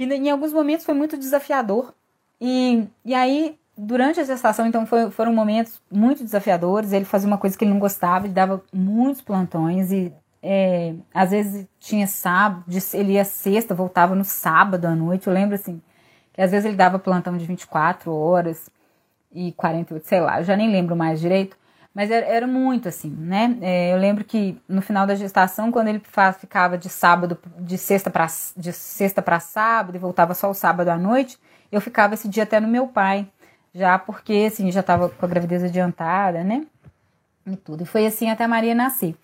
E 0.00 0.04
em 0.04 0.30
alguns 0.30 0.50
momentos 0.50 0.86
foi 0.86 0.94
muito 0.94 1.18
desafiador. 1.18 1.92
E, 2.40 2.88
e 3.04 3.14
aí, 3.14 3.58
durante 3.76 4.18
a 4.18 4.24
gestação, 4.24 4.66
então, 4.66 4.86
foi, 4.86 5.10
foram 5.10 5.30
momentos 5.30 5.78
muito 5.92 6.24
desafiadores. 6.24 6.94
Ele 6.94 7.04
fazia 7.04 7.28
uma 7.28 7.36
coisa 7.36 7.56
que 7.56 7.62
ele 7.62 7.72
não 7.72 7.78
gostava, 7.78 8.24
ele 8.24 8.32
dava 8.32 8.64
muitos 8.72 9.20
plantões 9.20 9.92
e 9.92 10.10
é, 10.42 10.94
às 11.12 11.32
vezes 11.32 11.66
tinha 11.78 12.06
sábado, 12.06 12.64
ele 12.94 13.12
ia 13.12 13.26
sexta, 13.26 13.74
voltava 13.74 14.14
no 14.14 14.24
sábado 14.24 14.86
à 14.86 14.94
noite. 14.96 15.26
Eu 15.26 15.34
lembro 15.34 15.54
assim, 15.54 15.82
que 16.32 16.40
às 16.40 16.50
vezes 16.50 16.64
ele 16.64 16.76
dava 16.76 16.98
plantão 16.98 17.36
de 17.36 17.44
24 17.44 18.10
horas 18.10 18.70
e 19.30 19.52
48, 19.52 20.08
sei 20.08 20.20
lá, 20.22 20.40
eu 20.40 20.44
já 20.44 20.56
nem 20.56 20.72
lembro 20.72 20.96
mais 20.96 21.20
direito. 21.20 21.58
Mas 21.94 22.10
era, 22.10 22.24
era 22.26 22.46
muito 22.46 22.88
assim, 22.88 23.10
né? 23.10 23.58
É, 23.60 23.92
eu 23.92 23.98
lembro 23.98 24.24
que 24.24 24.56
no 24.68 24.80
final 24.80 25.06
da 25.06 25.14
gestação, 25.14 25.72
quando 25.72 25.88
ele 25.88 26.00
ficava 26.38 26.78
de 26.78 26.88
sábado, 26.88 27.36
de 27.58 27.76
sexta 27.76 28.10
para 28.10 28.26
de 28.56 28.72
sexta 28.72 29.20
para 29.20 29.40
sábado 29.40 29.96
e 29.96 29.98
voltava 29.98 30.32
só 30.34 30.48
o 30.50 30.54
sábado 30.54 30.88
à 30.88 30.96
noite, 30.96 31.38
eu 31.70 31.80
ficava 31.80 32.14
esse 32.14 32.28
dia 32.28 32.44
até 32.44 32.60
no 32.60 32.68
meu 32.68 32.86
pai, 32.86 33.26
já 33.74 33.98
porque 33.98 34.46
assim 34.46 34.70
já 34.70 34.80
estava 34.80 35.08
com 35.08 35.26
a 35.26 35.28
gravidez 35.28 35.64
adiantada, 35.64 36.44
né? 36.44 36.64
E 37.46 37.56
tudo. 37.56 37.82
E 37.82 37.86
foi 37.86 38.06
assim 38.06 38.30
até 38.30 38.44
a 38.44 38.48
Maria 38.48 38.74
nascer. 38.74 39.16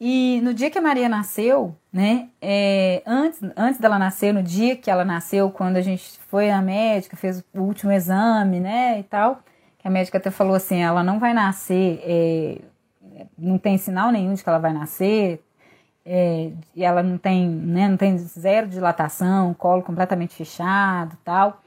E 0.00 0.40
no 0.44 0.54
dia 0.54 0.70
que 0.70 0.78
a 0.78 0.82
Maria 0.82 1.08
nasceu, 1.08 1.74
né, 1.92 2.28
é, 2.40 3.02
antes, 3.04 3.40
antes 3.56 3.80
dela 3.80 3.98
nascer, 3.98 4.32
no 4.32 4.42
dia 4.42 4.76
que 4.76 4.88
ela 4.88 5.04
nasceu, 5.04 5.50
quando 5.50 5.76
a 5.76 5.80
gente 5.80 6.20
foi 6.28 6.50
na 6.50 6.62
médica, 6.62 7.16
fez 7.16 7.44
o 7.52 7.62
último 7.62 7.90
exame, 7.90 8.60
né, 8.60 9.00
e 9.00 9.02
tal, 9.02 9.42
a 9.88 9.90
médica 9.90 10.18
até 10.18 10.30
falou 10.30 10.54
assim, 10.54 10.82
ela 10.82 11.02
não 11.02 11.18
vai 11.18 11.32
nascer, 11.32 12.00
é, 12.04 12.58
não 13.36 13.58
tem 13.58 13.78
sinal 13.78 14.12
nenhum 14.12 14.34
de 14.34 14.42
que 14.42 14.48
ela 14.48 14.58
vai 14.58 14.72
nascer, 14.72 15.42
é, 16.04 16.52
e 16.76 16.84
ela 16.84 17.02
não 17.02 17.16
tem, 17.18 17.48
né, 17.48 17.88
não 17.88 17.96
tem 17.96 18.16
zero 18.18 18.68
dilatação, 18.68 19.54
colo 19.54 19.82
completamente 19.82 20.34
fechado 20.34 21.16
tal. 21.24 21.62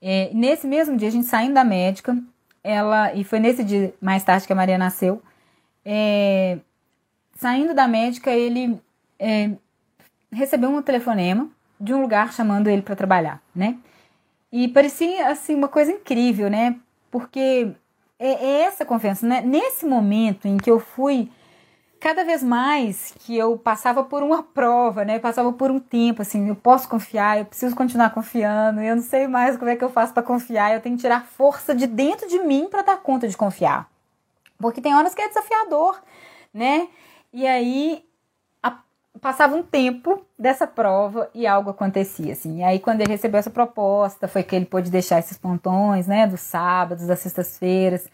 É, 0.00 0.30
nesse 0.32 0.66
mesmo 0.66 0.96
dia, 0.96 1.08
a 1.08 1.10
gente 1.10 1.26
saindo 1.26 1.54
da 1.54 1.64
médica, 1.64 2.16
ela, 2.62 3.12
e 3.12 3.24
foi 3.24 3.40
nesse 3.40 3.64
dia 3.64 3.92
mais 4.00 4.22
tarde 4.22 4.46
que 4.46 4.52
a 4.52 4.56
Maria 4.56 4.78
nasceu, 4.78 5.20
é, 5.84 6.58
saindo 7.34 7.74
da 7.74 7.88
médica, 7.88 8.30
ele 8.30 8.80
é, 9.18 9.50
recebeu 10.32 10.70
um 10.70 10.80
telefonema 10.80 11.48
de 11.78 11.92
um 11.92 12.00
lugar 12.00 12.32
chamando 12.32 12.68
ele 12.68 12.82
para 12.82 12.94
trabalhar, 12.94 13.42
né? 13.54 13.78
E 14.52 14.68
parecia 14.68 15.28
assim 15.28 15.54
uma 15.54 15.68
coisa 15.68 15.90
incrível, 15.90 16.48
né? 16.48 16.76
Porque 17.12 17.70
é, 18.18 18.32
é 18.32 18.62
essa 18.62 18.84
confiança, 18.84 19.24
né? 19.26 19.42
Nesse 19.42 19.84
momento 19.84 20.48
em 20.48 20.56
que 20.56 20.70
eu 20.70 20.80
fui 20.80 21.30
cada 22.00 22.24
vez 22.24 22.42
mais 22.42 23.14
que 23.20 23.36
eu 23.36 23.56
passava 23.56 24.02
por 24.02 24.24
uma 24.24 24.42
prova, 24.42 25.04
né? 25.04 25.20
Passava 25.20 25.52
por 25.52 25.70
um 25.70 25.78
tempo 25.78 26.22
assim, 26.22 26.48
eu 26.48 26.56
posso 26.56 26.88
confiar, 26.88 27.38
eu 27.38 27.44
preciso 27.44 27.76
continuar 27.76 28.10
confiando, 28.10 28.80
eu 28.80 28.96
não 28.96 29.02
sei 29.02 29.28
mais 29.28 29.56
como 29.56 29.70
é 29.70 29.76
que 29.76 29.84
eu 29.84 29.90
faço 29.90 30.12
para 30.12 30.22
confiar, 30.22 30.74
eu 30.74 30.80
tenho 30.80 30.96
que 30.96 31.02
tirar 31.02 31.24
força 31.26 31.74
de 31.74 31.86
dentro 31.86 32.26
de 32.26 32.40
mim 32.40 32.66
para 32.68 32.82
dar 32.82 32.96
conta 32.96 33.28
de 33.28 33.36
confiar. 33.36 33.88
Porque 34.58 34.80
tem 34.80 34.94
horas 34.94 35.14
que 35.14 35.20
é 35.20 35.28
desafiador, 35.28 36.02
né? 36.52 36.88
E 37.32 37.46
aí 37.46 38.04
passava 39.22 39.54
um 39.54 39.62
tempo 39.62 40.26
dessa 40.36 40.66
prova 40.66 41.30
e 41.32 41.46
algo 41.46 41.70
acontecia, 41.70 42.32
assim. 42.32 42.58
E 42.58 42.62
aí, 42.64 42.80
quando 42.80 43.02
ele 43.02 43.12
recebeu 43.12 43.38
essa 43.38 43.50
proposta, 43.50 44.26
foi 44.26 44.42
que 44.42 44.54
ele 44.56 44.66
pôde 44.66 44.90
deixar 44.90 45.20
esses 45.20 45.38
pontões, 45.38 46.08
né, 46.08 46.26
dos 46.26 46.40
sábados, 46.40 47.06
das 47.06 47.20
sextas-feiras, 47.20 48.08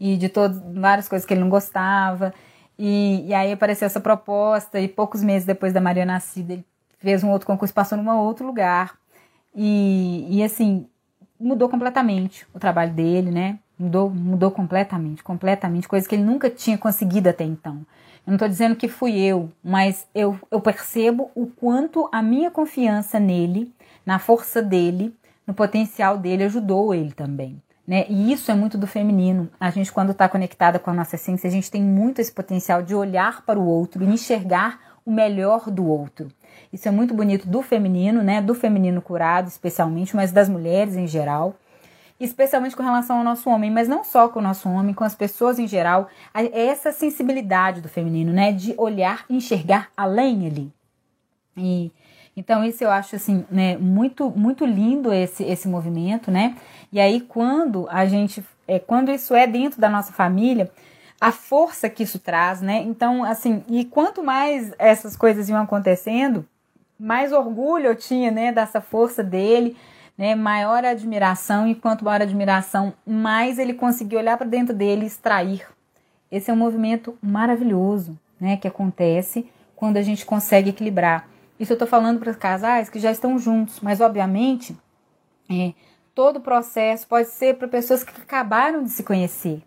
e 0.00 0.16
de 0.16 0.30
todas, 0.30 0.58
várias 0.74 1.06
coisas 1.06 1.26
que 1.26 1.34
ele 1.34 1.42
não 1.42 1.50
gostava. 1.50 2.32
E, 2.78 3.26
e 3.26 3.34
aí 3.34 3.52
apareceu 3.52 3.84
essa 3.84 4.00
proposta, 4.00 4.80
e 4.80 4.88
poucos 4.88 5.22
meses 5.22 5.46
depois 5.46 5.74
da 5.74 5.82
Maria 5.82 6.06
nascida, 6.06 6.54
ele 6.54 6.64
fez 6.98 7.22
um 7.22 7.30
outro 7.30 7.46
concurso, 7.46 7.74
passou 7.74 7.98
num 7.98 8.10
outro 8.16 8.46
lugar. 8.46 8.96
E, 9.54 10.26
e 10.30 10.42
assim, 10.42 10.86
mudou 11.38 11.68
completamente 11.68 12.46
o 12.54 12.58
trabalho 12.58 12.92
dele, 12.92 13.30
né? 13.30 13.58
Mudou, 13.78 14.08
mudou 14.08 14.50
completamente, 14.50 15.22
completamente, 15.22 15.86
coisa 15.86 16.08
que 16.08 16.14
ele 16.14 16.24
nunca 16.24 16.48
tinha 16.48 16.78
conseguido 16.78 17.28
até 17.28 17.44
então. 17.44 17.84
Eu 18.26 18.30
não 18.30 18.34
estou 18.34 18.48
dizendo 18.48 18.74
que 18.74 18.88
fui 18.88 19.18
eu, 19.18 19.50
mas 19.62 20.06
eu, 20.14 20.38
eu 20.50 20.60
percebo 20.60 21.30
o 21.34 21.46
quanto 21.46 22.08
a 22.10 22.22
minha 22.22 22.50
confiança 22.50 23.20
nele, 23.20 23.72
na 24.04 24.18
força 24.18 24.62
dele, 24.62 25.14
no 25.46 25.52
potencial 25.52 26.16
dele, 26.16 26.44
ajudou 26.44 26.94
ele 26.94 27.12
também. 27.12 27.60
Né? 27.86 28.06
E 28.08 28.32
isso 28.32 28.50
é 28.50 28.54
muito 28.54 28.78
do 28.78 28.86
feminino. 28.86 29.50
A 29.60 29.68
gente, 29.70 29.92
quando 29.92 30.12
está 30.12 30.26
conectada 30.26 30.78
com 30.78 30.90
a 30.90 30.94
nossa 30.94 31.16
essência, 31.16 31.48
a 31.48 31.50
gente 31.50 31.70
tem 31.70 31.82
muito 31.82 32.20
esse 32.20 32.32
potencial 32.32 32.82
de 32.82 32.94
olhar 32.94 33.42
para 33.42 33.58
o 33.58 33.66
outro 33.66 34.02
e 34.02 34.08
enxergar 34.08 34.80
o 35.04 35.12
melhor 35.12 35.70
do 35.70 35.86
outro. 35.86 36.28
Isso 36.72 36.88
é 36.88 36.90
muito 36.90 37.12
bonito 37.12 37.46
do 37.46 37.60
feminino, 37.60 38.22
né? 38.22 38.40
Do 38.40 38.54
feminino 38.54 39.02
curado, 39.02 39.48
especialmente, 39.48 40.16
mas 40.16 40.32
das 40.32 40.48
mulheres 40.48 40.96
em 40.96 41.06
geral 41.06 41.54
especialmente 42.24 42.74
com 42.74 42.82
relação 42.82 43.18
ao 43.18 43.24
nosso 43.24 43.48
homem, 43.48 43.70
mas 43.70 43.88
não 43.88 44.02
só 44.02 44.28
com 44.28 44.38
o 44.38 44.42
nosso 44.42 44.68
homem, 44.68 44.94
com 44.94 45.04
as 45.04 45.14
pessoas 45.14 45.58
em 45.58 45.66
geral, 45.66 46.08
essa 46.32 46.92
sensibilidade 46.92 47.80
do 47.80 47.88
feminino, 47.88 48.32
né, 48.32 48.52
de 48.52 48.74
olhar 48.76 49.24
enxergar 49.28 49.88
além 49.96 50.46
ali. 50.46 50.72
E 51.56 51.92
então 52.36 52.64
isso 52.64 52.82
eu 52.82 52.90
acho 52.90 53.14
assim, 53.14 53.44
né, 53.50 53.76
muito 53.76 54.30
muito 54.30 54.64
lindo 54.64 55.12
esse 55.12 55.44
esse 55.44 55.68
movimento, 55.68 56.30
né? 56.30 56.56
E 56.92 56.98
aí 56.98 57.20
quando 57.20 57.86
a 57.90 58.06
gente 58.06 58.44
é 58.66 58.78
quando 58.78 59.10
isso 59.10 59.34
é 59.34 59.46
dentro 59.46 59.80
da 59.80 59.88
nossa 59.88 60.12
família, 60.12 60.70
a 61.20 61.32
força 61.32 61.88
que 61.88 62.02
isso 62.02 62.18
traz, 62.18 62.60
né? 62.60 62.82
Então, 62.82 63.24
assim, 63.24 63.62
e 63.68 63.84
quanto 63.84 64.22
mais 64.22 64.72
essas 64.78 65.16
coisas 65.16 65.48
iam 65.48 65.62
acontecendo, 65.62 66.46
mais 66.98 67.32
orgulho 67.32 67.86
eu 67.86 67.96
tinha, 67.96 68.30
né, 68.30 68.52
dessa 68.52 68.80
força 68.80 69.22
dele, 69.22 69.76
né? 70.16 70.34
Maior 70.34 70.84
a 70.84 70.90
admiração, 70.90 71.66
e 71.66 71.74
quanto 71.74 72.04
maior 72.04 72.20
a 72.20 72.24
admiração, 72.24 72.92
mais 73.06 73.58
ele 73.58 73.74
conseguiu 73.74 74.18
olhar 74.18 74.36
para 74.36 74.46
dentro 74.46 74.74
dele 74.74 75.04
e 75.04 75.06
extrair. 75.06 75.66
Esse 76.30 76.50
é 76.50 76.54
um 76.54 76.56
movimento 76.56 77.16
maravilhoso, 77.22 78.18
né? 78.40 78.56
Que 78.56 78.68
acontece 78.68 79.48
quando 79.76 79.96
a 79.96 80.02
gente 80.02 80.24
consegue 80.24 80.70
equilibrar. 80.70 81.28
Isso 81.58 81.72
eu 81.72 81.76
estou 81.76 81.88
falando 81.88 82.18
para 82.18 82.30
os 82.30 82.36
casais 82.36 82.88
que 82.88 82.98
já 82.98 83.12
estão 83.12 83.38
juntos, 83.38 83.80
mas 83.80 84.00
obviamente 84.00 84.76
é, 85.50 85.72
todo 86.14 86.36
o 86.36 86.40
processo 86.40 87.06
pode 87.06 87.28
ser 87.28 87.56
para 87.56 87.68
pessoas 87.68 88.02
que 88.02 88.20
acabaram 88.20 88.82
de 88.82 88.90
se 88.90 89.02
conhecer, 89.02 89.62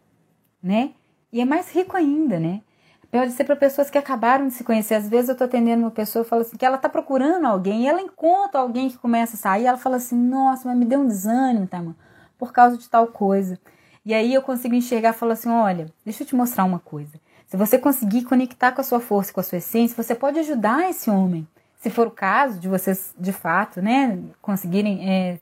né? 0.61 0.91
E 1.31 1.41
é 1.41 1.45
mais 1.45 1.71
rico 1.73 1.95
ainda, 1.95 2.39
né? 2.39 2.61
Pode 3.09 3.31
ser 3.31 3.45
para 3.45 3.55
pessoas 3.55 3.89
que 3.89 3.97
acabaram 3.97 4.47
de 4.47 4.53
se 4.53 4.63
conhecer. 4.63 4.95
Às 4.95 5.07
vezes 5.07 5.29
eu 5.29 5.33
estou 5.33 5.45
atendendo 5.45 5.83
uma 5.83 5.91
pessoa 5.91 6.25
e 6.25 6.27
falo 6.27 6.41
assim, 6.41 6.57
que 6.57 6.65
ela 6.65 6.75
está 6.75 6.89
procurando 6.89 7.45
alguém, 7.45 7.83
e 7.83 7.87
ela 7.87 8.01
encontra 8.01 8.59
alguém 8.59 8.89
que 8.89 8.97
começa 8.97 9.35
a 9.35 9.39
sair, 9.39 9.65
ela 9.65 9.77
fala 9.77 9.95
assim, 9.95 10.17
nossa, 10.17 10.67
mas 10.67 10.77
me 10.77 10.85
deu 10.85 10.99
um 10.99 11.07
desânimo, 11.07 11.67
tá, 11.67 11.77
mano? 11.77 11.95
Por 12.37 12.51
causa 12.51 12.77
de 12.77 12.87
tal 12.89 13.07
coisa. 13.07 13.57
E 14.05 14.13
aí 14.13 14.33
eu 14.33 14.41
consigo 14.41 14.75
enxergar 14.75 15.09
e 15.09 15.13
falar 15.13 15.33
assim, 15.33 15.49
olha, 15.49 15.87
deixa 16.03 16.23
eu 16.23 16.27
te 16.27 16.35
mostrar 16.35 16.65
uma 16.65 16.79
coisa. 16.79 17.19
Se 17.47 17.55
você 17.55 17.77
conseguir 17.77 18.23
conectar 18.25 18.73
com 18.73 18.81
a 18.81 18.83
sua 18.83 18.99
força, 18.99 19.31
com 19.31 19.39
a 19.39 19.43
sua 19.43 19.57
essência, 19.57 20.01
você 20.01 20.13
pode 20.13 20.37
ajudar 20.39 20.89
esse 20.89 21.09
homem. 21.09 21.47
Se 21.79 21.89
for 21.89 22.07
o 22.07 22.11
caso 22.11 22.59
de 22.59 22.67
vocês, 22.67 23.15
de 23.17 23.31
fato, 23.31 23.81
né, 23.81 24.19
conseguirem, 24.41 25.09
é, 25.09 25.39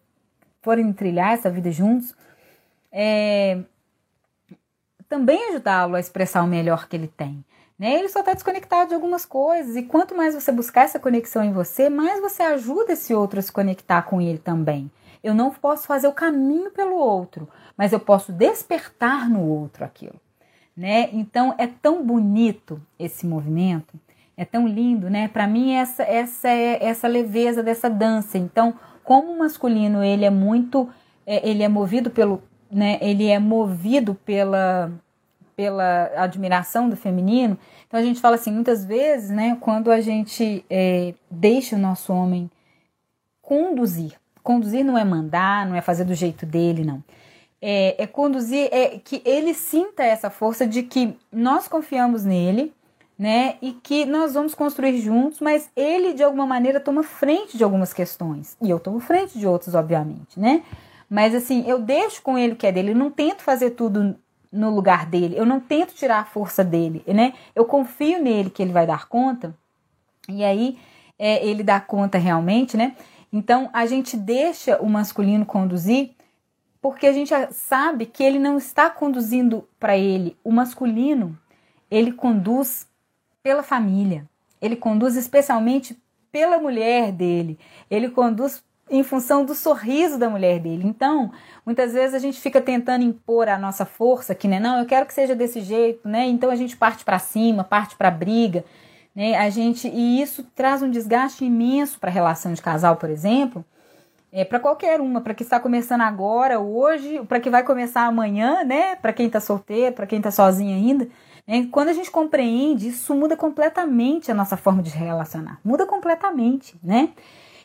forem 0.62 0.94
trilhar 0.94 1.34
essa 1.34 1.50
vida 1.50 1.72
juntos, 1.72 2.14
é, 2.92 3.60
também 5.10 5.50
ajudá-lo 5.50 5.96
a 5.96 6.00
expressar 6.00 6.44
o 6.44 6.48
melhor 6.48 6.88
que 6.88 6.96
ele 6.96 7.08
tem 7.08 7.44
Né? 7.78 7.96
Ele 8.00 8.10
só 8.10 8.20
está 8.20 8.34
desconectado 8.34 8.90
de 8.90 8.96
algumas 8.96 9.26
coisas. 9.26 9.76
E 9.76 9.84
quanto 9.84 10.16
mais 10.16 10.34
você 10.34 10.52
buscar 10.52 10.84
essa 10.84 11.00
conexão 11.00 11.44
em 11.44 11.52
você, 11.52 11.90
mais 11.90 12.22
você 12.22 12.42
ajuda 12.44 12.94
esse 12.94 13.14
outro 13.14 13.40
a 13.40 13.42
se 13.42 13.52
conectar 13.52 14.02
com 14.04 14.22
ele 14.22 14.38
também. 14.38 14.90
Eu 15.24 15.34
não 15.34 15.52
posso 15.52 15.88
fazer 15.88 16.08
o 16.08 16.14
caminho 16.14 16.72
pelo 16.72 16.96
outro, 16.96 17.50
mas 17.76 17.92
eu 17.92 18.00
posso 18.00 18.32
despertar 18.32 19.30
no 19.30 19.42
outro 19.42 19.84
aquilo. 19.84 20.20
Né? 20.76 21.10
Então 21.14 21.56
é 21.58 21.68
tão 21.68 22.06
bonito 22.06 22.82
esse 23.00 23.26
movimento, 23.26 24.00
é 24.38 24.44
tão 24.44 24.68
lindo, 24.68 25.10
né? 25.10 25.30
Para 25.30 25.48
mim 25.48 25.74
essa 25.74 26.04
essa 26.04 26.50
é 26.50 26.84
essa 26.84 27.08
leveza 27.08 27.64
dessa 27.64 27.90
dança. 27.90 28.38
Então, 28.38 28.74
como 29.04 29.32
o 29.32 29.40
masculino 29.40 30.04
ele 30.04 30.26
é 30.26 30.30
muito, 30.30 30.90
é, 31.26 31.48
ele 31.50 31.64
é 31.64 31.70
movido 31.70 32.10
pelo, 32.10 32.44
né? 32.70 32.98
Ele 33.02 33.28
é 33.28 33.40
movido 33.40 34.14
pela 34.14 34.92
pela 35.56 36.12
admiração 36.16 36.90
do 36.90 36.98
feminino. 36.98 37.58
Então 37.88 38.00
a 38.00 38.04
gente 38.04 38.20
fala 38.20 38.36
assim, 38.36 38.52
muitas 38.52 38.84
vezes, 38.86 39.30
né, 39.30 39.58
quando 39.62 39.92
a 39.92 40.02
gente 40.02 40.66
é, 40.70 41.14
deixa 41.30 41.76
o 41.76 41.80
nosso 41.80 42.14
homem 42.14 42.50
conduzir, 43.42 44.14
conduzir 44.44 44.84
não 44.84 44.98
é 44.98 45.04
mandar, 45.06 45.66
não 45.66 45.76
é 45.76 45.82
fazer 45.82 46.04
do 46.04 46.14
jeito 46.14 46.46
dele, 46.46 46.84
não. 46.84 47.04
É, 47.62 48.04
é 48.04 48.08
conduzir, 48.08 48.70
é 48.72 49.00
que 49.04 49.22
ele 49.26 49.54
sinta 49.54 50.04
essa 50.04 50.30
força 50.30 50.68
de 50.68 50.84
que 50.84 51.18
nós 51.32 51.68
confiamos 51.68 52.26
nele, 52.26 52.74
né, 53.18 53.56
e 53.62 53.72
que 53.72 54.06
nós 54.06 54.34
vamos 54.34 54.54
construir 54.54 55.00
juntos, 55.00 55.40
mas 55.40 55.70
ele 55.76 56.14
de 56.14 56.22
alguma 56.22 56.46
maneira 56.46 56.82
toma 56.82 57.02
frente 57.02 57.58
de 57.58 57.64
algumas 57.64 57.94
questões 57.94 58.58
e 58.62 58.70
eu 58.70 58.78
tomo 58.78 59.00
frente 59.00 59.40
de 59.40 59.48
outras, 59.48 59.74
obviamente, 59.74 60.38
né? 60.38 60.64
Mas 61.10 61.34
assim, 61.34 61.64
eu 61.66 61.80
deixo 61.80 62.22
com 62.22 62.38
ele 62.38 62.54
o 62.54 62.56
que 62.56 62.68
é 62.68 62.72
dele, 62.72 62.94
não 62.94 63.10
tento 63.10 63.42
fazer 63.42 63.72
tudo 63.72 64.18
no 64.56 64.74
lugar 64.74 65.06
dele. 65.06 65.38
Eu 65.38 65.46
não 65.46 65.60
tento 65.60 65.94
tirar 65.94 66.20
a 66.20 66.26
força 66.26 66.64
dele, 66.64 67.04
né? 67.08 67.34
Eu 67.54 67.66
confio 67.66 68.22
nele 68.22 68.50
que 68.50 68.62
ele 68.62 68.72
vai 68.72 68.88
dar 68.88 69.08
conta. 69.08 69.56
E 70.28 70.44
aí 70.44 70.78
é, 71.20 71.46
ele 71.46 71.64
dá 71.64 71.80
conta 71.80 72.18
realmente, 72.18 72.76
né? 72.78 72.96
Então 73.32 73.70
a 73.74 73.86
gente 73.86 74.16
deixa 74.16 74.82
o 74.82 74.90
masculino 74.90 75.46
conduzir 75.46 76.12
porque 76.82 77.08
a 77.08 77.12
gente 77.12 77.34
sabe 77.52 78.06
que 78.06 78.24
ele 78.24 78.38
não 78.38 78.58
está 78.58 78.90
conduzindo 78.90 79.68
para 79.80 79.98
ele. 79.98 80.38
O 80.44 80.52
masculino, 80.52 81.36
ele 81.90 82.12
conduz 82.12 82.88
pela 83.42 83.64
família. 83.64 84.30
Ele 84.62 84.76
conduz 84.76 85.16
especialmente 85.16 85.98
pela 86.32 86.60
mulher 86.60 87.12
dele. 87.12 87.58
Ele 87.90 88.10
conduz 88.10 88.64
em 88.90 89.04
função 89.04 89.44
do 89.44 89.56
sorriso 89.56 90.18
da 90.18 90.30
mulher 90.30 90.60
dele. 90.60 90.84
Então, 90.86 91.32
muitas 91.66 91.94
vezes 91.94 92.14
a 92.14 92.20
gente 92.20 92.40
fica 92.40 92.62
tentando 92.62 93.04
impor 93.04 93.50
a 93.50 93.58
nossa 93.58 93.86
força, 93.86 94.36
que 94.36 94.48
né, 94.48 94.60
não, 94.60 94.80
eu 94.80 94.86
quero 94.86 95.06
que 95.06 95.14
seja 95.14 95.36
desse 95.36 95.62
jeito, 95.62 96.08
né? 96.08 96.26
Então 96.26 96.50
a 96.52 96.56
gente 96.56 96.78
parte 96.78 97.04
para 97.04 97.18
cima, 97.18 97.64
parte 97.64 97.96
para 97.96 98.12
briga, 98.12 98.64
né? 99.16 99.36
A 99.38 99.50
gente 99.50 99.88
e 99.88 100.22
isso 100.22 100.44
traz 100.56 100.84
um 100.84 100.90
desgaste 100.90 101.44
imenso 101.44 102.00
para 102.00 102.10
a 102.10 102.14
relação 102.14 102.54
de 102.54 102.62
casal, 102.62 102.96
por 102.98 103.10
exemplo. 103.10 103.66
É, 104.32 104.44
para 104.44 104.60
qualquer 104.60 105.00
uma, 105.00 105.22
para 105.22 105.34
que 105.34 105.44
está 105.44 105.60
começando 105.62 106.02
agora, 106.02 106.60
hoje, 106.60 107.22
para 107.26 107.40
que 107.40 107.50
vai 107.50 107.64
começar 107.64 108.02
amanhã, 108.02 108.66
né? 108.66 108.96
Para 108.98 109.14
quem 109.14 109.28
está 109.28 109.40
solteiro, 109.40 109.96
para 109.96 110.06
quem 110.06 110.18
está 110.18 110.30
sozinho 110.30 110.76
ainda. 110.76 111.08
Né? 111.48 111.68
Quando 111.72 111.90
a 111.90 111.94
gente 111.94 112.12
compreende, 112.12 112.90
isso 112.90 113.16
muda 113.16 113.38
completamente 113.38 114.30
a 114.30 114.36
nossa 114.36 114.58
forma 114.58 114.84
de 114.84 114.90
relacionar. 114.90 115.60
Muda 115.64 115.86
completamente, 115.86 116.76
né? 116.84 117.10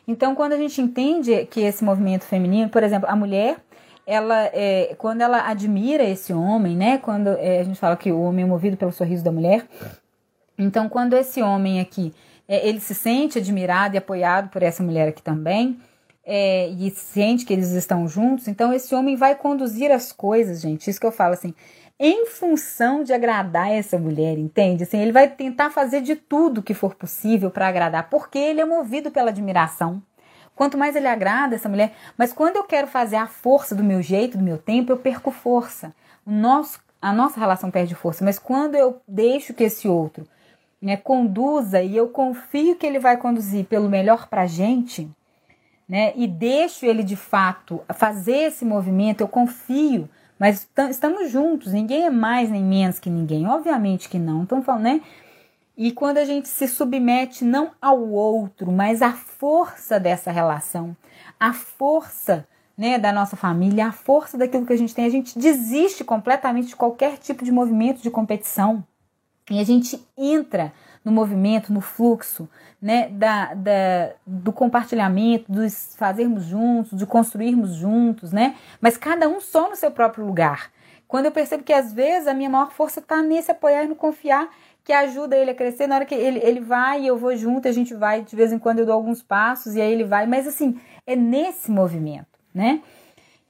Então, 0.07 0.35
quando 0.35 0.53
a 0.53 0.57
gente 0.57 0.81
entende 0.81 1.45
que 1.45 1.61
esse 1.61 1.83
movimento 1.83 2.23
feminino, 2.23 2.69
por 2.69 2.83
exemplo, 2.83 3.09
a 3.09 3.15
mulher, 3.15 3.57
ela 4.05 4.45
é, 4.53 4.95
quando 4.97 5.21
ela 5.21 5.47
admira 5.47 6.03
esse 6.03 6.33
homem, 6.33 6.75
né? 6.75 6.97
Quando 6.97 7.29
é, 7.29 7.59
a 7.59 7.63
gente 7.63 7.79
fala 7.79 7.95
que 7.95 8.11
o 8.11 8.21
homem 8.21 8.43
é 8.43 8.47
movido 8.47 8.75
pelo 8.75 8.91
sorriso 8.91 9.23
da 9.23 9.31
mulher. 9.31 9.65
Então, 10.57 10.89
quando 10.89 11.13
esse 11.13 11.41
homem 11.41 11.79
aqui, 11.79 12.13
é, 12.47 12.67
ele 12.67 12.79
se 12.79 12.93
sente 12.93 13.37
admirado 13.37 13.95
e 13.95 13.97
apoiado 13.97 14.49
por 14.49 14.63
essa 14.63 14.83
mulher 14.83 15.07
aqui 15.07 15.21
também, 15.21 15.79
é, 16.23 16.67
e 16.69 16.91
sente 16.91 17.45
que 17.45 17.53
eles 17.53 17.71
estão 17.71 18.07
juntos, 18.07 18.47
então 18.47 18.71
esse 18.71 18.93
homem 18.93 19.15
vai 19.15 19.35
conduzir 19.35 19.91
as 19.91 20.11
coisas, 20.11 20.61
gente. 20.61 20.89
Isso 20.89 20.99
que 20.99 21.05
eu 21.05 21.11
falo 21.11 21.33
assim, 21.33 21.53
em 22.03 22.25
função 22.25 23.03
de 23.03 23.13
agradar 23.13 23.71
essa 23.71 23.95
mulher, 23.95 24.35
entende? 24.35 24.81
Assim, 24.81 24.97
ele 24.97 25.11
vai 25.11 25.29
tentar 25.29 25.69
fazer 25.69 26.01
de 26.01 26.15
tudo 26.15 26.63
que 26.63 26.73
for 26.73 26.95
possível 26.95 27.51
para 27.51 27.67
agradar, 27.67 28.09
porque 28.09 28.39
ele 28.39 28.59
é 28.59 28.65
movido 28.65 29.11
pela 29.11 29.29
admiração. 29.29 30.01
Quanto 30.55 30.79
mais 30.79 30.95
ele 30.95 31.07
agrada 31.07 31.53
essa 31.53 31.69
mulher, 31.69 31.93
mas 32.17 32.33
quando 32.33 32.55
eu 32.55 32.63
quero 32.63 32.87
fazer 32.87 33.17
a 33.17 33.27
força 33.27 33.75
do 33.75 33.83
meu 33.83 34.01
jeito, 34.01 34.35
do 34.35 34.43
meu 34.43 34.57
tempo, 34.57 34.91
eu 34.91 34.97
perco 34.97 35.29
força. 35.29 35.93
O 36.25 36.31
nosso, 36.31 36.79
a 36.99 37.13
nossa 37.13 37.39
relação 37.39 37.69
perde 37.69 37.93
força, 37.93 38.25
mas 38.25 38.39
quando 38.39 38.73
eu 38.73 38.99
deixo 39.07 39.53
que 39.53 39.65
esse 39.65 39.87
outro 39.87 40.27
né, 40.81 40.97
conduza 40.97 41.83
e 41.83 41.95
eu 41.95 42.09
confio 42.09 42.75
que 42.75 42.85
ele 42.85 42.97
vai 42.97 43.15
conduzir 43.15 43.65
pelo 43.65 43.87
melhor 43.87 44.27
para 44.27 44.41
a 44.41 44.47
gente, 44.47 45.07
né, 45.87 46.13
e 46.15 46.25
deixo 46.25 46.83
ele 46.83 47.03
de 47.03 47.15
fato 47.15 47.79
fazer 47.93 48.47
esse 48.47 48.65
movimento, 48.65 49.21
eu 49.21 49.27
confio 49.27 50.09
mas 50.41 50.67
estamos 50.89 51.29
juntos, 51.29 51.71
ninguém 51.71 52.07
é 52.07 52.09
mais 52.09 52.49
nem 52.49 52.63
menos 52.63 52.97
que 52.97 53.11
ninguém, 53.11 53.45
obviamente 53.45 54.09
que 54.09 54.17
não. 54.17 54.41
Então, 54.41 54.63
falando, 54.63 54.85
né? 54.85 55.01
E 55.77 55.91
quando 55.91 56.17
a 56.17 56.25
gente 56.25 56.47
se 56.47 56.67
submete 56.67 57.45
não 57.45 57.69
ao 57.79 58.09
outro, 58.09 58.71
mas 58.71 59.03
à 59.03 59.11
força 59.11 59.99
dessa 59.99 60.31
relação, 60.31 60.97
à 61.39 61.53
força 61.53 62.47
né, 62.75 62.97
da 62.97 63.13
nossa 63.13 63.35
família, 63.35 63.85
à 63.85 63.91
força 63.91 64.35
daquilo 64.35 64.65
que 64.65 64.73
a 64.73 64.77
gente 64.77 64.95
tem, 64.95 65.05
a 65.05 65.11
gente 65.11 65.37
desiste 65.37 66.03
completamente 66.03 66.69
de 66.69 66.75
qualquer 66.75 67.19
tipo 67.19 67.45
de 67.45 67.51
movimento 67.51 68.01
de 68.01 68.09
competição. 68.09 68.83
E 69.47 69.59
a 69.59 69.63
gente 69.63 70.03
entra 70.17 70.73
no 71.03 71.11
movimento, 71.11 71.73
no 71.73 71.81
fluxo, 71.81 72.47
né, 72.81 73.09
da, 73.09 73.53
da, 73.53 74.11
do 74.25 74.51
compartilhamento, 74.51 75.51
dos 75.51 75.95
fazermos 75.95 76.43
juntos, 76.43 76.97
de 76.97 77.05
construirmos 77.05 77.73
juntos, 77.75 78.31
né? 78.31 78.55
Mas 78.79 78.97
cada 78.97 79.27
um 79.27 79.39
só 79.39 79.69
no 79.69 79.75
seu 79.75 79.91
próprio 79.91 80.25
lugar. 80.25 80.71
Quando 81.07 81.25
eu 81.25 81.31
percebo 81.31 81.63
que 81.63 81.73
às 81.73 81.91
vezes 81.91 82.27
a 82.27 82.33
minha 82.33 82.49
maior 82.49 82.71
força 82.71 82.99
está 82.99 83.21
nesse 83.21 83.51
apoiar 83.51 83.83
e 83.83 83.87
no 83.87 83.95
confiar, 83.95 84.49
que 84.83 84.93
ajuda 84.93 85.35
ele 85.35 85.51
a 85.51 85.55
crescer, 85.55 85.85
na 85.85 85.95
hora 85.95 86.05
que 86.05 86.15
ele, 86.15 86.39
ele 86.39 86.59
vai 86.59 87.01
e 87.01 87.07
eu 87.07 87.17
vou 87.17 87.35
junto, 87.35 87.67
a 87.67 87.71
gente 87.71 87.93
vai, 87.93 88.21
de 88.21 88.35
vez 88.35 88.51
em 88.51 88.57
quando 88.57 88.79
eu 88.79 88.85
dou 88.85 88.95
alguns 88.95 89.21
passos 89.21 89.75
e 89.75 89.81
aí 89.81 89.91
ele 89.91 90.03
vai, 90.03 90.25
mas 90.25 90.47
assim, 90.47 90.79
é 91.05 91.15
nesse 91.15 91.69
movimento, 91.69 92.39
né? 92.53 92.81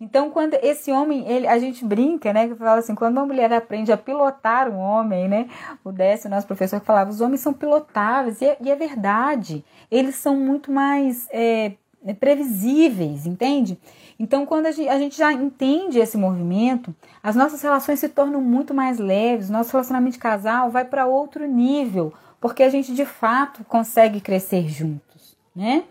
Então, 0.01 0.31
quando 0.31 0.55
esse 0.55 0.91
homem, 0.91 1.29
ele, 1.29 1.47
a 1.47 1.59
gente 1.59 1.85
brinca, 1.85 2.33
né? 2.33 2.47
Que 2.47 2.55
fala 2.55 2.79
assim, 2.79 2.95
quando 2.95 3.17
uma 3.17 3.25
mulher 3.27 3.53
aprende 3.53 3.91
a 3.91 3.97
pilotar 3.97 4.67
um 4.67 4.79
homem, 4.79 5.27
né? 5.27 5.47
O 5.83 5.91
Décio, 5.91 6.27
nosso 6.27 6.47
professor, 6.47 6.81
falava, 6.81 7.11
os 7.11 7.21
homens 7.21 7.41
são 7.41 7.53
pilotáveis, 7.53 8.41
e 8.41 8.45
é, 8.45 8.57
e 8.59 8.71
é 8.71 8.75
verdade. 8.75 9.63
Eles 9.91 10.15
são 10.15 10.35
muito 10.35 10.71
mais 10.71 11.27
é, 11.31 11.73
previsíveis, 12.19 13.27
entende? 13.27 13.77
Então, 14.19 14.43
quando 14.43 14.65
a 14.65 14.71
gente, 14.71 14.89
a 14.89 14.97
gente, 14.97 15.15
já 15.15 15.31
entende 15.31 15.99
esse 15.99 16.17
movimento, 16.17 16.95
as 17.21 17.35
nossas 17.35 17.61
relações 17.61 17.99
se 17.99 18.09
tornam 18.09 18.41
muito 18.41 18.73
mais 18.73 18.97
leves, 18.97 19.51
nosso 19.51 19.71
relacionamento 19.71 20.13
de 20.13 20.19
casal 20.19 20.71
vai 20.71 20.83
para 20.83 21.05
outro 21.05 21.45
nível, 21.45 22.11
porque 22.39 22.63
a 22.63 22.69
gente 22.69 22.95
de 22.95 23.05
fato 23.05 23.63
consegue 23.65 24.19
crescer 24.19 24.67
juntos, 24.67 25.37
né? 25.55 25.83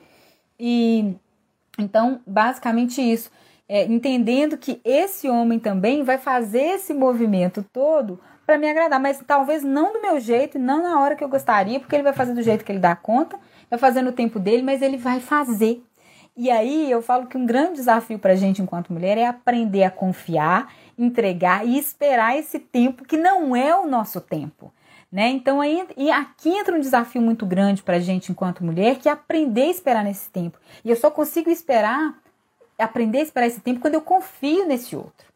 E 0.59 1.15
então, 1.79 2.21
basicamente 2.27 3.01
isso 3.01 3.31
é, 3.73 3.85
entendendo 3.85 4.59
que 4.59 4.81
esse 4.85 5.29
homem 5.29 5.57
também 5.61 6.03
vai 6.03 6.19
fazer 6.19 6.75
esse 6.75 6.93
movimento 6.93 7.65
todo 7.73 8.19
para 8.45 8.59
me 8.59 8.69
agradar, 8.69 8.99
mas 8.99 9.23
talvez 9.25 9.63
não 9.63 9.93
do 9.93 10.03
meu 10.03 10.19
jeito, 10.19 10.59
não 10.59 10.83
na 10.83 11.01
hora 11.01 11.15
que 11.15 11.23
eu 11.23 11.29
gostaria, 11.29 11.79
porque 11.79 11.95
ele 11.95 12.03
vai 12.03 12.13
fazer 12.13 12.35
do 12.35 12.43
jeito 12.43 12.65
que 12.65 12.73
ele 12.73 12.81
dá 12.81 12.97
conta, 12.97 13.39
vai 13.71 13.79
fazer 13.79 14.03
no 14.03 14.11
tempo 14.11 14.41
dele, 14.41 14.61
mas 14.61 14.83
ele 14.83 14.97
vai 14.97 15.21
fazer. 15.21 15.81
E 16.37 16.51
aí 16.51 16.91
eu 16.91 17.01
falo 17.01 17.29
que 17.29 17.39
um 17.39 17.47
grande 17.47 17.75
desafio 17.75 18.19
para 18.19 18.33
a 18.33 18.37
gente 18.37 18.61
enquanto 18.61 18.93
mulher 18.93 19.17
é 19.17 19.29
aprender 19.29 19.85
a 19.85 19.91
confiar, 19.91 20.75
entregar 20.99 21.65
e 21.65 21.79
esperar 21.79 22.37
esse 22.37 22.59
tempo 22.59 23.05
que 23.05 23.17
não 23.17 23.55
é 23.55 23.73
o 23.77 23.87
nosso 23.87 24.21
tempo. 24.21 24.73
Né? 25.13 25.29
Então 25.29 25.61
aí 25.61 25.87
e 25.97 26.11
aqui 26.11 26.49
entra 26.49 26.75
um 26.75 26.81
desafio 26.81 27.23
muito 27.23 27.47
grande 27.47 27.85
para 27.85 27.97
a 27.97 28.01
gente 28.01 28.33
enquanto 28.33 28.65
mulher, 28.65 28.97
que 28.97 29.09
é 29.09 29.13
aprender 29.13 29.63
a 29.63 29.71
esperar 29.71 30.03
nesse 30.03 30.29
tempo. 30.29 30.59
E 30.85 30.91
eu 30.91 30.97
só 30.97 31.09
consigo 31.09 31.49
esperar 31.51 32.17
aprender 32.81 33.19
a 33.19 33.23
esperar 33.23 33.47
esse 33.47 33.61
tempo 33.61 33.81
quando 33.81 33.95
eu 33.95 34.03
confio 34.03 34.67
nesse 34.67 34.97
outro. 34.97 35.31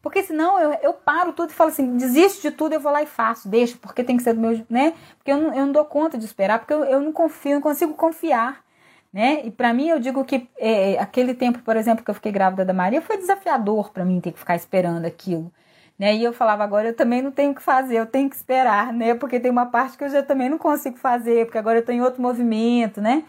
Porque 0.00 0.22
senão 0.22 0.58
eu, 0.58 0.72
eu 0.82 0.92
paro 0.94 1.32
tudo 1.32 1.50
e 1.50 1.54
falo 1.54 1.70
assim, 1.70 1.96
desisto 1.96 2.40
de 2.42 2.50
tudo, 2.50 2.72
eu 2.72 2.80
vou 2.80 2.92
lá 2.92 3.02
e 3.02 3.06
faço, 3.06 3.48
deixo, 3.48 3.78
porque 3.78 4.04
tem 4.04 4.16
que 4.16 4.22
ser 4.22 4.32
do 4.32 4.40
meu, 4.40 4.64
né? 4.70 4.94
Porque 5.18 5.32
eu 5.32 5.36
não, 5.36 5.54
eu 5.54 5.66
não 5.66 5.72
dou 5.72 5.84
conta 5.84 6.16
de 6.16 6.24
esperar, 6.24 6.60
porque 6.60 6.72
eu, 6.72 6.84
eu 6.84 7.00
não 7.00 7.12
confio, 7.12 7.54
não 7.54 7.60
consigo 7.60 7.94
confiar, 7.94 8.64
né? 9.12 9.42
E 9.44 9.50
para 9.50 9.74
mim 9.74 9.88
eu 9.88 9.98
digo 9.98 10.24
que 10.24 10.48
é, 10.56 10.98
aquele 10.98 11.34
tempo, 11.34 11.58
por 11.60 11.76
exemplo, 11.76 12.04
que 12.04 12.10
eu 12.10 12.14
fiquei 12.14 12.30
grávida 12.30 12.64
da 12.64 12.72
Maria, 12.72 13.02
foi 13.02 13.16
desafiador 13.16 13.90
para 13.90 14.04
mim 14.04 14.20
ter 14.20 14.32
que 14.32 14.38
ficar 14.38 14.54
esperando 14.54 15.04
aquilo. 15.04 15.52
Né? 15.98 16.14
E 16.14 16.22
eu 16.22 16.32
falava, 16.32 16.62
agora 16.62 16.88
eu 16.88 16.94
também 16.94 17.20
não 17.20 17.32
tenho 17.32 17.50
o 17.50 17.54
que 17.54 17.62
fazer, 17.62 17.96
eu 17.96 18.06
tenho 18.06 18.30
que 18.30 18.36
esperar, 18.36 18.92
né? 18.92 19.14
Porque 19.16 19.40
tem 19.40 19.50
uma 19.50 19.66
parte 19.66 19.98
que 19.98 20.04
eu 20.04 20.08
já 20.08 20.22
também 20.22 20.48
não 20.48 20.56
consigo 20.56 20.96
fazer, 20.96 21.46
porque 21.46 21.58
agora 21.58 21.78
eu 21.78 21.80
estou 21.80 21.92
em 21.94 22.00
outro 22.00 22.22
movimento, 22.22 23.00
né? 23.00 23.24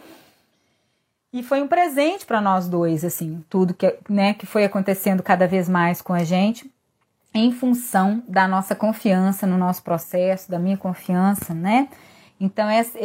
E 1.31 1.43
foi 1.43 1.61
um 1.61 1.67
presente 1.67 2.25
para 2.25 2.41
nós 2.41 2.67
dois, 2.67 3.05
assim, 3.05 3.43
tudo 3.49 3.73
que, 3.73 3.95
né, 4.09 4.33
que 4.33 4.45
foi 4.47 4.63
acontecendo 4.65 5.21
cada 5.21 5.47
vez 5.47 5.69
mais 5.69 6.01
com 6.01 6.13
a 6.13 6.23
gente. 6.23 6.69
em 7.33 7.51
função 7.51 8.23
da 8.27 8.47
nossa 8.47 8.75
confiança 8.75 9.45
no 9.45 9.57
nosso 9.57 9.83
processo, 9.83 10.49
da 10.49 10.57
minha 10.57 10.77
confiança, 10.77 11.53
né? 11.53 11.87
Então, 12.39 12.67
essa, 12.69 12.97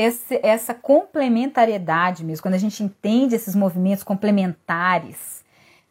essa 0.42 0.72
complementariedade 0.74 2.24
mesmo, 2.24 2.42
quando 2.42 2.54
a 2.54 2.58
gente 2.58 2.82
entende 2.82 3.34
esses 3.34 3.54
movimentos 3.54 4.04
complementares, 4.04 5.42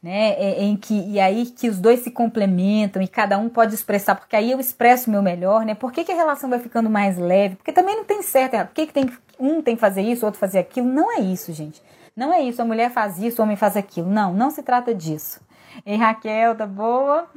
né, 0.01 0.31
é, 0.31 0.63
em 0.63 0.75
que, 0.75 0.93
e 1.11 1.19
aí 1.19 1.45
que 1.45 1.69
os 1.69 1.79
dois 1.79 1.99
se 2.01 2.11
complementam 2.11 3.01
e 3.01 3.07
cada 3.07 3.37
um 3.37 3.49
pode 3.49 3.73
expressar, 3.75 4.15
porque 4.15 4.35
aí 4.35 4.51
eu 4.51 4.59
expresso 4.59 5.09
o 5.09 5.11
meu 5.13 5.21
melhor, 5.21 5.65
né? 5.65 5.75
Por 5.75 5.91
que, 5.91 6.03
que 6.03 6.11
a 6.11 6.15
relação 6.15 6.49
vai 6.49 6.59
ficando 6.59 6.89
mais 6.89 7.17
leve? 7.17 7.55
Porque 7.55 7.71
também 7.71 7.95
não 7.95 8.03
tem 8.03 8.21
certo, 8.21 8.57
por 8.67 8.73
que, 8.73 8.87
que 8.87 8.93
tem, 8.93 9.09
um 9.39 9.61
tem 9.61 9.75
que 9.75 9.81
fazer 9.81 10.01
isso, 10.01 10.25
outro 10.25 10.39
fazer 10.39 10.59
aquilo? 10.59 10.87
Não 10.87 11.11
é 11.11 11.21
isso, 11.21 11.53
gente. 11.53 11.81
Não 12.15 12.31
é 12.31 12.41
isso, 12.41 12.61
a 12.61 12.65
mulher 12.65 12.91
faz 12.91 13.17
isso, 13.17 13.41
o 13.41 13.45
homem 13.45 13.55
faz 13.55 13.75
aquilo. 13.75 14.09
Não, 14.09 14.33
não 14.33 14.49
se 14.49 14.61
trata 14.61 14.93
disso. 14.93 15.41
Ei, 15.85 15.95
Raquel, 15.95 16.55
tá 16.55 16.67
boa? 16.67 17.27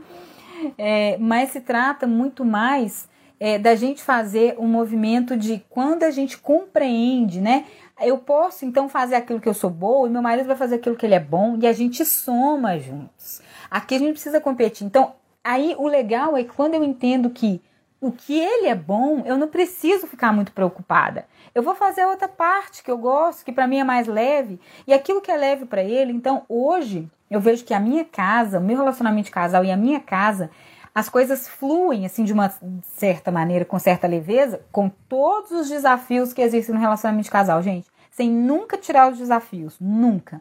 É, 0.76 1.16
mas 1.18 1.50
se 1.50 1.60
trata 1.60 2.06
muito 2.06 2.44
mais 2.44 3.08
é, 3.38 3.58
da 3.58 3.74
gente 3.74 4.02
fazer 4.02 4.56
um 4.58 4.66
movimento 4.66 5.36
de 5.36 5.64
quando 5.68 6.02
a 6.02 6.10
gente 6.10 6.38
compreende, 6.38 7.40
né? 7.40 7.64
Eu 8.00 8.18
posso 8.18 8.64
então 8.64 8.88
fazer 8.88 9.14
aquilo 9.14 9.40
que 9.40 9.48
eu 9.48 9.54
sou 9.54 9.70
boa 9.70 10.08
e 10.08 10.10
meu 10.10 10.22
marido 10.22 10.46
vai 10.46 10.56
fazer 10.56 10.76
aquilo 10.76 10.96
que 10.96 11.06
ele 11.06 11.14
é 11.14 11.20
bom 11.20 11.58
e 11.60 11.66
a 11.66 11.72
gente 11.72 12.04
soma 12.04 12.78
juntos. 12.78 13.40
Aqui 13.70 13.94
a 13.94 13.98
gente 13.98 14.12
precisa 14.12 14.40
competir. 14.40 14.86
Então, 14.86 15.14
aí 15.42 15.74
o 15.78 15.86
legal 15.86 16.36
é 16.36 16.44
que 16.44 16.52
quando 16.52 16.74
eu 16.74 16.84
entendo 16.84 17.30
que 17.30 17.62
o 18.00 18.12
que 18.12 18.38
ele 18.38 18.68
é 18.68 18.74
bom, 18.74 19.22
eu 19.24 19.36
não 19.38 19.48
preciso 19.48 20.06
ficar 20.06 20.32
muito 20.32 20.52
preocupada. 20.52 21.26
Eu 21.54 21.62
vou 21.62 21.74
fazer 21.74 22.02
a 22.02 22.08
outra 22.08 22.28
parte 22.28 22.82
que 22.82 22.90
eu 22.90 22.98
gosto, 22.98 23.44
que 23.44 23.52
para 23.52 23.66
mim 23.66 23.78
é 23.78 23.84
mais 23.84 24.06
leve, 24.06 24.60
e 24.86 24.92
aquilo 24.92 25.20
que 25.20 25.30
é 25.30 25.36
leve 25.36 25.64
para 25.64 25.82
ele. 25.82 26.12
Então, 26.12 26.42
hoje, 26.48 27.08
eu 27.30 27.40
vejo 27.40 27.64
que 27.64 27.72
a 27.72 27.80
minha 27.80 28.04
casa, 28.04 28.58
o 28.58 28.62
meu 28.62 28.76
relacionamento 28.76 29.26
de 29.26 29.30
casal 29.30 29.64
e 29.64 29.70
a 29.70 29.76
minha 29.76 30.00
casa, 30.00 30.50
as 30.94 31.08
coisas 31.08 31.48
fluem 31.48 32.06
assim 32.06 32.24
de 32.24 32.32
uma 32.32 32.52
certa 32.82 33.30
maneira, 33.30 33.64
com 33.64 33.78
certa 33.78 34.06
leveza, 34.06 34.60
com 34.72 34.88
todos 34.88 35.50
os 35.50 35.68
desafios 35.68 36.32
que 36.32 36.40
existem 36.40 36.74
no 36.74 36.80
relacionamento 36.80 37.24
de 37.24 37.30
casal, 37.30 37.62
gente, 37.62 37.86
sem 38.10 38.30
nunca 38.30 38.78
tirar 38.78 39.10
os 39.10 39.18
desafios, 39.18 39.76
nunca. 39.80 40.40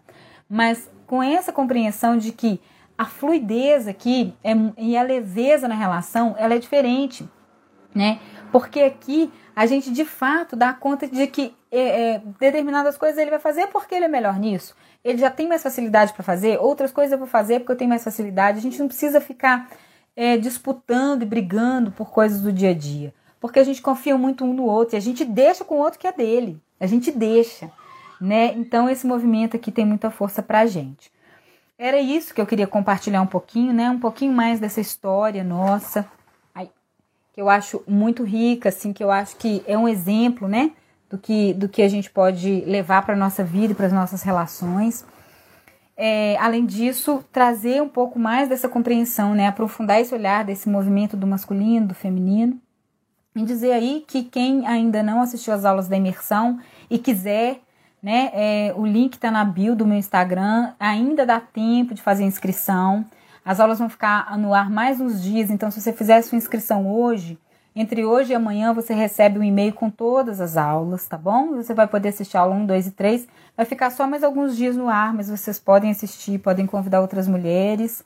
Mas 0.49 0.89
com 1.07 1.21
essa 1.21 1.51
compreensão 1.51 2.17
de 2.17 2.31
que 2.31 2.61
a 2.97 3.05
fluidez 3.05 3.87
aqui 3.87 4.33
é, 4.43 4.53
e 4.77 4.95
a 4.95 5.03
leveza 5.03 5.67
na 5.67 5.75
relação, 5.75 6.35
ela 6.37 6.53
é 6.53 6.57
diferente, 6.57 7.27
né? 7.95 8.19
Porque 8.51 8.81
aqui 8.81 9.31
a 9.55 9.65
gente 9.65 9.89
de 9.91 10.05
fato 10.05 10.55
dá 10.55 10.73
conta 10.73 11.07
de 11.07 11.25
que 11.27 11.55
é, 11.71 12.15
é, 12.15 12.21
determinadas 12.39 12.97
coisas 12.97 13.17
ele 13.17 13.31
vai 13.31 13.39
fazer 13.39 13.67
porque 13.67 13.95
ele 13.95 14.05
é 14.05 14.09
melhor 14.09 14.37
nisso 14.37 14.75
ele 15.05 15.19
já 15.19 15.29
tem 15.29 15.47
mais 15.47 15.61
facilidade 15.61 16.13
para 16.13 16.23
fazer, 16.23 16.59
outras 16.59 16.91
coisas 16.91 17.11
eu 17.11 17.19
vou 17.19 17.27
fazer 17.27 17.59
porque 17.59 17.71
eu 17.71 17.77
tenho 17.77 17.89
mais 17.91 18.03
facilidade. 18.03 18.57
A 18.57 18.61
gente 18.61 18.79
não 18.79 18.87
precisa 18.87 19.21
ficar 19.21 19.69
é, 20.15 20.35
disputando 20.35 21.21
e 21.21 21.25
brigando 21.25 21.91
por 21.91 22.09
coisas 22.09 22.41
do 22.41 22.51
dia 22.51 22.71
a 22.71 22.73
dia, 22.73 23.13
porque 23.39 23.59
a 23.59 23.63
gente 23.63 23.83
confia 23.83 24.17
muito 24.17 24.43
um 24.43 24.51
no 24.51 24.63
outro 24.63 24.95
e 24.95 24.97
a 24.97 25.01
gente 25.01 25.23
deixa 25.23 25.63
com 25.63 25.75
o 25.75 25.77
outro 25.77 25.99
que 25.99 26.07
é 26.07 26.11
dele. 26.11 26.59
A 26.79 26.87
gente 26.87 27.11
deixa, 27.11 27.71
né? 28.19 28.53
Então 28.55 28.89
esse 28.89 29.05
movimento 29.05 29.55
aqui 29.55 29.71
tem 29.71 29.85
muita 29.85 30.09
força 30.09 30.41
para 30.41 30.61
a 30.61 30.65
gente. 30.65 31.11
Era 31.77 31.99
isso 31.99 32.33
que 32.33 32.41
eu 32.41 32.45
queria 32.47 32.65
compartilhar 32.65 33.21
um 33.21 33.27
pouquinho, 33.27 33.73
né? 33.73 33.91
Um 33.91 33.99
pouquinho 33.99 34.33
mais 34.33 34.59
dessa 34.59 34.81
história 34.81 35.43
nossa, 35.43 36.03
que 37.35 37.41
eu 37.41 37.49
acho 37.49 37.83
muito 37.85 38.23
rica, 38.23 38.69
assim, 38.69 38.91
que 38.91 39.03
eu 39.03 39.11
acho 39.11 39.35
que 39.35 39.61
é 39.67 39.77
um 39.77 39.87
exemplo, 39.87 40.47
né? 40.47 40.71
do 41.09 41.17
que, 41.17 41.53
do 41.53 41.69
que 41.69 41.81
a 41.81 41.87
gente 41.87 42.09
pode 42.09 42.61
levar 42.65 43.05
para 43.05 43.13
a 43.13 43.17
nossa 43.17 43.43
vida 43.43 43.73
e 43.73 43.75
para 43.75 43.85
as 43.85 43.93
nossas 43.93 44.21
relações. 44.23 45.05
É, 45.97 46.35
além 46.37 46.65
disso, 46.65 47.23
trazer 47.31 47.81
um 47.81 47.87
pouco 47.87 48.19
mais 48.19 48.49
dessa 48.49 48.67
compreensão, 48.67 49.33
né? 49.33 49.47
aprofundar 49.47 50.01
esse 50.01 50.13
olhar 50.13 50.43
desse 50.43 50.67
movimento 50.67 51.15
do 51.15 51.27
masculino, 51.27 51.87
do 51.87 51.93
feminino. 51.93 52.59
E 53.35 53.43
dizer 53.43 53.73
aí 53.73 54.03
que 54.07 54.23
quem 54.23 54.65
ainda 54.65 55.03
não 55.03 55.21
assistiu 55.21 55.53
às 55.53 55.65
aulas 55.65 55.87
da 55.87 55.97
imersão 55.97 56.59
e 56.89 56.97
quiser, 56.97 57.59
né, 58.01 58.29
é, 58.33 58.73
o 58.77 58.85
link 58.85 59.15
está 59.15 59.29
na 59.29 59.43
bio 59.43 59.75
do 59.75 59.85
meu 59.85 59.97
Instagram, 59.97 60.71
ainda 60.79 61.25
dá 61.25 61.41
tempo 61.41 61.93
de 61.93 62.01
fazer 62.01 62.23
inscrição. 62.23 63.05
As 63.45 63.59
aulas 63.59 63.77
vão 63.77 63.87
ficar 63.87 64.35
no 64.39 64.55
ar 64.55 64.71
mais 64.71 64.99
uns 64.99 65.21
dias, 65.21 65.51
então 65.51 65.69
se 65.69 65.79
você 65.79 65.93
fizer 65.93 66.19
sua 66.23 66.35
inscrição 66.35 66.91
hoje, 66.91 67.37
entre 67.75 68.03
hoje 68.03 68.31
e 68.31 68.35
amanhã 68.35 68.73
você 68.73 68.91
recebe 68.91 69.37
um 69.37 69.43
e-mail 69.43 69.71
com 69.71 69.87
todas 69.87 70.41
as 70.41 70.57
aulas, 70.57 71.05
tá 71.07 71.15
bom? 71.15 71.55
Você 71.57 71.71
vai 71.71 71.85
poder 71.85 72.09
assistir 72.09 72.37
a 72.37 72.39
aula 72.39 72.55
1, 72.55 72.65
2 72.65 72.87
e 72.87 72.91
3. 72.91 73.27
Vai 73.55 73.65
ficar 73.65 73.91
só 73.91 74.07
mais 74.07 74.23
alguns 74.23 74.57
dias 74.57 74.75
no 74.75 74.89
ar, 74.89 75.13
mas 75.13 75.29
vocês 75.29 75.59
podem 75.59 75.91
assistir, 75.91 76.39
podem 76.39 76.65
convidar 76.65 77.01
outras 77.01 77.27
mulheres. 77.27 78.03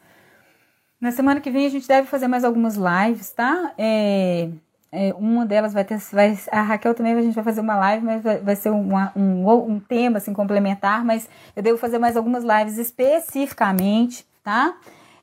Na 1.00 1.12
semana 1.12 1.40
que 1.40 1.50
vem 1.50 1.66
a 1.66 1.70
gente 1.70 1.88
deve 1.88 2.08
fazer 2.08 2.28
mais 2.28 2.44
algumas 2.44 2.76
lives, 2.76 3.32
tá? 3.32 3.72
É, 3.78 4.50
é, 4.92 5.14
uma 5.14 5.46
delas 5.46 5.72
vai 5.72 5.86
ter. 5.86 6.00
Vai, 6.12 6.38
a 6.52 6.62
Raquel 6.64 6.94
também 6.94 7.14
a 7.14 7.22
gente 7.22 7.36
vai 7.36 7.44
fazer 7.44 7.62
uma 7.62 7.78
live, 7.78 8.06
mas 8.06 8.22
vai, 8.22 8.38
vai 8.40 8.56
ser 8.56 8.72
uma, 8.72 9.14
um, 9.16 9.48
um 9.48 9.80
tema 9.80 10.18
assim, 10.18 10.34
complementar, 10.34 11.06
mas 11.06 11.30
eu 11.56 11.64
devo 11.64 11.78
fazer 11.78 12.00
mais 12.00 12.18
algumas 12.18 12.44
lives 12.44 12.78
especificamente, 12.78 14.26
tá? 14.44 14.76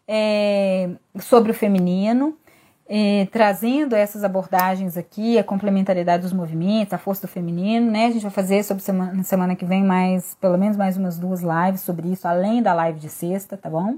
É, 0.09 0.91
sobre 1.19 1.51
o 1.51 1.55
feminino 1.55 2.37
é, 2.89 3.27
trazendo 3.33 3.95
essas 3.97 4.23
abordagens 4.23 4.97
aqui, 4.97 5.39
a 5.39 5.45
complementariedade 5.45 6.23
dos 6.23 6.33
movimentos, 6.33 6.95
a 6.95 6.99
força 6.99 7.27
do 7.27 7.31
feminino, 7.31 7.91
né? 7.91 8.07
A 8.07 8.11
gente 8.11 8.23
vai 8.23 8.31
fazer 8.31 8.63
sobre 8.63 8.83
semana, 8.83 9.13
na 9.13 9.23
semana 9.25 9.57
que 9.57 9.65
vem 9.65 9.83
mais, 9.83 10.37
pelo 10.41 10.57
menos 10.57 10.77
mais 10.77 10.97
umas 10.97 11.19
duas 11.19 11.41
lives 11.43 11.81
sobre 11.81 12.09
isso, 12.09 12.29
além 12.29 12.63
da 12.63 12.73
live 12.73 13.01
de 13.01 13.09
sexta, 13.09 13.57
tá 13.57 13.69
bom? 13.69 13.97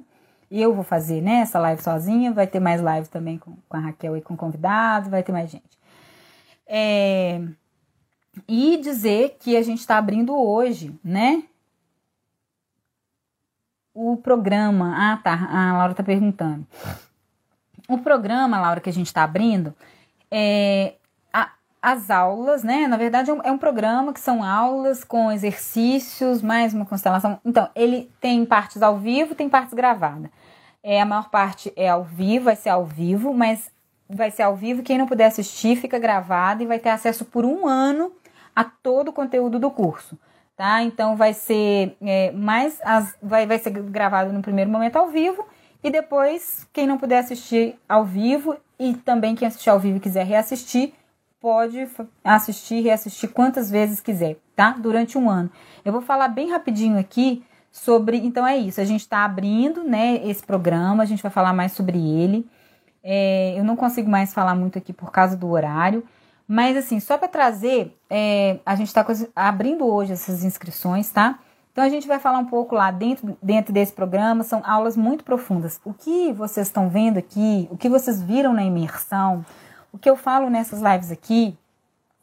Eu 0.50 0.74
vou 0.74 0.82
fazer, 0.82 1.20
né, 1.20 1.40
essa 1.40 1.58
live 1.58 1.82
sozinha, 1.82 2.32
vai 2.32 2.46
ter 2.46 2.58
mais 2.58 2.80
lives 2.80 3.08
também 3.08 3.36
com, 3.36 3.54
com 3.68 3.76
a 3.76 3.80
Raquel 3.80 4.16
e 4.16 4.22
com 4.22 4.34
convidados, 4.34 5.10
vai 5.10 5.22
ter 5.22 5.32
mais 5.32 5.50
gente. 5.50 5.78
É, 6.66 7.42
e 8.48 8.78
dizer 8.78 9.36
que 9.38 9.56
a 9.56 9.62
gente 9.62 9.80
está 9.80 9.98
abrindo 9.98 10.34
hoje, 10.34 10.98
né? 11.04 11.42
O 14.00 14.16
programa. 14.16 14.94
Ah, 14.96 15.16
tá. 15.16 15.48
A 15.50 15.76
Laura 15.76 15.92
tá 15.92 16.04
perguntando. 16.04 16.64
O 17.88 17.98
programa, 17.98 18.60
Laura, 18.60 18.80
que 18.80 18.88
a 18.88 18.92
gente 18.92 19.06
está 19.06 19.24
abrindo, 19.24 19.74
é, 20.30 20.94
a, 21.32 21.50
as 21.82 22.08
aulas, 22.08 22.62
né? 22.62 22.86
Na 22.86 22.96
verdade, 22.96 23.28
é 23.28 23.34
um, 23.34 23.42
é 23.42 23.50
um, 23.50 23.58
programa 23.58 24.12
que 24.12 24.20
são 24.20 24.44
aulas 24.44 25.02
com 25.02 25.32
exercícios, 25.32 26.40
mais 26.42 26.72
uma 26.72 26.86
constelação. 26.86 27.40
Então, 27.44 27.68
ele 27.74 28.08
tem 28.20 28.46
partes 28.46 28.82
ao 28.82 28.98
vivo, 28.98 29.34
tem 29.34 29.48
partes 29.48 29.74
gravadas. 29.74 30.30
É, 30.80 31.00
a 31.00 31.04
maior 31.04 31.28
parte 31.28 31.72
é 31.74 31.88
ao 31.88 32.04
vivo, 32.04 32.44
vai 32.44 32.54
ser 32.54 32.68
ao 32.68 32.84
vivo, 32.84 33.34
mas 33.34 33.68
vai 34.08 34.30
ser 34.30 34.42
ao 34.42 34.54
vivo. 34.54 34.84
Quem 34.84 34.96
não 34.96 35.08
puder 35.08 35.26
assistir, 35.26 35.74
fica 35.74 35.98
gravado 35.98 36.62
e 36.62 36.66
vai 36.66 36.78
ter 36.78 36.90
acesso 36.90 37.24
por 37.24 37.44
um 37.44 37.66
ano 37.66 38.12
a 38.54 38.62
todo 38.62 39.08
o 39.08 39.12
conteúdo 39.12 39.58
do 39.58 39.72
curso. 39.72 40.16
Tá? 40.58 40.82
Então 40.82 41.16
vai 41.16 41.32
ser 41.32 41.96
é, 42.02 42.32
mais 42.32 42.80
as, 42.82 43.16
vai, 43.22 43.46
vai 43.46 43.58
ser 43.58 43.70
gravado 43.70 44.32
no 44.32 44.42
primeiro 44.42 44.68
momento 44.68 44.96
ao 44.96 45.08
vivo 45.08 45.46
e 45.82 45.90
depois, 45.90 46.66
quem 46.72 46.86
não 46.86 46.98
puder 46.98 47.18
assistir 47.18 47.78
ao 47.88 48.04
vivo 48.04 48.56
e 48.78 48.94
também 48.94 49.36
quem 49.36 49.46
assistir 49.46 49.70
ao 49.70 49.78
vivo 49.78 49.98
e 49.98 50.00
quiser 50.00 50.26
reassistir, 50.26 50.92
pode 51.40 51.88
assistir 52.24 52.76
e 52.76 52.80
reassistir 52.80 53.30
quantas 53.30 53.70
vezes 53.70 54.00
quiser, 54.00 54.36
tá? 54.56 54.72
Durante 54.72 55.16
um 55.16 55.30
ano. 55.30 55.48
Eu 55.84 55.92
vou 55.92 56.02
falar 56.02 56.26
bem 56.28 56.50
rapidinho 56.50 56.98
aqui 56.98 57.44
sobre. 57.70 58.16
Então 58.16 58.44
é 58.44 58.56
isso, 58.56 58.80
a 58.80 58.84
gente 58.84 59.02
está 59.02 59.24
abrindo 59.24 59.84
né, 59.84 60.20
esse 60.28 60.44
programa, 60.44 61.04
a 61.04 61.06
gente 61.06 61.22
vai 61.22 61.30
falar 61.30 61.52
mais 61.52 61.72
sobre 61.72 61.96
ele. 61.96 62.44
É, 63.02 63.54
eu 63.56 63.62
não 63.62 63.76
consigo 63.76 64.10
mais 64.10 64.34
falar 64.34 64.56
muito 64.56 64.76
aqui 64.76 64.92
por 64.92 65.12
causa 65.12 65.36
do 65.36 65.48
horário. 65.48 66.04
Mas 66.48 66.78
assim, 66.78 66.98
só 66.98 67.18
para 67.18 67.28
trazer, 67.28 67.94
é, 68.08 68.58
a 68.64 68.74
gente 68.74 68.86
está 68.88 69.04
abrindo 69.36 69.86
hoje 69.86 70.14
essas 70.14 70.42
inscrições, 70.42 71.10
tá? 71.10 71.38
Então 71.70 71.84
a 71.84 71.90
gente 71.90 72.08
vai 72.08 72.18
falar 72.18 72.38
um 72.38 72.46
pouco 72.46 72.74
lá 72.74 72.90
dentro, 72.90 73.36
dentro 73.42 73.72
desse 73.72 73.92
programa, 73.92 74.42
são 74.42 74.62
aulas 74.64 74.96
muito 74.96 75.22
profundas. 75.22 75.78
O 75.84 75.92
que 75.92 76.32
vocês 76.32 76.66
estão 76.66 76.88
vendo 76.88 77.18
aqui, 77.18 77.68
o 77.70 77.76
que 77.76 77.88
vocês 77.88 78.22
viram 78.22 78.54
na 78.54 78.64
imersão, 78.64 79.44
o 79.92 79.98
que 79.98 80.08
eu 80.08 80.16
falo 80.16 80.48
nessas 80.48 80.80
lives 80.80 81.12
aqui, 81.12 81.56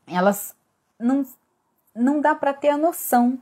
elas 0.07 0.55
não, 0.99 1.23
não 1.95 2.19
dá 2.19 2.34
para 2.34 2.51
ter 2.51 2.69
a 2.69 2.78
noção 2.78 3.38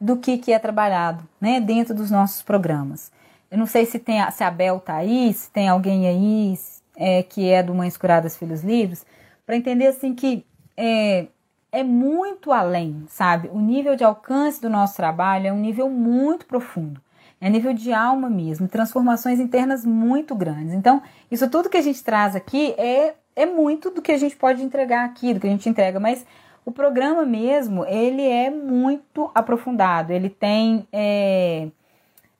do 0.00 0.16
que, 0.16 0.36
que 0.36 0.52
é 0.52 0.58
trabalhado 0.58 1.26
né, 1.40 1.60
dentro 1.60 1.94
dos 1.94 2.10
nossos 2.10 2.42
programas. 2.42 3.10
Eu 3.50 3.56
não 3.56 3.66
sei 3.66 3.86
se, 3.86 3.98
tem, 3.98 4.28
se 4.32 4.42
a 4.42 4.50
Bel 4.50 4.80
tá 4.80 4.96
aí, 4.96 5.32
se 5.32 5.48
tem 5.50 5.68
alguém 5.68 6.08
aí 6.08 6.58
é, 6.96 7.22
que 7.22 7.48
é 7.48 7.62
do 7.62 7.72
Mães 7.72 7.96
Curadas 7.96 8.36
Filhos 8.36 8.62
Livres, 8.62 9.06
para 9.46 9.56
entender 9.56 9.86
assim 9.86 10.14
que 10.14 10.44
é, 10.76 11.26
é 11.70 11.82
muito 11.82 12.52
além, 12.52 13.04
sabe? 13.08 13.48
O 13.52 13.60
nível 13.60 13.96
de 13.96 14.04
alcance 14.04 14.60
do 14.60 14.70
nosso 14.70 14.96
trabalho 14.96 15.46
é 15.48 15.52
um 15.52 15.58
nível 15.58 15.90
muito 15.90 16.46
profundo. 16.46 17.00
É 17.40 17.50
nível 17.50 17.74
de 17.74 17.92
alma 17.92 18.30
mesmo, 18.30 18.68
transformações 18.68 19.38
internas 19.38 19.84
muito 19.84 20.34
grandes. 20.34 20.72
Então, 20.72 21.02
isso 21.30 21.48
tudo 21.50 21.68
que 21.68 21.76
a 21.76 21.82
gente 21.82 22.02
traz 22.02 22.34
aqui 22.34 22.74
é, 22.78 23.14
é 23.36 23.44
muito 23.44 23.90
do 23.90 24.00
que 24.00 24.12
a 24.12 24.16
gente 24.16 24.34
pode 24.34 24.62
entregar 24.62 25.04
aqui, 25.04 25.34
do 25.34 25.40
que 25.40 25.46
a 25.46 25.50
gente 25.50 25.68
entrega, 25.68 26.00
mas 26.00 26.24
o 26.64 26.72
programa 26.72 27.26
mesmo, 27.26 27.84
ele 27.84 28.22
é 28.22 28.48
muito 28.48 29.30
aprofundado, 29.34 30.12
ele 30.12 30.30
tem 30.30 30.88
é, 30.90 31.68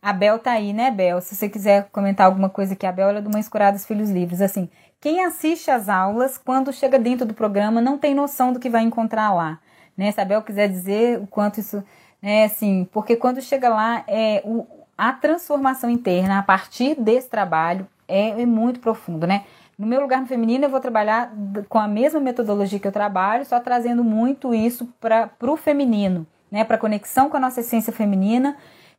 A 0.01 0.13
Bel 0.13 0.39
tá 0.39 0.53
aí, 0.53 0.73
né, 0.73 0.91
Bel? 0.91 1.21
Se 1.21 1.35
você 1.35 1.49
quiser 1.49 1.89
comentar 1.91 2.27
alguma 2.27 2.49
coisa 2.49 2.75
aqui, 2.75 2.87
a 2.87 2.93
Bel 2.93 3.11
é 3.11 3.21
do 3.21 3.31
Mães 3.31 3.49
Curadas 3.49 3.85
Filhos 3.87 4.11
Livres. 4.11 4.41
Assim, 4.41 4.69
quem 5.05 5.23
assiste 5.23 5.71
às 5.71 5.91
aulas, 5.91 6.39
quando 6.39 6.73
chega 6.73 6.99
dentro 6.99 7.27
do 7.27 7.35
programa, 7.35 7.79
não 7.79 7.99
tem 7.99 8.15
noção 8.15 8.55
do 8.55 8.59
que 8.59 8.71
vai 8.71 8.83
encontrar 8.83 9.35
lá. 9.35 9.59
Né? 9.95 10.11
Se 10.11 10.19
a 10.19 10.25
Bel 10.25 10.41
quiser 10.41 10.67
dizer 10.67 11.19
o 11.19 11.27
quanto 11.27 11.61
isso. 11.61 11.85
Né, 12.23 12.45
assim, 12.45 12.89
porque 12.91 13.15
quando 13.15 13.43
chega 13.43 13.69
lá, 13.69 14.03
é, 14.09 14.41
o, 14.47 14.67
a 14.97 15.13
transformação 15.13 15.91
interna 15.91 16.39
a 16.39 16.43
partir 16.43 16.99
desse 16.99 17.29
trabalho 17.29 17.87
é, 18.09 18.31
é 18.31 18.47
muito 18.47 18.81
profundo, 18.81 19.27
né? 19.27 19.45
No 19.79 19.87
meu 19.87 20.01
lugar 20.01 20.23
no 20.23 20.27
feminino, 20.27 20.65
eu 20.65 20.71
vou 20.71 20.81
trabalhar 20.81 21.31
com 21.69 21.79
a 21.79 21.87
mesma 21.87 22.19
metodologia 22.19 22.79
que 22.79 22.89
eu 22.89 22.93
trabalho, 22.93 23.45
só 23.45 23.61
trazendo 23.61 24.03
muito 24.03 24.55
isso 24.55 24.89
para 24.99 25.29
o 25.43 25.57
feminino, 25.59 26.27
né? 26.51 26.65
Para 26.65 26.79
conexão 26.79 27.29
com 27.29 27.37
a 27.37 27.41
nossa 27.41 27.61
essência 27.61 27.93
feminina 27.93 28.57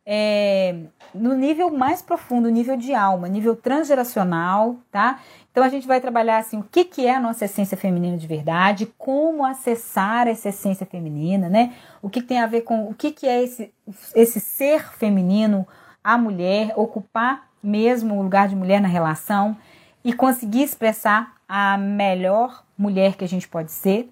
é, 0.08 0.76
no 1.12 1.34
nível 1.34 1.68
mais 1.68 2.00
profundo, 2.00 2.48
nível 2.48 2.76
de 2.76 2.94
alma, 2.94 3.28
nível 3.28 3.56
transgeracional, 3.56 4.76
tá? 4.90 5.20
Então 5.50 5.64
a 5.64 5.68
gente 5.68 5.86
vai 5.86 6.00
trabalhar 6.00 6.38
assim, 6.38 6.58
o 6.58 6.62
que, 6.62 6.84
que 6.84 7.06
é 7.06 7.16
a 7.16 7.20
nossa 7.20 7.46
essência 7.46 7.76
feminina 7.76 8.16
de 8.16 8.26
verdade, 8.26 8.86
como 8.96 9.44
acessar 9.44 10.28
essa 10.28 10.50
essência 10.50 10.86
feminina, 10.86 11.48
né? 11.48 11.74
O 12.00 12.08
que, 12.08 12.22
tem 12.22 12.38
a 12.38 12.46
ver 12.46 12.60
com 12.60 12.88
o 12.88 12.94
que, 12.94 13.10
que 13.10 13.26
é 13.26 13.42
esse, 13.42 13.74
esse 14.14 14.38
ser 14.38 14.92
feminino, 14.92 15.66
a 16.04 16.16
mulher, 16.16 16.72
ocupar 16.76 17.48
mesmo 17.60 18.14
o 18.14 18.22
lugar 18.22 18.46
de 18.46 18.54
mulher 18.54 18.80
na 18.80 18.86
relação 18.86 19.56
e 20.04 20.12
conseguir 20.12 20.62
expressar 20.62 21.34
a 21.48 21.76
melhor 21.76 22.64
mulher 22.78 23.16
que 23.16 23.24
a 23.24 23.28
gente 23.28 23.48
pode 23.48 23.72
ser, 23.72 24.08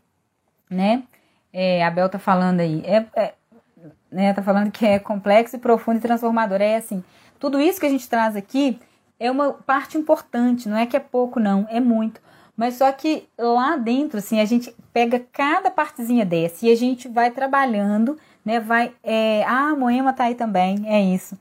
né? 0.69 1.05
É, 1.53 1.85
a 1.85 1.91
Bel 1.91 2.09
tá 2.09 2.19
falando 2.19 2.59
aí. 2.59 2.83
É, 2.85 3.07
é, 3.15 3.35
né? 4.15 4.33
Tá 4.33 4.43
falando 4.43 4.71
que 4.71 4.87
é 4.87 4.99
complexo 4.99 5.57
e 5.57 5.59
profundo 5.59 5.99
e 5.99 6.01
transformador. 6.01 6.61
É 6.61 6.77
assim, 6.77 7.03
tudo 7.39 7.61
isso 7.61 7.81
que 7.81 7.87
a 7.87 7.91
gente 7.91 8.09
traz 8.09 8.37
aqui 8.37 8.79
é 9.19 9.31
uma 9.31 9.53
parte 9.53 9.99
importante, 9.99 10.69
não 10.69 10.77
é 10.77 10.87
que 10.87 10.97
é 10.97 11.01
pouco, 11.01 11.39
não, 11.39 11.67
é 11.71 11.81
muito. 11.81 12.21
Mas 12.57 12.75
só 12.75 12.91
que 12.93 13.29
lá 13.37 13.77
dentro, 13.77 14.19
assim, 14.19 14.41
a 14.41 14.45
gente 14.45 14.75
pega 14.93 15.21
cada 15.33 15.71
partezinha 15.71 16.25
dessa 16.25 16.65
e 16.67 16.71
a 16.71 16.77
gente 16.77 17.09
vai 17.09 17.31
trabalhando, 17.31 18.17
né? 18.45 18.61
Vai. 18.61 18.93
É, 19.03 19.43
ah, 19.45 19.71
a 19.71 19.77
Moema 19.77 20.13
tá 20.13 20.25
aí 20.25 20.35
também, 20.35 20.85
é 20.87 21.03
isso. 21.03 21.37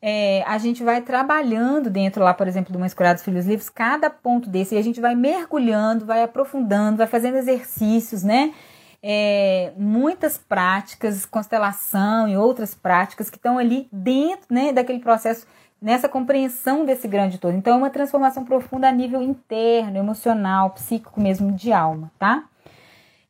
É, 0.00 0.44
a 0.46 0.56
gente 0.58 0.84
vai 0.84 1.00
trabalhando 1.00 1.90
dentro 1.90 2.22
lá, 2.22 2.32
por 2.32 2.46
exemplo, 2.46 2.72
do 2.72 2.78
Mães 2.78 2.94
Curadas 2.94 3.24
Filhos 3.24 3.44
Livres, 3.44 3.68
cada 3.68 4.08
ponto 4.08 4.48
desse, 4.48 4.76
e 4.76 4.78
a 4.78 4.82
gente 4.82 5.00
vai 5.00 5.16
mergulhando, 5.16 6.06
vai 6.06 6.22
aprofundando, 6.22 6.98
vai 6.98 7.08
fazendo 7.08 7.38
exercícios, 7.38 8.22
né? 8.22 8.54
É, 9.02 9.72
muitas 9.76 10.38
práticas, 10.38 11.24
constelação 11.26 12.28
e 12.28 12.36
outras 12.36 12.74
práticas 12.74 13.30
que 13.30 13.36
estão 13.36 13.58
ali 13.58 13.88
dentro 13.92 14.46
né, 14.50 14.72
daquele 14.72 14.98
processo, 14.98 15.46
nessa 15.80 16.08
compreensão 16.08 16.84
desse 16.84 17.06
grande 17.06 17.38
todo. 17.38 17.54
Então, 17.54 17.74
é 17.74 17.76
uma 17.76 17.90
transformação 17.90 18.44
profunda 18.44 18.88
a 18.88 18.92
nível 18.92 19.22
interno, 19.22 19.98
emocional, 19.98 20.70
psíquico 20.70 21.20
mesmo, 21.20 21.52
de 21.52 21.72
alma, 21.72 22.10
tá? 22.18 22.44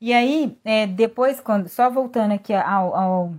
E 0.00 0.12
aí, 0.12 0.56
é, 0.64 0.86
depois, 0.86 1.40
quando, 1.40 1.68
só 1.68 1.90
voltando 1.90 2.32
aqui 2.32 2.54
ao, 2.54 2.94
ao, 2.94 3.34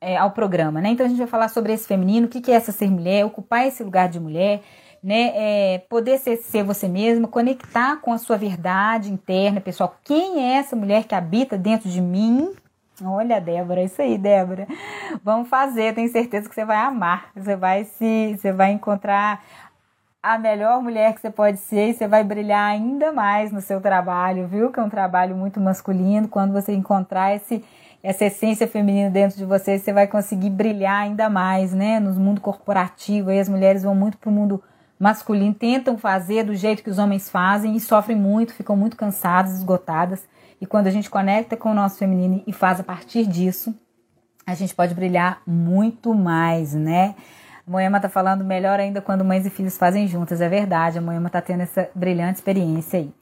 é, 0.00 0.16
ao 0.16 0.30
programa, 0.30 0.80
né? 0.80 0.90
Então, 0.90 1.06
a 1.06 1.08
gente 1.08 1.18
vai 1.18 1.26
falar 1.26 1.48
sobre 1.48 1.72
esse 1.72 1.86
feminino, 1.86 2.26
o 2.26 2.30
que, 2.30 2.50
é 2.50 2.54
essa 2.54 2.72
ser 2.72 2.90
mulher, 2.90 3.24
ocupar 3.24 3.66
esse 3.66 3.82
lugar 3.84 4.08
de 4.08 4.18
mulher, 4.18 4.62
né? 5.02 5.32
É, 5.34 5.78
poder 5.88 6.18
ser, 6.18 6.36
ser 6.38 6.62
você 6.62 6.88
mesma, 6.88 7.28
conectar 7.28 7.96
com 8.00 8.12
a 8.12 8.18
sua 8.18 8.36
verdade 8.36 9.12
interna, 9.12 9.60
pessoal. 9.60 9.96
Quem 10.04 10.42
é 10.42 10.56
essa 10.58 10.74
mulher 10.74 11.04
que 11.04 11.14
habita 11.14 11.56
dentro 11.56 11.88
de 11.88 12.00
mim? 12.00 12.54
Olha, 13.04 13.40
Débora, 13.40 13.82
isso 13.82 14.02
aí, 14.02 14.18
Débora. 14.18 14.66
Vamos 15.22 15.48
fazer, 15.48 15.94
tenho 15.94 16.10
certeza 16.10 16.48
que 16.48 16.54
você 16.54 16.64
vai 16.64 16.78
amar. 16.78 17.30
Você 17.36 17.54
vai 17.54 17.84
se, 17.84 18.36
você 18.36 18.52
vai 18.52 18.72
encontrar 18.72 19.42
a 20.20 20.36
melhor 20.36 20.82
mulher 20.82 21.14
que 21.14 21.20
você 21.20 21.30
pode 21.30 21.58
ser 21.58 21.90
e 21.90 21.94
você 21.94 22.08
vai 22.08 22.24
brilhar 22.24 22.68
ainda 22.68 23.12
mais 23.12 23.52
no 23.52 23.60
seu 23.60 23.80
trabalho, 23.80 24.48
viu? 24.48 24.72
Que 24.72 24.80
é 24.80 24.82
um 24.82 24.90
trabalho 24.90 25.36
muito 25.36 25.60
masculino. 25.60 26.26
Quando 26.26 26.52
você 26.52 26.72
encontrar 26.72 27.34
esse 27.34 27.64
essa 28.02 28.24
essência 28.26 28.68
feminina 28.68 29.10
dentro 29.10 29.36
de 29.36 29.44
você, 29.44 29.78
você 29.78 29.92
vai 29.92 30.06
conseguir 30.06 30.50
brilhar 30.50 31.02
ainda 31.02 31.28
mais, 31.28 31.72
né? 31.74 31.98
No 31.98 32.12
mundo 32.14 32.40
corporativo, 32.40 33.30
aí 33.30 33.40
as 33.40 33.48
mulheres 33.48 33.82
vão 33.82 33.94
muito 33.94 34.16
pro 34.18 34.30
mundo 34.30 34.62
masculino 34.98 35.54
tentam 35.54 35.96
fazer 35.96 36.44
do 36.44 36.54
jeito 36.54 36.82
que 36.82 36.90
os 36.90 36.98
homens 36.98 37.30
fazem 37.30 37.76
e 37.76 37.80
sofrem 37.80 38.16
muito, 38.16 38.54
ficam 38.54 38.76
muito 38.76 38.96
cansadas, 38.96 39.54
esgotadas. 39.54 40.26
E 40.60 40.66
quando 40.66 40.88
a 40.88 40.90
gente 40.90 41.08
conecta 41.08 41.56
com 41.56 41.70
o 41.70 41.74
nosso 41.74 41.98
feminino 41.98 42.42
e 42.46 42.52
faz 42.52 42.80
a 42.80 42.82
partir 42.84 43.26
disso, 43.26 43.74
a 44.44 44.54
gente 44.54 44.74
pode 44.74 44.94
brilhar 44.94 45.40
muito 45.46 46.14
mais, 46.14 46.74
né? 46.74 47.14
A 47.66 47.70
Moema 47.70 48.00
tá 48.00 48.08
falando 48.08 48.44
melhor 48.44 48.80
ainda 48.80 49.00
quando 49.00 49.24
mães 49.24 49.44
e 49.46 49.50
filhos 49.50 49.76
fazem 49.76 50.08
juntas, 50.08 50.40
é 50.40 50.48
verdade. 50.48 50.98
A 50.98 51.02
Moema 51.02 51.28
tá 51.28 51.40
tendo 51.40 51.60
essa 51.60 51.88
brilhante 51.94 52.36
experiência 52.36 52.98
aí. 52.98 53.12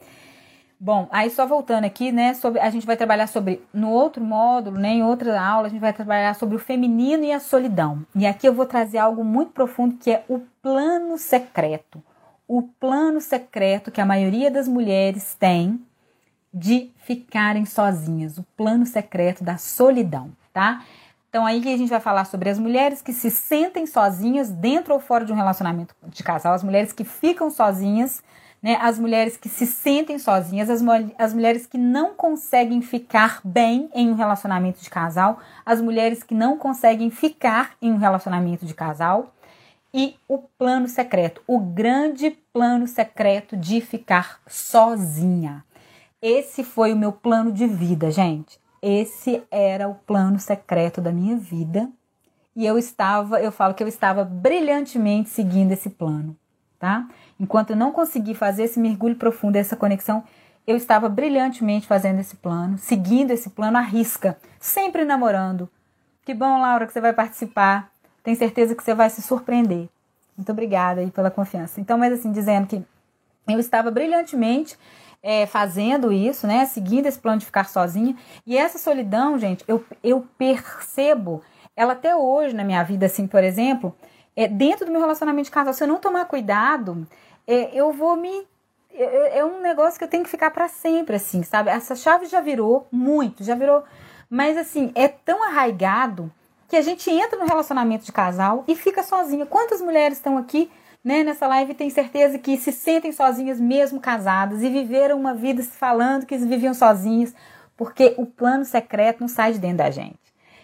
Bom, 0.79 1.09
aí 1.11 1.31
só 1.31 1.47
voltando 1.47 1.85
aqui, 1.85 2.13
né, 2.13 2.35
sobre 2.35 2.61
a 2.61 2.69
gente 2.69 2.87
vai 2.87 2.99
trabalhar 2.99 3.27
sobre 3.27 3.63
no 3.73 3.91
outro 3.91 4.23
módulo, 4.23 4.79
né, 4.79 4.91
em 4.91 5.03
outra 5.03 5.41
aula, 5.41 5.69
a 5.69 5.71
gente 5.71 5.81
vai 5.81 5.93
trabalhar 5.93 6.35
sobre 6.35 6.55
o 6.55 6.59
feminino 6.59 7.25
e 7.25 7.33
a 7.33 7.41
solidão. 7.41 8.05
E 8.15 8.27
aqui 8.27 8.47
eu 8.47 8.53
vou 8.53 8.67
trazer 8.67 8.99
algo 8.99 9.25
muito 9.25 9.53
profundo 9.53 9.97
que 9.97 10.11
é 10.11 10.23
o 10.29 10.41
plano 10.61 11.17
secreto. 11.17 12.03
O 12.47 12.63
plano 12.63 13.23
secreto 13.23 13.91
que 13.91 14.03
a 14.03 14.07
maioria 14.07 14.51
das 14.51 14.69
mulheres 14.69 15.35
tem 15.35 15.81
de 16.53 16.91
ficarem 16.99 17.65
sozinhas, 17.65 18.37
o 18.37 18.43
plano 18.55 18.85
secreto 18.85 19.43
da 19.43 19.57
solidão, 19.57 20.31
tá? 20.53 20.85
Então 21.31 21.47
aí 21.47 21.59
a 21.59 21.77
gente 21.77 21.89
vai 21.89 22.01
falar 22.01 22.27
sobre 22.27 22.51
as 22.51 22.59
mulheres 22.59 23.01
que 23.01 23.15
se 23.15 23.31
sentem 23.31 23.87
sozinhas 23.87 24.51
dentro 24.51 24.93
ou 24.93 25.01
fora 25.01 25.25
de 25.25 25.33
um 25.33 25.37
relacionamento 25.37 25.95
de 26.07 26.23
casal, 26.23 26.53
as 26.53 26.63
mulheres 26.63 26.93
que 26.93 27.05
ficam 27.05 27.51
sozinhas 27.51 28.23
né? 28.67 28.77
As 28.81 28.99
mulheres 28.99 29.37
que 29.37 29.49
se 29.49 29.65
sentem 29.65 30.19
sozinhas, 30.19 30.69
as, 30.69 30.83
as 31.17 31.33
mulheres 31.33 31.69
que 31.69 31.79
não 31.79 32.15
conseguem 32.15 32.83
ficar 32.83 33.41
bem 33.45 33.89
em 33.95 34.11
um 34.11 34.15
relacionamento 34.15 34.83
de 34.83 34.91
casal, 34.91 35.39
as 35.65 35.81
mulheres 35.81 36.25
que 36.25 36.35
não 36.35 36.59
conseguem 36.59 37.09
ficar 37.09 37.77
em 37.81 37.93
um 37.93 37.97
relacionamento 37.97 38.67
de 38.67 38.75
casal 38.75 39.33
e 39.95 40.17
o 40.27 40.39
plano 40.39 40.89
secreto, 40.89 41.41
o 41.47 41.61
grande 41.61 42.37
plano 42.53 42.89
secreto 42.89 43.57
de 43.57 43.81
ficar 43.81 44.41
sozinha. 44.49 45.65
Esse 46.21 46.65
foi 46.65 46.93
o 46.93 46.97
meu 46.97 47.13
plano 47.13 47.53
de 47.53 47.69
vida, 47.69 48.11
gente. 48.11 48.59
Esse 48.83 49.45
era 49.49 49.89
o 49.89 49.95
plano 49.95 50.41
secreto 50.41 51.01
da 51.01 51.13
minha 51.13 51.37
vida. 51.37 51.89
E 52.57 52.67
eu 52.67 52.77
estava, 52.77 53.41
eu 53.41 53.53
falo 53.53 53.75
que 53.75 53.83
eu 53.85 53.89
estava 53.89 54.25
brilhantemente 54.25 55.29
seguindo 55.29 55.71
esse 55.71 55.89
plano, 55.89 56.37
tá? 56.79 57.07
Enquanto 57.39 57.71
eu 57.71 57.77
não 57.77 57.93
consegui 57.93 58.35
fazer 58.35 58.65
esse 58.65 58.79
mergulho 58.79 59.17
profundo, 59.17 59.57
essa 59.57 59.77
conexão, 59.77 60.25
eu 60.67 60.77
estava 60.77 61.09
brilhantemente 61.09 61.87
fazendo 61.87 62.19
esse 62.19 62.37
plano, 62.37 62.77
seguindo 62.79 63.31
esse 63.31 63.51
plano 63.51 63.79
à 63.79 63.81
risca, 63.81 64.37
sempre 64.59 65.05
namorando. 65.05 65.69
Que 66.25 66.35
bom, 66.35 66.61
Laura, 66.61 66.87
que 66.87 66.93
você 66.93 67.01
vai 67.01 67.13
participar. 67.13 67.91
Tenho 68.23 68.37
certeza 68.37 68.75
que 68.75 68.83
você 68.83 68.95
vai 68.95 69.09
se 69.09 69.23
surpreender. 69.23 69.89
Muito 70.37 70.51
obrigada 70.51 71.01
aí 71.01 71.11
pela 71.11 71.31
confiança. 71.31 71.81
Então, 71.81 71.97
mas 71.97 72.13
assim, 72.13 72.33
dizendo 72.33 72.67
que 72.67 72.83
eu 73.49 73.61
estava 73.61 73.91
brilhantemente 73.91 74.77
é, 75.23 75.47
fazendo 75.47 76.13
isso, 76.13 76.47
né? 76.47 76.67
Seguindo 76.67 77.07
esse 77.07 77.19
plano 77.19 77.39
de 77.39 77.47
ficar 77.47 77.69
sozinha. 77.69 78.17
E 78.45 78.59
essa 78.59 78.79
solidão, 78.79 79.39
gente, 79.39 79.65
eu, 79.69 79.85
eu 80.03 80.27
percebo 80.37 81.43
ela 81.77 81.93
até 81.93 82.15
hoje 82.17 82.55
na 82.55 82.65
minha 82.65 82.83
vida, 82.83 83.07
assim, 83.07 83.27
por 83.27 83.45
exemplo, 83.45 83.95
é, 84.37 84.47
dentro 84.47 84.85
do 84.85 84.93
meu 84.93 85.01
relacionamento 85.01 85.47
de 85.47 85.51
casal, 85.51 85.73
se 85.73 85.83
eu 85.83 85.89
não 85.89 85.97
tomar 85.99 86.27
cuidado, 86.27 87.07
é, 87.47 87.71
eu 87.75 87.91
vou 87.91 88.15
me. 88.17 88.47
É, 88.93 89.39
é, 89.39 89.45
um 89.45 89.61
negócio 89.61 89.99
que 89.99 90.05
eu 90.05 90.09
tenho 90.09 90.25
que 90.25 90.31
ficar 90.31 90.51
para 90.51 90.69
sempre, 90.69 91.17
assim, 91.17 91.43
sabe? 91.43 91.71
Essa 91.71 91.97
chave 91.97 92.27
já 92.27 92.41
virou 92.41 92.87
muito, 92.93 93.43
já 93.43 93.55
virou. 93.55 93.83
Mas, 94.29 94.57
assim, 94.57 94.93
é 94.95 95.09
tão 95.09 95.43
arraigado 95.43 96.31
que 96.69 96.77
a 96.77 96.83
gente 96.83 97.11
entra 97.11 97.39
no 97.39 97.47
relacionamento 97.47 98.05
de 98.05 98.13
casal 98.13 98.65
e 98.69 98.75
fica 98.75 99.03
sozinha. 99.03 99.47
Quantas 99.47 99.81
mulheres 99.81 100.19
estão 100.19 100.37
aqui, 100.37 100.71
né, 101.05 101.23
nessa 101.23 101.47
live, 101.47 101.75
tem 101.75 101.89
certeza 101.89 102.39
que 102.39 102.57
se 102.57 102.73
sentem 102.73 103.13
sozinhas 103.13 103.61
mesmo 103.61 104.01
casadas 104.01 104.63
e 104.63 104.69
viveram 104.69 105.19
uma 105.19 105.33
vida 105.33 105.63
falando 105.63 106.27
que 106.27 106.37
viviam 106.37 106.75
sozinhas, 106.75 107.35
porque 107.77 108.15
o 108.17 108.27
plano 108.27 108.65
secreto 108.65 109.21
não 109.21 109.29
sai 109.29 109.53
de 109.53 109.61
dentro 109.61 109.79
da 109.79 109.91
gente. 109.91 110.19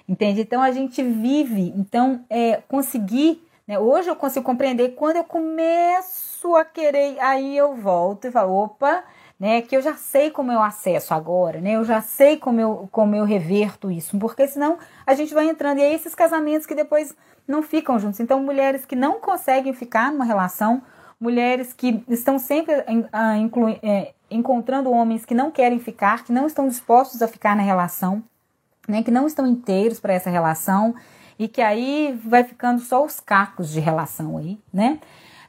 Entende? 0.09 0.41
Então 0.41 0.61
a 0.61 0.73
gente 0.73 1.03
vive, 1.03 1.73
então 1.77 2.25
é, 2.29 2.61
conseguir 2.69 3.41
né? 3.67 3.79
Hoje 3.79 4.09
eu 4.09 4.17
consigo 4.17 4.45
compreender 4.45 4.91
quando 4.91 5.17
eu 5.17 5.25
começo 5.25 6.55
a 6.57 6.65
querer, 6.65 7.19
aí 7.21 7.57
eu 7.57 7.75
volto 7.75 8.27
e 8.27 8.31
falo, 8.31 8.53
opa, 8.55 9.05
né? 9.39 9.63
Que 9.63 9.77
eu 9.77 9.83
já 9.83 9.95
sei 9.95 10.31
como 10.31 10.53
eu 10.53 10.63
acesso 10.63 11.15
agora, 11.15 11.61
né? 11.61 11.73
Eu 11.73 11.85
já 11.85 12.01
sei 12.01 12.37
como 12.37 12.61
eu, 12.61 12.89
como 12.93 13.15
eu 13.15 13.25
reverto 13.25 13.91
isso, 13.91 14.19
porque 14.19 14.47
senão 14.47 14.79
a 15.07 15.15
gente 15.15 15.35
vai 15.35 15.49
entrando. 15.49 15.79
E 15.79 15.83
aí 15.83 15.95
esses 15.95 16.15
casamentos 16.15 16.67
que 16.67 16.75
depois 16.75 17.15
não 17.47 17.63
ficam 17.63 17.99
juntos. 17.99 18.21
Então, 18.21 18.41
mulheres 18.43 18.85
que 18.85 18.95
não 18.95 19.21
conseguem 19.21 19.73
ficar 19.73 20.13
numa 20.13 20.25
relação, 20.25 20.83
mulheres 21.21 21.73
que 21.73 22.03
estão 22.09 22.39
sempre 22.39 22.75
uh, 22.75 23.37
inclu, 23.37 23.69
é, 23.83 24.13
encontrando 24.31 24.91
homens 24.91 25.25
que 25.25 25.35
não 25.35 25.51
querem 25.51 25.79
ficar, 25.79 26.25
que 26.25 26.33
não 26.33 26.47
estão 26.47 26.69
dispostos 26.69 27.21
a 27.21 27.29
ficar 27.29 27.57
na 27.57 27.63
relação, 27.63 28.23
né? 28.89 29.03
Que 29.03 29.11
não 29.11 29.27
estão 29.27 29.47
inteiros 29.47 30.01
para 30.01 30.13
essa 30.13 30.31
relação 30.31 30.95
e 31.39 31.49
que 31.49 31.61
aí 31.61 32.19
vai 32.25 32.45
ficando 32.45 32.81
só 32.81 33.05
os 33.05 33.21
cacos 33.21 33.71
de 33.71 33.81
relação 33.81 34.37
aí, 34.39 34.59
né? 34.73 34.99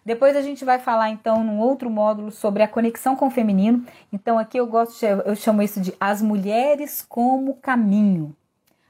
Depois 0.05 0.35
a 0.35 0.41
gente 0.41 0.65
vai 0.65 0.79
falar 0.79 1.09
então 1.09 1.43
num 1.43 1.59
outro 1.59 1.89
módulo 1.89 2.29
sobre 2.29 2.61
a 2.61 2.67
conexão 2.67 3.15
com 3.15 3.27
o 3.27 3.31
feminino. 3.31 3.85
Então 4.11 4.37
aqui 4.37 4.57
eu 4.57 4.67
gosto, 4.67 5.03
eu 5.05 5.35
chamo 5.35 5.61
isso 5.61 5.79
de 5.79 5.93
as 5.99 6.21
mulheres 6.21 7.05
como 7.07 7.55
caminho. 7.55 8.35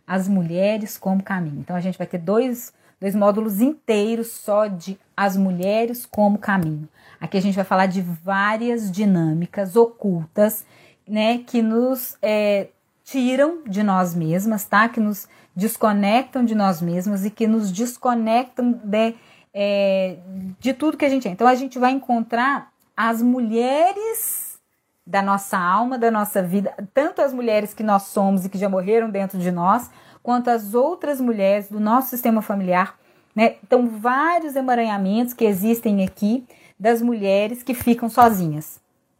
As 0.07 0.27
mulheres 0.27 0.97
como 0.97 1.21
caminho. 1.21 1.59
Então 1.59 1.75
a 1.75 1.79
gente 1.79 1.97
vai 1.97 2.07
ter 2.07 2.17
dois, 2.17 2.73
dois 2.99 3.15
módulos 3.15 3.61
inteiros 3.61 4.31
só 4.31 4.65
de 4.65 4.97
as 5.15 5.37
mulheres 5.37 6.05
como 6.05 6.39
caminho. 6.39 6.89
Aqui 7.21 7.37
a 7.37 7.41
gente 7.41 7.55
vai 7.55 7.63
falar 7.63 7.85
de 7.85 8.01
várias 8.01 8.91
dinâmicas 8.91 9.75
ocultas, 9.75 10.65
né, 11.07 11.37
que 11.39 11.61
nos 11.61 12.17
é, 12.21 12.67
tiram 13.03 13.61
de 13.67 13.83
nós 13.83 14.15
mesmas, 14.15 14.65
tá? 14.65 14.89
Que 14.89 14.99
nos 14.99 15.27
desconectam 15.55 16.43
de 16.43 16.55
nós 16.55 16.81
mesmas 16.81 17.25
e 17.25 17.29
que 17.29 17.47
nos 17.47 17.71
desconectam 17.71 18.79
de, 18.83 19.15
é, 19.53 20.17
de 20.59 20.73
tudo 20.73 20.97
que 20.97 21.05
a 21.05 21.09
gente 21.09 21.27
é. 21.27 21.31
Então 21.31 21.47
a 21.47 21.55
gente 21.55 21.77
vai 21.77 21.91
encontrar 21.91 22.71
as 22.95 23.21
mulheres 23.21 24.59
da 25.05 25.21
nossa 25.21 25.57
alma, 25.57 25.97
da 25.97 26.09
nossa 26.09 26.41
vida, 26.41 26.73
tanto 26.93 27.21
as 27.21 27.33
mulheres 27.33 27.73
que 27.73 27.83
nós 27.83 28.03
somos 28.03 28.45
e 28.45 28.49
que 28.49 28.57
já 28.57 28.69
morreram 28.69 29.09
dentro 29.09 29.37
de 29.37 29.51
nós, 29.51 29.91
quanto 30.21 30.49
as 30.49 30.73
outras 30.73 31.19
mulheres 31.19 31.69
do 31.69 31.79
nosso 31.79 32.09
sistema 32.09 32.41
familiar. 32.41 32.97
Né? 33.35 33.55
Então, 33.63 33.87
vários 33.87 34.55
emaranhamentos 34.55 35.33
que 35.33 35.43
existem 35.43 36.05
aqui 36.05 36.45
das 36.79 37.01
mulheres 37.01 37.63
que 37.63 37.73
ficam 37.73 38.09
sozinhas, 38.09 38.79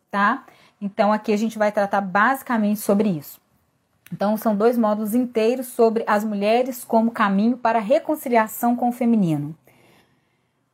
tá? 0.09 0.45
Então 0.83 1.13
aqui 1.13 1.31
a 1.31 1.37
gente 1.37 1.57
vai 1.57 1.71
tratar 1.71 2.01
basicamente 2.01 2.81
sobre 2.81 3.07
isso. 3.07 3.39
Então 4.13 4.37
são 4.37 4.55
dois 4.55 4.77
módulos 4.77 5.15
inteiros 5.15 5.65
sobre 5.65 6.03
as 6.05 6.23
mulheres 6.23 6.83
como 6.83 7.09
caminho 7.09 7.57
para 7.57 7.79
a 7.79 7.81
reconciliação 7.81 8.75
com 8.75 8.89
o 8.89 8.91
feminino. 8.91 9.55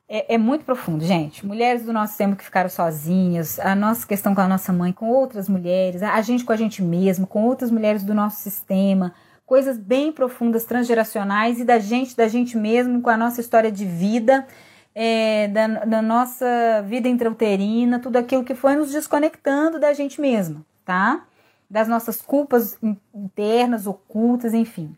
É, 0.10 0.36
é, 0.36 0.38
muito 0.38 0.66
profundo, 0.66 1.06
gente. 1.06 1.46
Mulheres 1.46 1.86
do 1.86 1.94
nosso 1.94 2.18
tempo 2.18 2.36
que 2.36 2.44
ficaram 2.44 2.70
sozinhas, 2.70 3.58
a 3.60 3.74
nossa 3.74 4.06
questão 4.06 4.36
com 4.36 4.42
a 4.42 4.48
nossa 4.48 4.74
mãe, 4.74 4.92
com 4.92 5.10
outras 5.10 5.48
mulheres, 5.48 6.04
a 6.04 6.22
gente 6.22 6.44
com 6.44 6.52
a 6.52 6.58
gente 6.58 6.82
mesma, 6.82 7.26
com 7.26 7.46
outras 7.46 7.72
mulheres 7.72 8.04
do 8.04 8.14
nosso 8.14 8.42
sistema, 8.42 9.14
coisas 9.46 9.78
bem 9.78 10.12
profundas, 10.12 10.66
transgeracionais 10.66 11.62
e 11.62 11.64
da 11.64 11.80
gente, 11.80 12.18
da 12.18 12.28
gente 12.28 12.58
mesmo, 12.58 13.02
com 13.02 13.10
a 13.10 13.16
nossa 13.16 13.40
história 13.40 13.72
de 13.72 13.86
vida 13.86 14.46
é, 14.94 15.48
da, 15.48 15.68
da, 15.86 16.02
nossa 16.02 16.84
vida 16.86 17.08
intrauterina, 17.08 18.00
tudo 18.00 18.18
aquilo 18.18 18.44
que 18.44 18.56
foi 18.56 18.76
nos 18.76 18.92
desconectando 18.92 19.80
da 19.80 19.94
gente 19.94 20.20
mesma, 20.20 20.66
tá? 20.84 21.24
Das 21.70 21.88
nossas 21.88 22.22
culpas 22.22 22.78
internas, 23.14 23.86
ocultas, 23.86 24.54
enfim. 24.54 24.96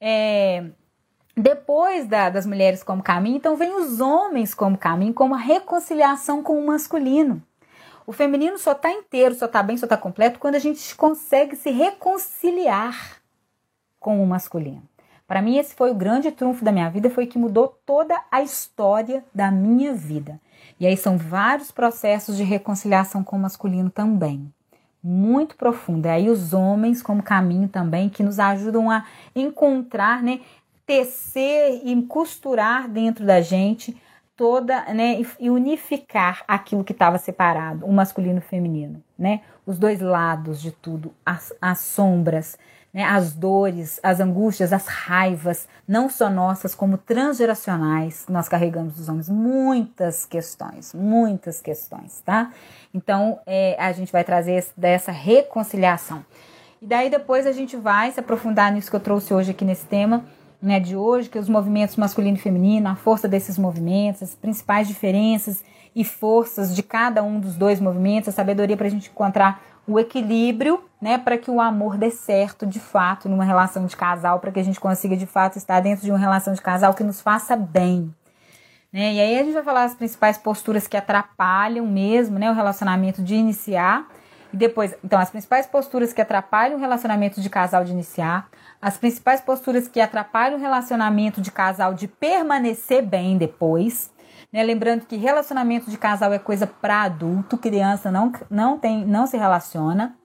É, 0.00 0.64
depois 1.36 2.06
da, 2.06 2.30
das 2.30 2.46
mulheres 2.46 2.82
como 2.82 3.02
caminho, 3.02 3.36
então 3.36 3.56
vem 3.56 3.74
os 3.74 4.00
homens 4.00 4.54
como 4.54 4.78
caminho, 4.78 5.12
como 5.12 5.34
a 5.34 5.38
reconciliação 5.38 6.42
com 6.42 6.58
o 6.58 6.66
masculino. 6.66 7.42
O 8.06 8.12
feminino 8.12 8.58
só 8.58 8.72
está 8.72 8.90
inteiro, 8.90 9.34
só 9.34 9.46
está 9.46 9.62
bem, 9.62 9.76
só 9.76 9.86
está 9.86 9.96
completo 9.96 10.38
quando 10.38 10.54
a 10.54 10.60
gente 10.60 10.94
consegue 10.94 11.56
se 11.56 11.70
reconciliar 11.70 13.20
com 13.98 14.22
o 14.22 14.26
masculino. 14.26 14.82
Para 15.26 15.40
mim, 15.40 15.56
esse 15.56 15.74
foi 15.74 15.90
o 15.90 15.94
grande 15.94 16.30
trunfo 16.30 16.64
da 16.64 16.70
minha 16.70 16.90
vida, 16.90 17.08
foi 17.08 17.26
que 17.26 17.38
mudou 17.38 17.80
toda 17.86 18.14
a 18.30 18.42
história 18.42 19.24
da 19.34 19.50
minha 19.50 19.94
vida. 19.94 20.38
E 20.78 20.86
aí 20.86 20.96
são 20.96 21.16
vários 21.16 21.70
processos 21.70 22.36
de 22.36 22.44
reconciliação 22.44 23.24
com 23.24 23.36
o 23.36 23.40
masculino 23.40 23.88
também. 23.88 24.52
Muito 25.06 25.54
profundo. 25.54 26.06
E 26.06 26.08
aí 26.08 26.30
os 26.30 26.54
homens 26.54 27.02
como 27.02 27.22
caminho 27.22 27.68
também 27.68 28.08
que 28.08 28.22
nos 28.22 28.38
ajudam 28.38 28.90
a 28.90 29.04
encontrar, 29.36 30.22
né, 30.22 30.40
tecer 30.86 31.82
e 31.84 32.02
costurar 32.04 32.88
dentro 32.88 33.26
da 33.26 33.42
gente 33.42 33.94
toda, 34.34 34.82
né, 34.94 35.20
e 35.38 35.50
unificar 35.50 36.42
aquilo 36.48 36.82
que 36.82 36.92
estava 36.92 37.18
separado, 37.18 37.84
o 37.84 37.92
masculino 37.92 38.36
e 38.36 38.38
o 38.38 38.42
feminino, 38.42 39.04
né? 39.16 39.42
Os 39.66 39.78
dois 39.78 40.00
lados 40.00 40.60
de 40.60 40.72
tudo, 40.72 41.14
as, 41.24 41.52
as 41.60 41.78
sombras, 41.80 42.58
né, 42.94 43.02
as 43.02 43.34
dores, 43.34 43.98
as 44.04 44.20
angústias, 44.20 44.72
as 44.72 44.86
raivas, 44.86 45.66
não 45.86 46.08
só 46.08 46.30
nossas, 46.30 46.76
como 46.76 46.96
transgeracionais, 46.96 48.24
nós 48.28 48.48
carregamos 48.48 48.94
dos 48.94 49.08
homens 49.08 49.28
muitas 49.28 50.24
questões, 50.24 50.94
muitas 50.94 51.60
questões, 51.60 52.22
tá? 52.24 52.52
Então, 52.94 53.40
é, 53.44 53.76
a 53.80 53.90
gente 53.90 54.12
vai 54.12 54.22
trazer 54.22 54.64
dessa 54.76 55.10
reconciliação. 55.10 56.24
E 56.80 56.86
daí 56.86 57.10
depois 57.10 57.46
a 57.46 57.52
gente 57.52 57.76
vai 57.76 58.12
se 58.12 58.20
aprofundar 58.20 58.70
nisso 58.70 58.90
que 58.90 58.96
eu 58.96 59.00
trouxe 59.00 59.34
hoje 59.34 59.50
aqui 59.50 59.64
nesse 59.64 59.86
tema, 59.86 60.24
né, 60.62 60.78
de 60.78 60.96
hoje, 60.96 61.28
que 61.28 61.38
os 61.38 61.48
movimentos 61.48 61.96
masculino 61.96 62.36
e 62.36 62.40
feminino, 62.40 62.88
a 62.88 62.94
força 62.94 63.26
desses 63.26 63.58
movimentos, 63.58 64.22
as 64.22 64.34
principais 64.34 64.86
diferenças 64.86 65.64
e 65.94 66.04
forças 66.04 66.74
de 66.74 66.82
cada 66.82 67.22
um 67.22 67.40
dos 67.40 67.56
dois 67.56 67.80
movimentos, 67.80 68.28
a 68.28 68.32
sabedoria 68.32 68.76
para 68.76 68.86
a 68.86 68.90
gente 68.90 69.10
encontrar 69.10 69.60
o 69.86 69.98
equilíbrio, 69.98 70.82
né, 71.00 71.18
para 71.18 71.36
que 71.36 71.50
o 71.50 71.60
amor 71.60 71.98
dê 71.98 72.10
certo 72.10 72.66
de 72.66 72.80
fato 72.80 73.28
numa 73.28 73.44
relação 73.44 73.86
de 73.86 73.96
casal, 73.96 74.40
para 74.40 74.50
que 74.50 74.60
a 74.60 74.62
gente 74.64 74.80
consiga 74.80 75.16
de 75.16 75.26
fato 75.26 75.58
estar 75.58 75.80
dentro 75.80 76.04
de 76.04 76.10
uma 76.10 76.18
relação 76.18 76.54
de 76.54 76.62
casal 76.62 76.94
que 76.94 77.04
nos 77.04 77.20
faça 77.20 77.54
bem. 77.54 78.14
Né? 78.92 79.14
E 79.14 79.20
aí 79.20 79.38
a 79.38 79.42
gente 79.42 79.54
vai 79.54 79.62
falar 79.62 79.84
as 79.84 79.94
principais 79.94 80.38
posturas 80.38 80.86
que 80.86 80.96
atrapalham 80.96 81.86
mesmo, 81.86 82.38
né, 82.38 82.50
o 82.50 82.54
relacionamento 82.54 83.22
de 83.22 83.34
iniciar. 83.34 84.08
E 84.52 84.56
depois, 84.56 84.94
então, 85.04 85.18
as 85.18 85.30
principais 85.30 85.66
posturas 85.66 86.12
que 86.12 86.20
atrapalham 86.20 86.76
o 86.76 86.80
relacionamento 86.80 87.40
de 87.40 87.50
casal 87.50 87.84
de 87.84 87.90
iniciar, 87.90 88.48
as 88.80 88.96
principais 88.96 89.40
posturas 89.40 89.88
que 89.88 90.00
atrapalham 90.00 90.56
o 90.56 90.60
relacionamento 90.60 91.40
de 91.40 91.50
casal 91.50 91.92
de 91.92 92.06
permanecer 92.06 93.04
bem 93.04 93.36
depois, 93.36 94.13
né? 94.54 94.62
Lembrando 94.62 95.04
que 95.04 95.16
relacionamento 95.16 95.90
de 95.90 95.98
casal 95.98 96.32
é 96.32 96.38
coisa 96.38 96.64
para 96.64 97.02
adulto, 97.02 97.58
criança 97.58 98.12
não, 98.12 98.32
não, 98.48 98.78
tem, 98.78 99.04
não 99.04 99.26
se 99.26 99.36
relaciona. 99.36 100.16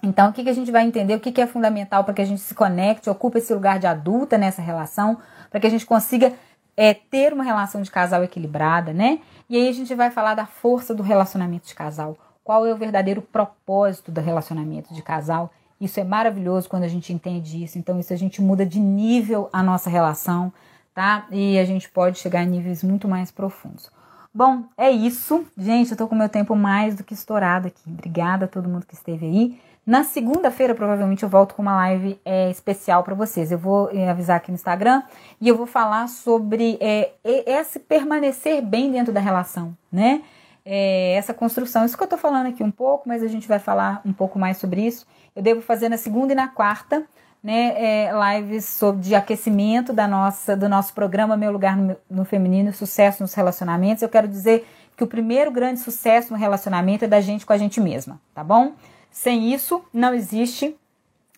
Então, 0.00 0.30
o 0.30 0.32
que, 0.32 0.44
que 0.44 0.48
a 0.48 0.54
gente 0.54 0.70
vai 0.70 0.84
entender? 0.84 1.16
O 1.16 1.20
que, 1.20 1.32
que 1.32 1.40
é 1.40 1.48
fundamental 1.48 2.04
para 2.04 2.14
que 2.14 2.22
a 2.22 2.24
gente 2.24 2.40
se 2.40 2.54
conecte, 2.54 3.10
ocupe 3.10 3.38
esse 3.38 3.52
lugar 3.52 3.80
de 3.80 3.88
adulta 3.88 4.38
nessa 4.38 4.62
relação, 4.62 5.18
para 5.50 5.58
que 5.58 5.66
a 5.66 5.70
gente 5.70 5.84
consiga 5.84 6.32
é, 6.76 6.94
ter 6.94 7.32
uma 7.32 7.42
relação 7.42 7.82
de 7.82 7.90
casal 7.90 8.22
equilibrada, 8.22 8.92
né? 8.92 9.18
E 9.50 9.56
aí 9.56 9.68
a 9.68 9.72
gente 9.72 9.92
vai 9.96 10.12
falar 10.12 10.36
da 10.36 10.46
força 10.46 10.94
do 10.94 11.02
relacionamento 11.02 11.66
de 11.66 11.74
casal. 11.74 12.16
Qual 12.44 12.64
é 12.64 12.72
o 12.72 12.76
verdadeiro 12.76 13.20
propósito 13.20 14.12
do 14.12 14.20
relacionamento 14.20 14.94
de 14.94 15.02
casal? 15.02 15.50
Isso 15.80 15.98
é 15.98 16.04
maravilhoso 16.04 16.68
quando 16.68 16.84
a 16.84 16.88
gente 16.88 17.12
entende 17.12 17.64
isso. 17.64 17.80
Então, 17.80 17.98
isso 17.98 18.12
a 18.12 18.16
gente 18.16 18.40
muda 18.40 18.64
de 18.64 18.78
nível 18.78 19.48
a 19.52 19.60
nossa 19.60 19.90
relação 19.90 20.52
tá? 20.94 21.26
E 21.30 21.58
a 21.58 21.64
gente 21.64 21.88
pode 21.88 22.18
chegar 22.18 22.42
em 22.42 22.48
níveis 22.48 22.82
muito 22.82 23.08
mais 23.08 23.30
profundos. 23.30 23.90
Bom, 24.34 24.64
é 24.78 24.90
isso. 24.90 25.44
Gente, 25.58 25.90
eu 25.90 25.96
tô 25.96 26.08
com 26.08 26.14
meu 26.14 26.28
tempo 26.28 26.56
mais 26.56 26.94
do 26.94 27.04
que 27.04 27.12
estourado 27.12 27.68
aqui. 27.68 27.82
Obrigada 27.86 28.46
a 28.46 28.48
todo 28.48 28.68
mundo 28.68 28.86
que 28.86 28.94
esteve 28.94 29.26
aí. 29.26 29.60
Na 29.84 30.04
segunda-feira, 30.04 30.74
provavelmente, 30.74 31.24
eu 31.24 31.28
volto 31.28 31.54
com 31.54 31.62
uma 31.62 31.74
live 31.74 32.18
é, 32.24 32.48
especial 32.50 33.02
para 33.02 33.14
vocês. 33.14 33.50
Eu 33.50 33.58
vou 33.58 33.90
é, 33.90 34.08
avisar 34.08 34.36
aqui 34.36 34.50
no 34.50 34.54
Instagram 34.54 35.02
e 35.40 35.48
eu 35.48 35.56
vou 35.56 35.66
falar 35.66 36.08
sobre 36.08 36.78
é, 36.80 37.10
esse 37.24 37.80
permanecer 37.80 38.62
bem 38.62 38.92
dentro 38.92 39.12
da 39.12 39.20
relação, 39.20 39.76
né? 39.90 40.22
É, 40.64 41.14
essa 41.14 41.34
construção. 41.34 41.84
Isso 41.84 41.98
que 41.98 42.02
eu 42.02 42.08
tô 42.08 42.16
falando 42.16 42.46
aqui 42.46 42.62
um 42.62 42.70
pouco, 42.70 43.08
mas 43.08 43.22
a 43.22 43.28
gente 43.28 43.48
vai 43.48 43.58
falar 43.58 44.00
um 44.04 44.12
pouco 44.12 44.38
mais 44.38 44.56
sobre 44.56 44.86
isso. 44.86 45.04
Eu 45.34 45.42
devo 45.42 45.60
fazer 45.60 45.88
na 45.88 45.96
segunda 45.96 46.32
e 46.32 46.36
na 46.36 46.46
quarta 46.46 47.04
né, 47.42 47.74
é, 47.76 48.10
lives 48.12 48.66
sobre 48.66 49.02
de 49.02 49.14
aquecimento 49.14 49.92
da 49.92 50.06
nossa, 50.06 50.56
do 50.56 50.68
nosso 50.68 50.94
programa 50.94 51.36
Meu 51.36 51.50
Lugar 51.50 51.76
no, 51.76 51.96
no 52.08 52.24
Feminino, 52.24 52.72
Sucesso 52.72 53.22
nos 53.22 53.34
Relacionamentos. 53.34 54.02
Eu 54.02 54.08
quero 54.08 54.28
dizer 54.28 54.66
que 54.96 55.02
o 55.02 55.06
primeiro 55.06 55.50
grande 55.50 55.80
sucesso 55.80 56.32
no 56.32 56.38
relacionamento 56.38 57.04
é 57.04 57.08
da 57.08 57.20
gente 57.20 57.44
com 57.44 57.52
a 57.52 57.58
gente 57.58 57.80
mesma, 57.80 58.20
tá 58.32 58.44
bom? 58.44 58.74
Sem 59.10 59.52
isso, 59.52 59.84
não 59.92 60.14
existe 60.14 60.76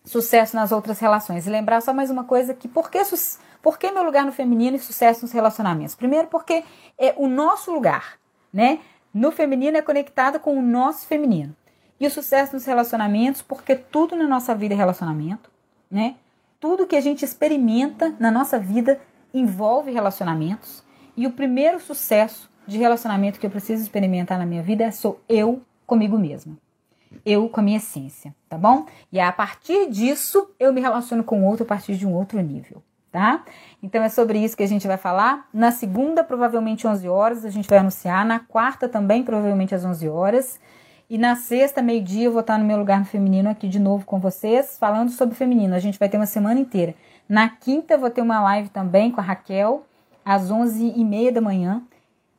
sucesso 0.04 0.54
nas 0.54 0.72
outras 0.72 0.98
relações. 0.98 1.46
E 1.46 1.50
lembrar 1.50 1.80
só 1.80 1.94
mais 1.94 2.10
uma 2.10 2.24
coisa 2.24 2.52
que 2.52 2.68
por 2.68 2.90
que, 2.90 3.00
por 3.62 3.78
que 3.78 3.90
meu 3.90 4.02
lugar 4.02 4.26
no 4.26 4.32
feminino 4.32 4.76
e 4.76 4.80
sucesso 4.80 5.22
nos 5.22 5.32
relacionamentos? 5.32 5.94
Primeiro 5.94 6.28
porque 6.28 6.64
é 6.98 7.14
o 7.16 7.26
nosso 7.26 7.72
lugar, 7.72 8.18
né? 8.52 8.80
No 9.12 9.32
feminino 9.32 9.78
é 9.78 9.82
conectado 9.82 10.38
com 10.38 10.58
o 10.58 10.62
nosso 10.62 11.06
feminino. 11.06 11.56
E 11.98 12.06
o 12.06 12.10
sucesso 12.10 12.52
nos 12.52 12.66
relacionamentos, 12.66 13.40
porque 13.40 13.76
tudo 13.76 14.16
na 14.16 14.26
nossa 14.26 14.54
vida 14.54 14.74
é 14.74 14.76
relacionamento 14.76 15.53
né? 15.94 16.16
Tudo 16.58 16.86
que 16.86 16.96
a 16.96 17.00
gente 17.00 17.24
experimenta 17.24 18.12
na 18.18 18.30
nossa 18.30 18.58
vida 18.58 19.00
envolve 19.32 19.92
relacionamentos. 19.92 20.82
E 21.16 21.24
o 21.24 21.30
primeiro 21.30 21.78
sucesso 21.78 22.50
de 22.66 22.78
relacionamento 22.78 23.38
que 23.38 23.46
eu 23.46 23.50
preciso 23.50 23.82
experimentar 23.82 24.36
na 24.38 24.44
minha 24.44 24.62
vida 24.62 24.82
é 24.82 24.90
sou 24.90 25.20
eu 25.28 25.62
comigo 25.86 26.18
mesma. 26.18 26.58
Eu 27.24 27.48
com 27.48 27.60
a 27.60 27.62
minha 27.62 27.76
essência, 27.76 28.34
tá 28.48 28.58
bom? 28.58 28.86
E 29.12 29.20
a 29.20 29.30
partir 29.30 29.88
disso 29.88 30.50
eu 30.58 30.72
me 30.72 30.80
relaciono 30.80 31.22
com 31.22 31.44
outro 31.44 31.62
a 31.62 31.68
partir 31.68 31.94
de 31.96 32.04
um 32.04 32.12
outro 32.12 32.40
nível, 32.40 32.82
tá? 33.12 33.44
Então 33.80 34.02
é 34.02 34.08
sobre 34.08 34.40
isso 34.40 34.56
que 34.56 34.64
a 34.64 34.68
gente 34.68 34.88
vai 34.88 34.96
falar. 34.96 35.48
Na 35.52 35.70
segunda, 35.70 36.24
provavelmente 36.24 36.88
11 36.88 37.08
horas, 37.08 37.44
a 37.44 37.50
gente 37.50 37.68
vai 37.68 37.78
anunciar. 37.78 38.26
Na 38.26 38.40
quarta 38.40 38.88
também, 38.88 39.22
provavelmente 39.22 39.74
às 39.76 39.84
11 39.84 40.08
horas. 40.08 40.58
E 41.14 41.18
na 41.18 41.36
sexta, 41.36 41.80
meio-dia, 41.80 42.24
eu 42.24 42.32
vou 42.32 42.40
estar 42.40 42.58
no 42.58 42.64
meu 42.64 42.76
lugar 42.76 42.98
no 42.98 43.04
feminino 43.04 43.48
aqui 43.48 43.68
de 43.68 43.78
novo 43.78 44.04
com 44.04 44.18
vocês, 44.18 44.76
falando 44.76 45.12
sobre 45.12 45.36
feminino. 45.36 45.72
A 45.72 45.78
gente 45.78 45.96
vai 45.96 46.08
ter 46.08 46.16
uma 46.16 46.26
semana 46.26 46.58
inteira. 46.58 46.92
Na 47.28 47.48
quinta 47.48 47.96
vou 47.96 48.10
ter 48.10 48.20
uma 48.20 48.42
live 48.42 48.68
também 48.68 49.12
com 49.12 49.20
a 49.20 49.22
Raquel, 49.22 49.86
às 50.24 50.50
11h30 50.50 51.30
da 51.30 51.40
manhã, 51.40 51.84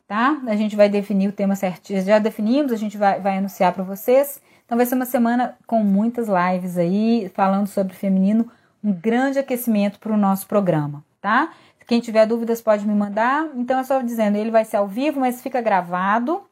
tá? 0.06 0.42
A 0.46 0.58
gente 0.58 0.76
vai 0.76 0.90
definir 0.90 1.30
o 1.30 1.32
tema 1.32 1.56
certinho. 1.56 2.04
Já 2.04 2.20
definimos, 2.20 2.74
a 2.74 2.76
gente 2.76 2.98
vai, 2.98 3.18
vai 3.22 3.38
anunciar 3.38 3.72
para 3.72 3.82
vocês. 3.82 4.42
Então 4.66 4.78
vai 4.78 4.86
ser 4.86 4.96
uma 4.96 5.06
semana 5.06 5.58
com 5.66 5.82
muitas 5.82 6.28
lives 6.28 6.78
aí, 6.78 7.32
falando 7.34 7.68
sobre 7.68 7.94
feminino, 7.94 8.46
um 8.84 8.92
grande 8.92 9.40
aquecimento 9.40 10.00
para 10.00 10.12
o 10.12 10.18
nosso 10.18 10.48
programa, 10.48 11.02
tá? 11.22 11.50
Quem 11.88 12.02
tiver 12.02 12.26
dúvidas 12.26 12.62
pode 12.62 12.86
me 12.86 12.94
mandar. 12.94 13.48
Então 13.56 13.80
é 13.80 13.84
só 13.86 14.02
dizendo, 14.02 14.36
ele 14.36 14.52
vai 14.52 14.66
ser 14.66 14.76
ao 14.76 14.88
vivo, 14.90 15.22
mas 15.22 15.42
fica 15.42 15.62
gravado. 15.62 16.44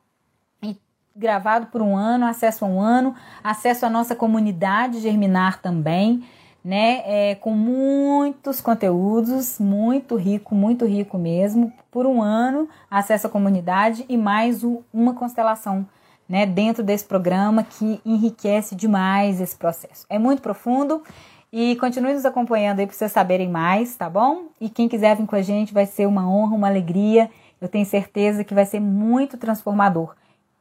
Gravado 1.15 1.67
por 1.67 1.81
um 1.81 1.95
ano, 1.95 2.25
acesso 2.25 2.65
a 2.65 2.67
um 2.67 2.81
ano, 2.81 3.13
acesso 3.43 3.85
à 3.85 3.89
nossa 3.89 4.15
comunidade 4.15 4.99
Germinar 4.99 5.61
também, 5.61 6.23
né? 6.65 7.03
É, 7.05 7.35
com 7.35 7.51
muitos 7.51 8.59
conteúdos, 8.59 9.59
muito 9.59 10.15
rico, 10.15 10.55
muito 10.55 10.85
rico 10.85 11.17
mesmo. 11.17 11.71
Por 11.91 12.07
um 12.07 12.19
ano, 12.19 12.67
acesso 12.89 13.27
à 13.27 13.29
comunidade 13.29 14.03
e 14.09 14.17
mais 14.17 14.63
o, 14.63 14.83
uma 14.91 15.13
constelação 15.13 15.85
né, 16.27 16.47
dentro 16.47 16.83
desse 16.83 17.05
programa 17.05 17.63
que 17.63 18.01
enriquece 18.03 18.75
demais 18.75 19.39
esse 19.39 19.55
processo. 19.55 20.07
É 20.09 20.17
muito 20.17 20.41
profundo 20.41 21.03
e 21.51 21.75
continue 21.75 22.13
nos 22.13 22.25
acompanhando 22.25 22.79
aí 22.79 22.87
para 22.87 22.95
vocês 22.95 23.11
saberem 23.11 23.47
mais, 23.47 23.95
tá 23.95 24.09
bom? 24.09 24.45
E 24.59 24.67
quem 24.67 24.89
quiser 24.89 25.15
vir 25.15 25.27
com 25.27 25.35
a 25.35 25.43
gente 25.43 25.71
vai 25.75 25.85
ser 25.85 26.07
uma 26.07 26.27
honra, 26.27 26.55
uma 26.55 26.67
alegria. 26.67 27.29
Eu 27.61 27.67
tenho 27.67 27.85
certeza 27.85 28.43
que 28.43 28.55
vai 28.55 28.65
ser 28.65 28.79
muito 28.79 29.37
transformador. 29.37 30.15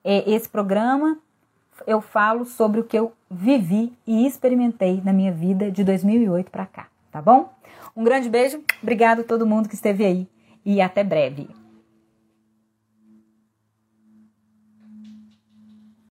É, 0.05 0.31
esse 0.31 0.49
programa 0.49 1.19
eu 1.87 2.01
falo 2.01 2.45
sobre 2.45 2.81
o 2.81 2.85
que 2.85 2.99
eu 2.99 3.13
vivi 3.31 3.93
e 4.07 4.27
experimentei 4.27 5.01
na 5.05 5.13
minha 5.13 5.33
vida 5.33 5.71
de 5.71 5.83
2008 5.85 6.51
para 6.51 6.67
cá, 6.67 6.87
tá 7.11 7.21
bom? 7.21 7.53
Um 7.97 8.05
grande 8.05 8.29
beijo, 8.29 8.63
obrigado 8.83 9.21
a 9.21 9.25
todo 9.25 9.47
mundo 9.47 9.69
que 9.69 9.75
esteve 9.75 10.05
aí 10.05 10.29
e 10.65 10.81
até 10.81 11.03
breve. 11.03 11.49